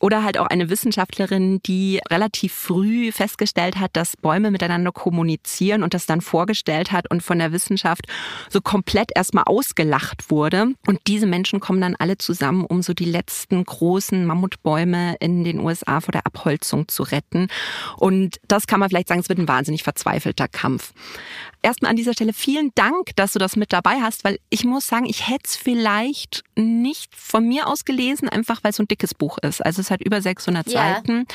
Oder 0.00 0.22
halt 0.22 0.36
auch 0.38 0.46
eine 0.46 0.68
Wissenschaftlerin, 0.68 1.60
die 1.64 1.98
relativ 2.10 2.52
früh 2.52 3.10
festgestellt 3.10 3.76
hat, 3.76 3.92
dass 3.94 4.18
Bäume 4.18 4.50
miteinander 4.50 4.92
kommunizieren 4.92 5.82
und 5.82 5.94
das 5.94 6.04
dann 6.04 6.20
vorgestellt 6.20 6.92
hat 6.92 7.10
und 7.10 7.22
von 7.22 7.38
der 7.38 7.52
Wissenschaft 7.52 8.06
so 8.50 8.60
komplett 8.60 9.12
erstmal 9.14 9.44
ausgelacht 9.46 10.30
wurde. 10.30 10.74
Und 10.86 11.00
diese 11.06 11.26
Menschen 11.26 11.58
kommen 11.58 11.80
dann 11.80 11.96
alle 11.96 12.18
zusammen, 12.18 12.66
um 12.66 12.82
so 12.82 12.92
die 12.92 13.06
letzten 13.06 13.64
großen 13.64 14.26
Mammutbäume 14.26 15.16
in 15.20 15.42
den 15.42 15.60
USA 15.60 16.00
vor 16.00 16.12
der 16.12 16.26
Abholzung 16.26 16.86
zu 16.88 17.02
retten. 17.02 17.48
Und 17.96 18.40
das 18.46 18.66
kann 18.66 18.80
man 18.80 18.90
vielleicht 18.90 19.08
sagen, 19.08 19.20
es 19.20 19.30
wird 19.30 19.38
ein 19.38 19.48
wahnsinnig 19.48 19.84
verzweifelter 19.84 20.48
Kampf 20.48 20.92
erstmal 21.64 21.90
an 21.90 21.96
dieser 21.96 22.12
Stelle 22.12 22.32
vielen 22.32 22.70
Dank, 22.74 23.16
dass 23.16 23.32
du 23.32 23.38
das 23.38 23.56
mit 23.56 23.72
dabei 23.72 24.00
hast, 24.00 24.22
weil 24.24 24.38
ich 24.50 24.64
muss 24.64 24.86
sagen, 24.86 25.06
ich 25.06 25.28
hätte 25.28 25.44
es 25.46 25.56
vielleicht 25.56 26.44
nicht 26.56 27.14
von 27.16 27.46
mir 27.48 27.66
aus 27.66 27.84
gelesen, 27.84 28.28
einfach 28.28 28.62
weil 28.62 28.70
es 28.70 28.76
so 28.76 28.82
ein 28.82 28.88
dickes 28.88 29.14
Buch 29.14 29.38
ist. 29.38 29.64
Also 29.64 29.80
es 29.80 29.90
hat 29.90 30.02
über 30.02 30.20
600 30.20 30.68
ja. 30.68 30.94
Seiten. 30.94 31.26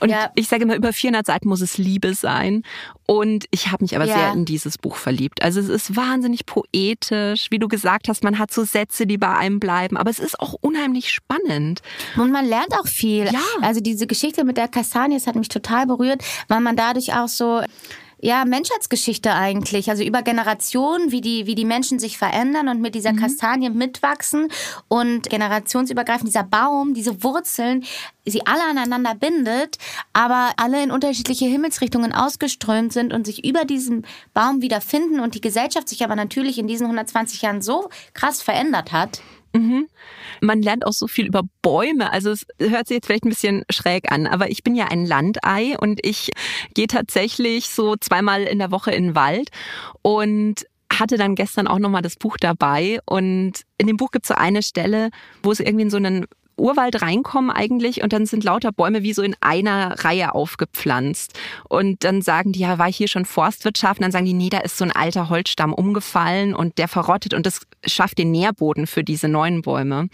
Und 0.00 0.08
ja. 0.08 0.30
ich 0.34 0.48
sage 0.48 0.64
immer, 0.64 0.74
über 0.74 0.92
400 0.92 1.26
Seiten 1.26 1.48
muss 1.48 1.60
es 1.60 1.78
Liebe 1.78 2.14
sein. 2.14 2.62
Und 3.06 3.46
ich 3.50 3.70
habe 3.70 3.84
mich 3.84 3.94
aber 3.94 4.06
ja. 4.06 4.14
sehr 4.14 4.32
in 4.32 4.44
dieses 4.44 4.78
Buch 4.78 4.96
verliebt. 4.96 5.42
Also 5.42 5.60
es 5.60 5.68
ist 5.68 5.96
wahnsinnig 5.96 6.46
poetisch. 6.46 7.48
Wie 7.50 7.58
du 7.58 7.68
gesagt 7.68 8.08
hast, 8.08 8.24
man 8.24 8.38
hat 8.38 8.52
so 8.52 8.64
Sätze, 8.64 9.06
die 9.06 9.18
bei 9.18 9.36
einem 9.36 9.60
bleiben. 9.60 9.96
Aber 9.96 10.10
es 10.10 10.18
ist 10.18 10.40
auch 10.40 10.54
unheimlich 10.60 11.10
spannend. 11.10 11.82
Und 12.16 12.32
man 12.32 12.46
lernt 12.46 12.72
auch 12.78 12.86
viel. 12.86 13.26
Ja. 13.26 13.40
Also 13.60 13.80
diese 13.80 14.06
Geschichte 14.06 14.44
mit 14.44 14.56
der 14.56 14.68
Kastanie, 14.68 15.14
das 15.16 15.26
hat 15.26 15.34
mich 15.34 15.48
total 15.48 15.86
berührt, 15.86 16.22
weil 16.48 16.60
man 16.60 16.76
dadurch 16.76 17.12
auch 17.14 17.28
so 17.28 17.62
ja, 18.22 18.44
Menschheitsgeschichte 18.44 19.32
eigentlich. 19.32 19.88
Also 19.88 20.02
über 20.02 20.22
Generationen, 20.22 21.10
wie 21.10 21.20
die, 21.20 21.46
wie 21.46 21.54
die 21.54 21.64
Menschen 21.64 21.98
sich 21.98 22.18
verändern 22.18 22.68
und 22.68 22.80
mit 22.80 22.94
dieser 22.94 23.12
mhm. 23.12 23.20
Kastanie 23.20 23.70
mitwachsen 23.70 24.48
und 24.88 25.28
generationsübergreifend 25.30 26.28
dieser 26.28 26.44
Baum, 26.44 26.92
diese 26.94 27.22
Wurzeln, 27.22 27.84
sie 28.26 28.46
alle 28.46 28.62
aneinander 28.68 29.14
bindet, 29.14 29.78
aber 30.12 30.52
alle 30.56 30.82
in 30.82 30.90
unterschiedliche 30.90 31.46
Himmelsrichtungen 31.46 32.12
ausgeströmt 32.12 32.92
sind 32.92 33.12
und 33.12 33.26
sich 33.26 33.44
über 33.44 33.64
diesen 33.64 34.06
Baum 34.34 34.60
wiederfinden 34.60 35.20
und 35.20 35.34
die 35.34 35.40
Gesellschaft 35.40 35.88
sich 35.88 36.04
aber 36.04 36.16
natürlich 36.16 36.58
in 36.58 36.66
diesen 36.66 36.84
120 36.84 37.42
Jahren 37.42 37.62
so 37.62 37.88
krass 38.12 38.42
verändert 38.42 38.92
hat. 38.92 39.22
Mhm. 39.52 39.88
Man 40.40 40.62
lernt 40.62 40.86
auch 40.86 40.92
so 40.92 41.06
viel 41.06 41.26
über 41.26 41.42
Bäume. 41.62 42.12
Also 42.12 42.30
es 42.30 42.46
hört 42.60 42.88
sich 42.88 42.96
jetzt 42.96 43.06
vielleicht 43.06 43.24
ein 43.24 43.30
bisschen 43.30 43.64
schräg 43.70 44.10
an, 44.12 44.26
aber 44.26 44.50
ich 44.50 44.62
bin 44.62 44.74
ja 44.74 44.86
ein 44.86 45.04
Landei 45.04 45.76
und 45.78 46.04
ich 46.04 46.30
gehe 46.74 46.86
tatsächlich 46.86 47.68
so 47.68 47.96
zweimal 47.96 48.42
in 48.42 48.58
der 48.58 48.70
Woche 48.70 48.92
in 48.92 49.08
den 49.08 49.14
Wald 49.14 49.50
und 50.02 50.66
hatte 50.92 51.16
dann 51.16 51.34
gestern 51.34 51.66
auch 51.66 51.78
nochmal 51.78 52.02
das 52.02 52.16
Buch 52.16 52.36
dabei 52.36 52.98
und 53.06 53.62
in 53.78 53.86
dem 53.86 53.96
Buch 53.96 54.10
gibt 54.10 54.24
es 54.24 54.28
so 54.28 54.34
eine 54.34 54.62
Stelle, 54.62 55.10
wo 55.42 55.52
es 55.52 55.60
irgendwie 55.60 55.82
in 55.82 55.90
so 55.90 55.96
einen 55.96 56.26
Urwald 56.60 57.02
reinkommen 57.02 57.50
eigentlich 57.50 58.02
und 58.02 58.12
dann 58.12 58.26
sind 58.26 58.44
lauter 58.44 58.72
Bäume 58.72 59.02
wie 59.02 59.12
so 59.12 59.22
in 59.22 59.34
einer 59.40 60.04
Reihe 60.04 60.34
aufgepflanzt. 60.34 61.38
Und 61.68 62.04
dann 62.04 62.22
sagen 62.22 62.52
die, 62.52 62.60
ja, 62.60 62.78
war 62.78 62.90
hier 62.90 63.08
schon 63.08 63.24
Forstwirtschaft? 63.24 63.98
Und 64.00 64.04
dann 64.04 64.12
sagen 64.12 64.26
die, 64.26 64.34
nee, 64.34 64.50
da 64.50 64.58
ist 64.58 64.76
so 64.76 64.84
ein 64.84 64.92
alter 64.92 65.28
Holzstamm 65.28 65.72
umgefallen 65.72 66.54
und 66.54 66.78
der 66.78 66.88
verrottet 66.88 67.34
und 67.34 67.46
das 67.46 67.60
schafft 67.86 68.18
den 68.18 68.30
Nährboden 68.30 68.86
für 68.86 69.04
diese 69.04 69.28
neuen 69.28 69.62
Bäume. 69.62 70.08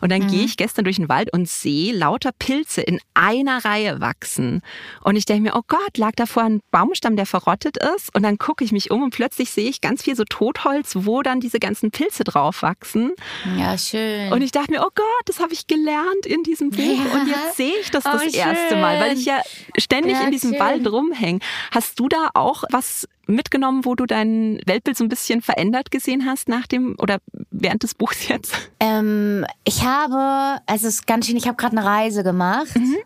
Und 0.00 0.10
dann 0.10 0.22
mhm. 0.22 0.28
gehe 0.28 0.44
ich 0.44 0.56
gestern 0.56 0.84
durch 0.84 0.96
den 0.96 1.08
Wald 1.08 1.32
und 1.32 1.48
sehe 1.48 1.92
lauter 1.92 2.30
Pilze 2.38 2.80
in 2.80 3.00
einer 3.14 3.64
Reihe 3.64 4.00
wachsen. 4.00 4.62
Und 5.02 5.16
ich 5.16 5.26
denke 5.26 5.50
mir, 5.50 5.56
oh 5.56 5.62
Gott, 5.66 5.98
lag 5.98 6.12
da 6.16 6.26
vor 6.26 6.44
ein 6.44 6.60
Baumstamm, 6.70 7.16
der 7.16 7.26
verrottet 7.26 7.76
ist? 7.76 8.14
Und 8.14 8.22
dann 8.22 8.38
gucke 8.38 8.64
ich 8.64 8.72
mich 8.72 8.90
um 8.90 9.02
und 9.02 9.10
plötzlich 9.10 9.50
sehe 9.50 9.68
ich 9.68 9.80
ganz 9.80 10.02
viel 10.02 10.16
so 10.16 10.24
Totholz, 10.24 10.92
wo 11.00 11.22
dann 11.22 11.40
diese 11.40 11.58
ganzen 11.58 11.90
Pilze 11.90 12.24
drauf 12.24 12.62
wachsen. 12.62 13.12
Ja, 13.58 13.76
schön. 13.76 14.32
Und 14.32 14.42
ich 14.42 14.52
dachte 14.52 14.70
mir, 14.70 14.82
oh 14.82 14.90
Gott, 14.94 15.22
das 15.26 15.40
habe 15.40 15.52
ich 15.52 15.66
gelernt 15.74 16.26
in 16.26 16.42
diesem 16.42 16.70
Buch 16.70 16.78
ja. 16.78 17.20
und 17.20 17.28
jetzt 17.28 17.56
sehe 17.56 17.74
ich 17.80 17.90
das 17.90 18.04
oh, 18.06 18.10
das 18.12 18.22
schön. 18.22 18.34
erste 18.34 18.76
Mal, 18.76 19.00
weil 19.00 19.16
ich 19.16 19.24
ja 19.24 19.40
ständig 19.76 20.12
ja, 20.12 20.22
in 20.22 20.30
diesem 20.30 20.50
schön. 20.50 20.60
Wald 20.60 20.90
rumhänge. 20.90 21.40
Hast 21.70 21.98
du 21.98 22.08
da 22.08 22.30
auch 22.34 22.64
was 22.70 23.08
mitgenommen, 23.26 23.84
wo 23.84 23.94
du 23.94 24.06
dein 24.06 24.60
Weltbild 24.66 24.96
so 24.96 25.04
ein 25.04 25.08
bisschen 25.08 25.42
verändert 25.42 25.90
gesehen 25.90 26.26
hast 26.26 26.48
nach 26.48 26.66
dem 26.66 26.96
oder 26.98 27.18
während 27.50 27.82
des 27.82 27.94
Buchs 27.94 28.28
jetzt? 28.28 28.54
Ähm, 28.80 29.46
ich 29.64 29.84
habe, 29.84 30.60
also 30.66 30.88
es 30.88 30.96
ist 30.96 31.06
ganz 31.06 31.26
schön, 31.26 31.36
ich 31.36 31.46
habe 31.46 31.56
gerade 31.56 31.76
eine 31.76 31.86
Reise 31.86 32.22
gemacht. 32.22 32.74
Mhm. 32.76 32.96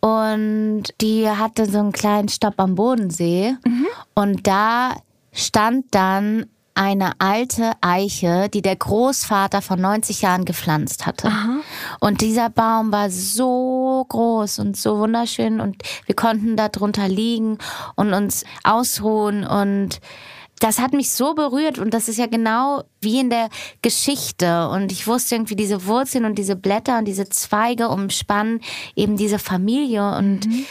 Und 0.00 0.82
die 1.00 1.28
hatte 1.28 1.66
so 1.66 1.78
einen 1.78 1.92
kleinen 1.92 2.28
Stopp 2.28 2.54
am 2.56 2.74
Bodensee. 2.74 3.54
Mhm. 3.64 3.86
Und 4.14 4.46
da 4.48 4.96
stand 5.32 5.86
dann 5.92 6.46
eine 6.74 7.12
alte 7.20 7.72
Eiche, 7.80 8.48
die 8.48 8.62
der 8.62 8.76
Großvater 8.76 9.62
vor 9.62 9.76
90 9.76 10.22
Jahren 10.22 10.44
gepflanzt 10.44 11.06
hatte. 11.06 11.28
Aha. 11.28 11.60
Und 12.00 12.20
dieser 12.20 12.50
Baum 12.50 12.92
war 12.92 13.10
so 13.10 14.04
groß 14.08 14.58
und 14.58 14.76
so 14.76 14.98
wunderschön 14.98 15.60
und 15.60 15.82
wir 16.06 16.14
konnten 16.14 16.56
da 16.56 16.68
drunter 16.68 17.08
liegen 17.08 17.58
und 17.94 18.14
uns 18.14 18.44
ausruhen 18.64 19.46
und 19.46 20.00
das 20.60 20.78
hat 20.78 20.92
mich 20.92 21.10
so 21.10 21.34
berührt 21.34 21.80
und 21.80 21.92
das 21.92 22.08
ist 22.08 22.18
ja 22.18 22.26
genau 22.26 22.84
wie 23.00 23.18
in 23.18 23.30
der 23.30 23.48
Geschichte 23.82 24.68
und 24.68 24.92
ich 24.92 25.08
wusste 25.08 25.34
irgendwie 25.34 25.56
diese 25.56 25.86
Wurzeln 25.86 26.24
und 26.24 26.38
diese 26.38 26.54
Blätter 26.54 26.98
und 26.98 27.04
diese 27.04 27.28
Zweige 27.28 27.88
umspannen 27.88 28.60
eben 28.94 29.16
diese 29.16 29.40
Familie 29.40 30.16
und 30.16 30.46
mhm. 30.46 30.64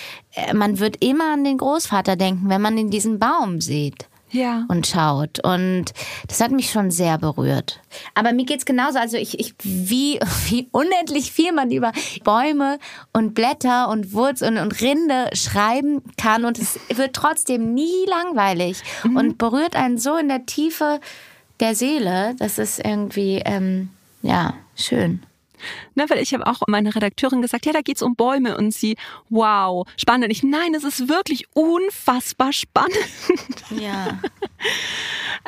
man 0.53 0.79
wird 0.79 1.03
immer 1.03 1.33
an 1.33 1.43
den 1.43 1.57
Großvater 1.57 2.15
denken, 2.15 2.47
wenn 2.47 2.61
man 2.61 2.77
in 2.77 2.89
diesen 2.89 3.19
Baum 3.19 3.59
sieht 3.59 4.07
ja. 4.32 4.65
und 4.67 4.88
schaut. 4.88 5.43
Und 5.43 5.86
das 6.27 6.41
hat 6.41 6.51
mich 6.51 6.71
schon 6.71 6.91
sehr 6.91 7.17
berührt. 7.17 7.79
Aber 8.15 8.34
mir 8.34 8.45
geht's 8.45 8.65
genauso. 8.65 8.99
Also 8.99 9.17
ich, 9.17 9.39
ich 9.39 9.53
wie, 9.63 10.19
wie 10.47 10.67
unendlich 10.71 11.32
viel 11.32 11.51
man 11.51 11.71
über 11.71 11.91
Bäume 12.23 12.79
und 13.13 13.34
Blätter 13.34 13.89
und 13.89 14.13
Wurzeln 14.13 14.57
und, 14.57 14.63
und 14.63 14.82
Rinde 14.82 15.29
schreiben 15.34 16.01
kann. 16.17 16.45
Und 16.45 16.59
es 16.59 16.79
wird 16.95 17.13
trotzdem 17.13 17.73
nie 17.73 18.05
langweilig 18.07 18.82
mhm. 19.03 19.17
und 19.17 19.38
berührt 19.38 19.75
einen 19.75 19.97
so 19.97 20.17
in 20.17 20.27
der 20.27 20.45
Tiefe 20.45 20.99
der 21.59 21.75
Seele. 21.75 22.36
Das 22.38 22.57
ist 22.57 22.79
irgendwie, 22.79 23.41
ähm, 23.45 23.89
ja, 24.21 24.55
schön. 24.75 25.23
Ne, 25.95 26.05
weil 26.09 26.20
ich 26.20 26.34
habe 26.34 26.47
auch 26.47 26.62
meine 26.68 26.95
Redakteurin 26.95 27.41
gesagt, 27.41 27.66
ja, 27.66 27.74
da 27.74 27.82
geht's 27.82 28.01
um 28.01 28.16
Bäume 28.16 28.57
und 28.57 28.74
sie, 28.74 28.95
wow, 29.30 29.88
spannend. 29.97 30.26
Und 30.26 30.32
ich, 30.32 30.43
nein, 30.43 30.74
es 30.74 30.84
ist 30.84 31.07
wirklich 31.07 31.45
unfassbar 31.53 32.53
spannend. 32.53 32.97
Ja. 33.72 34.20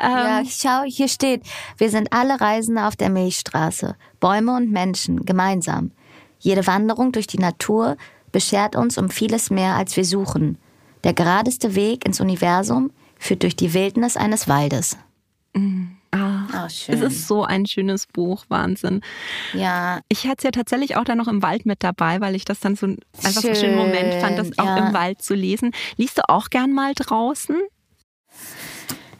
ja, 0.00 0.40
ich 0.40 0.54
schau, 0.54 0.82
hier 0.86 1.08
steht, 1.08 1.42
wir 1.78 1.90
sind 1.90 2.12
alle 2.12 2.40
Reisende 2.40 2.84
auf 2.84 2.96
der 2.96 3.10
Milchstraße, 3.10 3.96
Bäume 4.20 4.56
und 4.56 4.70
Menschen, 4.70 5.24
gemeinsam. 5.24 5.92
Jede 6.38 6.66
Wanderung 6.66 7.12
durch 7.12 7.26
die 7.26 7.38
Natur 7.38 7.96
beschert 8.32 8.76
uns 8.76 8.98
um 8.98 9.10
vieles 9.10 9.50
mehr, 9.50 9.74
als 9.76 9.96
wir 9.96 10.04
suchen. 10.04 10.58
Der 11.04 11.14
geradeste 11.14 11.74
Weg 11.74 12.04
ins 12.06 12.20
Universum 12.20 12.90
führt 13.18 13.42
durch 13.42 13.56
die 13.56 13.74
Wildnis 13.74 14.16
eines 14.16 14.48
Waldes. 14.48 14.96
Mhm. 15.54 15.93
Ah, 16.54 16.68
schön. 16.68 16.94
Es 16.94 17.00
ist 17.00 17.28
so 17.28 17.44
ein 17.44 17.66
schönes 17.66 18.06
Buch, 18.06 18.44
Wahnsinn. 18.48 19.00
Ja. 19.52 20.00
Ich 20.08 20.24
hatte 20.24 20.36
es 20.38 20.44
ja 20.44 20.50
tatsächlich 20.50 20.96
auch 20.96 21.04
da 21.04 21.14
noch 21.14 21.28
im 21.28 21.42
Wald 21.42 21.66
mit 21.66 21.82
dabei, 21.82 22.20
weil 22.20 22.34
ich 22.34 22.44
das 22.44 22.60
dann 22.60 22.76
so 22.76 22.86
einfach 22.86 23.02
schön. 23.22 23.32
so 23.32 23.48
einen 23.48 23.56
schönen 23.56 23.76
Moment 23.76 24.14
fand, 24.14 24.38
das 24.38 24.58
auch 24.58 24.64
ja. 24.64 24.88
im 24.88 24.94
Wald 24.94 25.22
zu 25.22 25.34
lesen. 25.34 25.72
Liest 25.96 26.18
du 26.18 26.28
auch 26.28 26.50
gern 26.50 26.72
mal 26.72 26.94
draußen? 26.94 27.56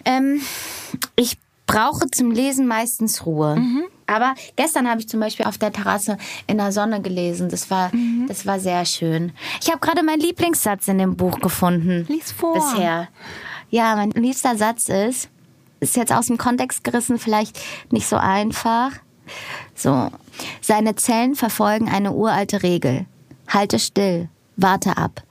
Ähm, 0.05 0.41
ich 1.17 1.39
brauche 1.67 2.11
zum 2.11 2.31
Lesen 2.31 2.67
meistens 2.67 3.25
Ruhe. 3.27 3.57
Mhm. 3.57 3.85
Aber 4.07 4.35
gestern 4.57 4.89
habe 4.89 5.01
ich 5.01 5.09
zum 5.09 5.21
Beispiel 5.21 5.47
auf 5.47 5.57
der 5.57 5.73
Terrasse 5.73 6.19
in 6.47 6.59
der 6.59 6.73
Sonne 6.73 7.01
gelesen. 7.01 7.49
Das 7.49 7.71
war, 7.71 7.95
mhm. 7.95 8.27
das 8.29 8.45
war 8.47 8.61
sehr 8.61 8.85
schön. 8.85 9.33
Ich 9.63 9.69
habe 9.69 9.81
gerade 9.81 10.03
meinen 10.03 10.21
Lieblingssatz 10.21 10.89
in 10.89 10.99
dem 10.99 11.17
Buch 11.17 11.41
gefunden. 11.41 12.05
Lies 12.09 12.33
vor. 12.33 12.55
Bisher. 12.55 13.09
Ja, 13.71 13.97
mein 13.97 14.11
liebster 14.11 14.57
Satz 14.57 14.89
ist, 14.89 15.31
ist 15.91 15.97
jetzt 15.97 16.13
aus 16.13 16.27
dem 16.27 16.39
Kontext 16.39 16.85
gerissen, 16.85 17.19
vielleicht 17.19 17.59
nicht 17.91 18.09
so 18.09 18.17
einfach. 18.17 18.93
So. 19.75 20.11
Seine 20.61 20.97
Zellen 20.97 21.35
verfolgen 21.35 21.89
eine 21.89 22.13
uralte 22.13 22.63
Regel. 22.63 23.07
Halte 23.49 23.79
still, 23.79 24.29
warte 24.57 24.97
ab. 24.97 25.23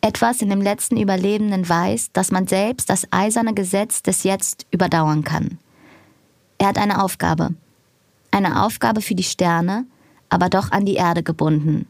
Etwas 0.00 0.40
in 0.42 0.50
dem 0.50 0.60
letzten 0.60 0.96
Überlebenden 0.96 1.68
weiß, 1.68 2.12
dass 2.12 2.30
man 2.30 2.46
selbst 2.46 2.90
das 2.90 3.08
eiserne 3.10 3.54
Gesetz 3.54 4.02
des 4.02 4.22
Jetzt 4.22 4.66
überdauern 4.70 5.24
kann. 5.24 5.58
Er 6.58 6.68
hat 6.68 6.78
eine 6.78 7.02
Aufgabe. 7.02 7.54
Eine 8.30 8.64
Aufgabe 8.64 9.00
für 9.00 9.14
die 9.14 9.22
Sterne, 9.22 9.86
aber 10.28 10.48
doch 10.48 10.70
an 10.70 10.84
die 10.84 10.94
Erde 10.94 11.22
gebunden. 11.22 11.88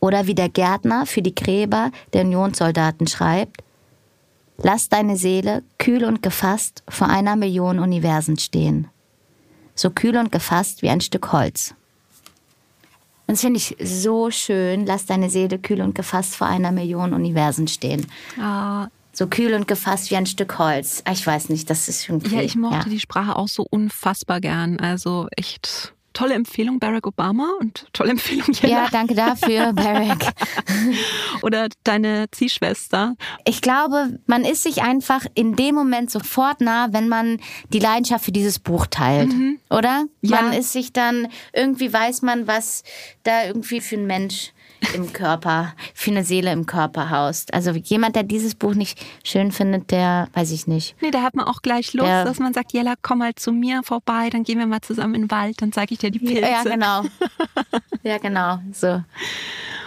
Oder 0.00 0.26
wie 0.26 0.34
der 0.34 0.48
Gärtner 0.48 1.06
für 1.06 1.22
die 1.22 1.34
Gräber 1.34 1.90
der 2.12 2.22
Unionssoldaten 2.22 3.06
schreibt, 3.06 3.63
Lass 4.56 4.88
deine 4.88 5.16
Seele 5.16 5.62
kühl 5.78 6.04
und 6.04 6.22
gefasst 6.22 6.82
vor 6.88 7.08
einer 7.08 7.36
Million 7.36 7.78
Universen 7.78 8.38
stehen. 8.38 8.88
So 9.74 9.90
kühl 9.90 10.16
und 10.16 10.30
gefasst 10.30 10.82
wie 10.82 10.90
ein 10.90 11.00
Stück 11.00 11.32
Holz. 11.32 11.74
Und 13.26 13.32
das 13.32 13.40
finde 13.40 13.58
ich 13.58 13.76
so 13.82 14.30
schön. 14.30 14.86
Lass 14.86 15.06
deine 15.06 15.30
Seele 15.30 15.58
kühl 15.58 15.80
und 15.80 15.94
gefasst 15.94 16.36
vor 16.36 16.46
einer 16.46 16.72
Million 16.72 17.14
Universen 17.14 17.66
stehen. 17.68 18.06
Ah, 18.38 18.88
so 19.12 19.26
kühl 19.26 19.54
und 19.54 19.66
gefasst 19.66 20.10
wie 20.10 20.16
ein 20.16 20.26
Stück 20.26 20.58
Holz. 20.58 21.02
Ah, 21.04 21.12
ich 21.12 21.26
weiß 21.26 21.48
nicht, 21.48 21.70
das 21.70 21.88
ist 21.88 22.08
irgendwie. 22.08 22.36
Ja, 22.36 22.42
ich 22.42 22.56
mochte 22.56 22.76
ja. 22.76 22.90
die 22.90 23.00
Sprache 23.00 23.36
auch 23.36 23.48
so 23.48 23.66
unfassbar 23.68 24.40
gern. 24.40 24.78
Also 24.78 25.28
echt 25.36 25.93
tolle 26.14 26.34
Empfehlung 26.34 26.78
Barack 26.78 27.06
Obama 27.06 27.50
und 27.60 27.86
tolle 27.92 28.12
Empfehlung 28.12 28.46
Jella. 28.52 28.84
Ja, 28.84 28.88
danke 28.90 29.14
dafür, 29.14 29.72
Barack. 29.74 30.32
Oder 31.42 31.68
deine 31.84 32.30
Ziehschwester. 32.30 33.16
Ich 33.44 33.60
glaube, 33.60 34.18
man 34.26 34.44
ist 34.44 34.62
sich 34.62 34.82
einfach 34.82 35.26
in 35.34 35.56
dem 35.56 35.74
Moment 35.74 36.10
sofort 36.10 36.62
nah, 36.62 36.92
wenn 36.92 37.08
man 37.08 37.38
die 37.68 37.80
Leidenschaft 37.80 38.24
für 38.24 38.32
dieses 38.32 38.58
Buch 38.58 38.86
teilt, 38.86 39.32
mhm. 39.32 39.58
oder? 39.68 40.06
Ja. 40.22 40.40
Man 40.40 40.52
ist 40.54 40.72
sich 40.72 40.92
dann, 40.92 41.28
irgendwie 41.52 41.92
weiß 41.92 42.22
man, 42.22 42.46
was 42.46 42.82
da 43.24 43.44
irgendwie 43.44 43.82
für 43.82 43.96
ein 43.96 44.06
Mensch 44.06 44.53
im 44.94 45.12
Körper, 45.12 45.74
für 45.94 46.10
eine 46.10 46.24
Seele 46.24 46.52
im 46.52 46.66
Körper 46.66 47.10
haust. 47.10 47.54
Also 47.54 47.70
jemand, 47.72 48.16
der 48.16 48.22
dieses 48.22 48.54
Buch 48.54 48.74
nicht 48.74 48.98
schön 49.22 49.52
findet, 49.52 49.90
der 49.90 50.28
weiß 50.34 50.50
ich 50.52 50.66
nicht. 50.66 50.96
Nee, 51.00 51.10
da 51.10 51.22
hat 51.22 51.34
man 51.34 51.46
auch 51.46 51.62
gleich 51.62 51.92
Lust, 51.94 52.08
der, 52.08 52.24
dass 52.24 52.38
man 52.38 52.52
sagt, 52.52 52.72
Jella, 52.72 52.94
komm 53.00 53.18
mal 53.18 53.34
zu 53.34 53.52
mir 53.52 53.82
vorbei, 53.82 54.30
dann 54.30 54.44
gehen 54.44 54.58
wir 54.58 54.66
mal 54.66 54.80
zusammen 54.80 55.14
in 55.14 55.22
den 55.22 55.30
Wald, 55.30 55.62
dann 55.62 55.72
zeige 55.72 55.94
ich 55.94 56.00
dir 56.00 56.10
die 56.10 56.18
Pilze. 56.18 56.40
Ja, 56.40 56.62
genau. 56.62 57.02
ja, 58.02 58.18
genau. 58.18 58.58
So. 58.72 59.02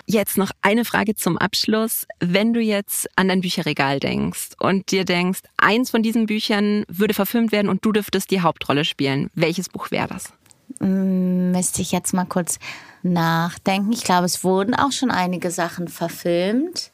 Jetzt 0.10 0.38
noch 0.38 0.52
eine 0.62 0.86
Frage 0.86 1.16
zum 1.16 1.38
Abschluss. 1.38 2.08
Wenn 2.22 2.54
du 2.54 2.62
jetzt 2.62 3.10
an 3.18 3.28
dein 3.28 3.42
Bücherregal 3.42 4.00
denkst 4.00 4.52
und 4.58 4.90
dir 4.92 5.04
denkst, 5.04 5.42
eins 5.58 5.90
von 5.90 6.02
diesen 6.02 6.28
Büchern 6.28 6.86
würde 6.88 7.14
verfilmt 7.14 7.52
werden 7.52 7.68
und 7.68 7.84
du 7.84 7.92
dürftest 7.92 8.32
die 8.32 8.40
Hauptrolle 8.40 8.86
spielen, 8.86 9.30
welches 9.36 9.68
Buch 9.68 9.92
wäre 9.92 10.08
das? 10.08 10.32
Hm, 10.80 11.52
müsste 11.52 11.82
ich 11.82 11.92
jetzt 11.92 12.14
mal 12.14 12.26
kurz 12.26 12.60
nachdenken. 13.14 13.92
Ich 13.92 14.04
glaube, 14.04 14.26
es 14.26 14.44
wurden 14.44 14.76
auch 14.76 14.92
schon 14.92 15.12
einige 15.12 15.52
Sachen 15.52 15.88
verfilmt. 15.88 16.92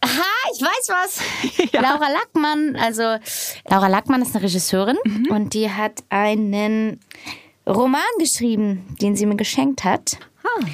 Aha, 0.00 0.52
ich 0.54 0.62
weiß 0.62 0.88
was. 0.88 1.20
Ja. 1.72 1.82
Laura 1.82 2.08
Lackmann, 2.08 2.76
also 2.76 3.02
Laura 3.68 3.88
Lackmann 3.88 4.22
ist 4.22 4.34
eine 4.34 4.44
Regisseurin 4.44 4.96
mhm. 5.04 5.26
und 5.30 5.54
die 5.54 5.70
hat 5.70 6.02
einen 6.08 7.00
Roman 7.66 8.00
geschrieben, 8.18 8.96
den 9.02 9.16
sie 9.16 9.26
mir 9.26 9.36
geschenkt 9.36 9.84
hat. 9.84 10.18
Ah. 10.42 10.64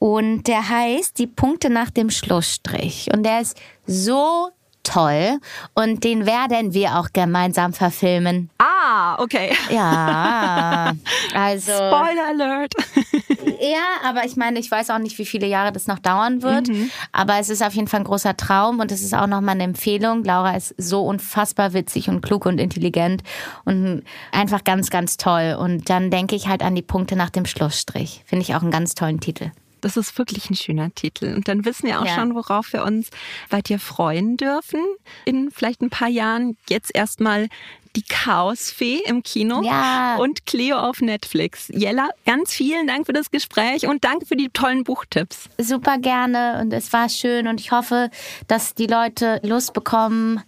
Und 0.00 0.44
der 0.44 0.68
heißt 0.68 1.18
Die 1.18 1.26
Punkte 1.26 1.70
nach 1.70 1.90
dem 1.90 2.10
Schlussstrich. 2.10 3.08
Und 3.12 3.22
der 3.22 3.42
ist 3.42 3.56
so 3.86 4.50
toll 4.82 5.38
und 5.74 6.04
den 6.04 6.26
werden 6.26 6.74
wir 6.74 6.98
auch 6.98 7.08
gemeinsam 7.12 7.72
verfilmen. 7.72 8.50
Ah, 8.58 9.16
okay. 9.18 9.52
Ja, 9.70 10.92
also. 11.34 11.72
Spoiler 11.72 12.28
Alert. 12.28 12.72
ja, 13.60 14.08
aber 14.08 14.24
ich 14.24 14.36
meine, 14.36 14.58
ich 14.58 14.70
weiß 14.70 14.90
auch 14.90 14.98
nicht, 14.98 15.18
wie 15.18 15.26
viele 15.26 15.46
Jahre 15.46 15.72
das 15.72 15.86
noch 15.86 15.98
dauern 15.98 16.42
wird. 16.42 16.68
Mhm. 16.68 16.90
Aber 17.12 17.38
es 17.38 17.48
ist 17.48 17.62
auf 17.62 17.74
jeden 17.74 17.88
Fall 17.88 18.00
ein 18.00 18.04
großer 18.04 18.36
Traum 18.36 18.80
und 18.80 18.92
es 18.92 19.02
ist 19.02 19.14
auch 19.14 19.26
nochmal 19.26 19.54
eine 19.54 19.64
Empfehlung. 19.64 20.24
Laura 20.24 20.56
ist 20.56 20.74
so 20.78 21.02
unfassbar 21.02 21.72
witzig 21.72 22.08
und 22.08 22.20
klug 22.22 22.46
und 22.46 22.58
intelligent 22.58 23.22
und 23.64 24.02
einfach 24.32 24.64
ganz, 24.64 24.90
ganz 24.90 25.16
toll. 25.16 25.56
Und 25.58 25.90
dann 25.90 26.10
denke 26.10 26.36
ich 26.36 26.48
halt 26.48 26.62
an 26.62 26.74
die 26.74 26.82
Punkte 26.82 27.16
nach 27.16 27.30
dem 27.30 27.46
Schlussstrich. 27.46 28.22
Finde 28.26 28.42
ich 28.42 28.54
auch 28.54 28.62
einen 28.62 28.70
ganz 28.70 28.94
tollen 28.94 29.20
Titel. 29.20 29.50
Das 29.80 29.96
ist 29.96 30.16
wirklich 30.18 30.50
ein 30.50 30.54
schöner 30.54 30.94
Titel. 30.94 31.34
Und 31.34 31.48
dann 31.48 31.64
wissen 31.64 31.86
wir 31.86 32.00
auch 32.00 32.06
ja. 32.06 32.14
schon, 32.14 32.34
worauf 32.34 32.72
wir 32.72 32.84
uns 32.84 33.10
bei 33.48 33.60
dir 33.60 33.78
freuen 33.78 34.36
dürfen. 34.36 34.80
In 35.24 35.50
vielleicht 35.50 35.82
ein 35.82 35.90
paar 35.90 36.08
Jahren. 36.08 36.56
Jetzt 36.68 36.94
erstmal 36.94 37.48
die 37.96 38.02
Chaosfee 38.02 39.00
im 39.04 39.22
Kino 39.22 39.62
ja. 39.64 40.16
und 40.16 40.46
Cleo 40.46 40.76
auf 40.76 41.00
Netflix. 41.00 41.68
Jella, 41.72 42.08
ganz 42.24 42.52
vielen 42.52 42.86
Dank 42.86 43.06
für 43.06 43.12
das 43.12 43.30
Gespräch 43.30 43.86
und 43.86 44.04
danke 44.04 44.26
für 44.26 44.36
die 44.36 44.48
tollen 44.48 44.84
Buchtipps. 44.84 45.48
Super 45.58 45.98
gerne 45.98 46.60
und 46.60 46.72
es 46.72 46.92
war 46.92 47.08
schön 47.08 47.48
und 47.48 47.60
ich 47.60 47.72
hoffe, 47.72 48.10
dass 48.46 48.74
die 48.74 48.86
Leute 48.86 49.40
Lust 49.42 49.72
bekommen, 49.72 50.42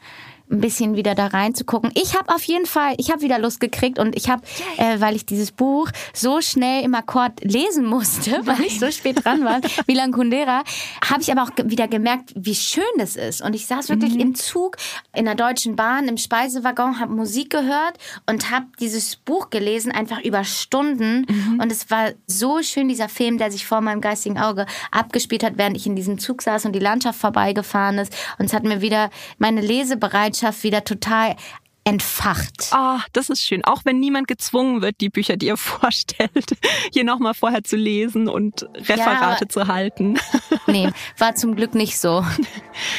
ein 0.52 0.60
bisschen 0.60 0.96
wieder 0.96 1.14
da 1.14 1.28
reinzugucken. 1.28 1.90
Ich 1.94 2.14
habe 2.16 2.32
auf 2.32 2.42
jeden 2.44 2.66
Fall, 2.66 2.94
ich 2.98 3.10
habe 3.10 3.22
wieder 3.22 3.38
Lust 3.38 3.58
gekriegt 3.58 3.98
und 3.98 4.14
ich 4.14 4.28
habe, 4.28 4.42
äh, 4.76 5.00
weil 5.00 5.16
ich 5.16 5.24
dieses 5.24 5.50
Buch 5.50 5.88
so 6.12 6.40
schnell 6.40 6.84
im 6.84 6.94
Akkord 6.94 7.42
lesen 7.42 7.86
musste, 7.86 8.40
weil 8.44 8.60
ich 8.60 8.78
so 8.78 8.90
spät 8.90 9.24
dran 9.24 9.44
war, 9.44 9.60
Milan 9.86 10.12
Kundera, 10.12 10.62
habe 11.08 11.22
ich 11.22 11.32
aber 11.32 11.42
auch 11.42 11.50
wieder 11.64 11.88
gemerkt, 11.88 12.32
wie 12.36 12.54
schön 12.54 12.84
das 12.98 13.16
ist. 13.16 13.42
Und 13.42 13.54
ich 13.54 13.66
saß 13.66 13.88
wirklich 13.88 14.14
mhm. 14.14 14.20
im 14.20 14.34
Zug, 14.34 14.76
in 15.14 15.24
der 15.24 15.34
Deutschen 15.34 15.74
Bahn, 15.74 16.06
im 16.06 16.18
Speisewaggon, 16.18 17.00
habe 17.00 17.12
Musik 17.12 17.50
gehört 17.50 17.98
und 18.26 18.50
habe 18.50 18.66
dieses 18.78 19.16
Buch 19.16 19.50
gelesen, 19.50 19.90
einfach 19.90 20.22
über 20.22 20.44
Stunden. 20.44 21.26
Mhm. 21.28 21.60
Und 21.60 21.72
es 21.72 21.90
war 21.90 22.10
so 22.26 22.62
schön, 22.62 22.88
dieser 22.88 23.08
Film, 23.08 23.38
der 23.38 23.50
sich 23.50 23.66
vor 23.66 23.80
meinem 23.80 24.00
geistigen 24.00 24.38
Auge 24.38 24.66
abgespielt 24.90 25.42
hat, 25.44 25.54
während 25.56 25.76
ich 25.76 25.86
in 25.86 25.96
diesem 25.96 26.18
Zug 26.18 26.42
saß 26.42 26.66
und 26.66 26.72
die 26.72 26.78
Landschaft 26.78 27.18
vorbeigefahren 27.18 27.98
ist. 27.98 28.14
Und 28.38 28.44
es 28.44 28.52
hat 28.52 28.64
mir 28.64 28.82
wieder 28.82 29.10
meine 29.38 29.60
Lesebereitschaft 29.60 30.41
Leidenschaft 30.42 30.64
wieder 30.64 30.84
total 30.84 31.36
entfacht. 31.84 32.68
Ah, 32.70 32.96
oh, 32.96 33.00
das 33.12 33.28
ist 33.28 33.44
schön. 33.44 33.64
Auch 33.64 33.84
wenn 33.84 33.98
niemand 33.98 34.28
gezwungen 34.28 34.82
wird, 34.82 35.00
die 35.00 35.08
Bücher, 35.08 35.36
die 35.36 35.46
ihr 35.46 35.56
vorstellt, 35.80 36.56
hier 36.92 37.04
nochmal 37.04 37.34
vorher 37.34 37.64
zu 37.64 37.76
lesen 37.76 38.28
und 38.28 38.68
Referate 38.74 39.44
ja, 39.44 39.48
zu 39.48 39.66
halten. 39.66 40.18
Nee, 40.68 40.90
war 41.18 41.34
zum 41.34 41.56
Glück 41.56 41.74
nicht 41.74 41.98
so. 41.98 42.24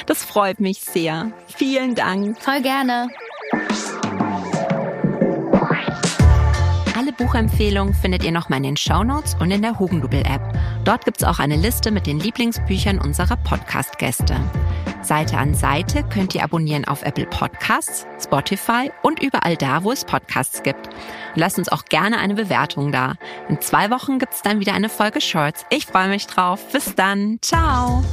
Das 0.05 0.23
freut 0.23 0.59
mich 0.59 0.81
sehr. 0.81 1.31
Vielen 1.55 1.95
Dank. 1.95 2.39
Voll 2.41 2.61
gerne. 2.61 3.07
Alle 6.95 7.13
Buchempfehlungen 7.13 7.93
findet 7.93 8.23
ihr 8.23 8.31
nochmal 8.31 8.57
in 8.57 8.63
den 8.63 8.77
Shownotes 8.77 9.35
und 9.39 9.49
in 9.49 9.61
der 9.61 9.79
Hugendubel-App. 9.79 10.41
Dort 10.83 11.05
gibt 11.05 11.17
es 11.17 11.23
auch 11.23 11.39
eine 11.39 11.55
Liste 11.55 11.89
mit 11.91 12.05
den 12.05 12.19
Lieblingsbüchern 12.19 12.99
unserer 12.99 13.37
Podcast-Gäste. 13.37 14.35
Seite 15.03 15.37
an 15.37 15.53
Seite 15.53 16.03
könnt 16.03 16.35
ihr 16.35 16.43
abonnieren 16.43 16.85
auf 16.85 17.03
Apple 17.03 17.25
Podcasts, 17.25 18.05
Spotify 18.21 18.91
und 19.01 19.21
überall 19.21 19.57
da, 19.57 19.83
wo 19.83 19.91
es 19.91 20.05
Podcasts 20.05 20.63
gibt. 20.63 20.87
Und 20.87 20.95
lasst 21.35 21.57
uns 21.57 21.69
auch 21.69 21.85
gerne 21.85 22.17
eine 22.19 22.35
Bewertung 22.35 22.91
da. 22.91 23.15
In 23.49 23.61
zwei 23.61 23.89
Wochen 23.89 24.19
gibt 24.19 24.33
es 24.33 24.41
dann 24.41 24.59
wieder 24.59 24.73
eine 24.73 24.89
Folge 24.89 25.21
Shorts. 25.21 25.65
Ich 25.69 25.85
freue 25.85 26.09
mich 26.09 26.27
drauf. 26.27 26.59
Bis 26.71 26.95
dann. 26.95 27.39
Ciao. 27.41 28.03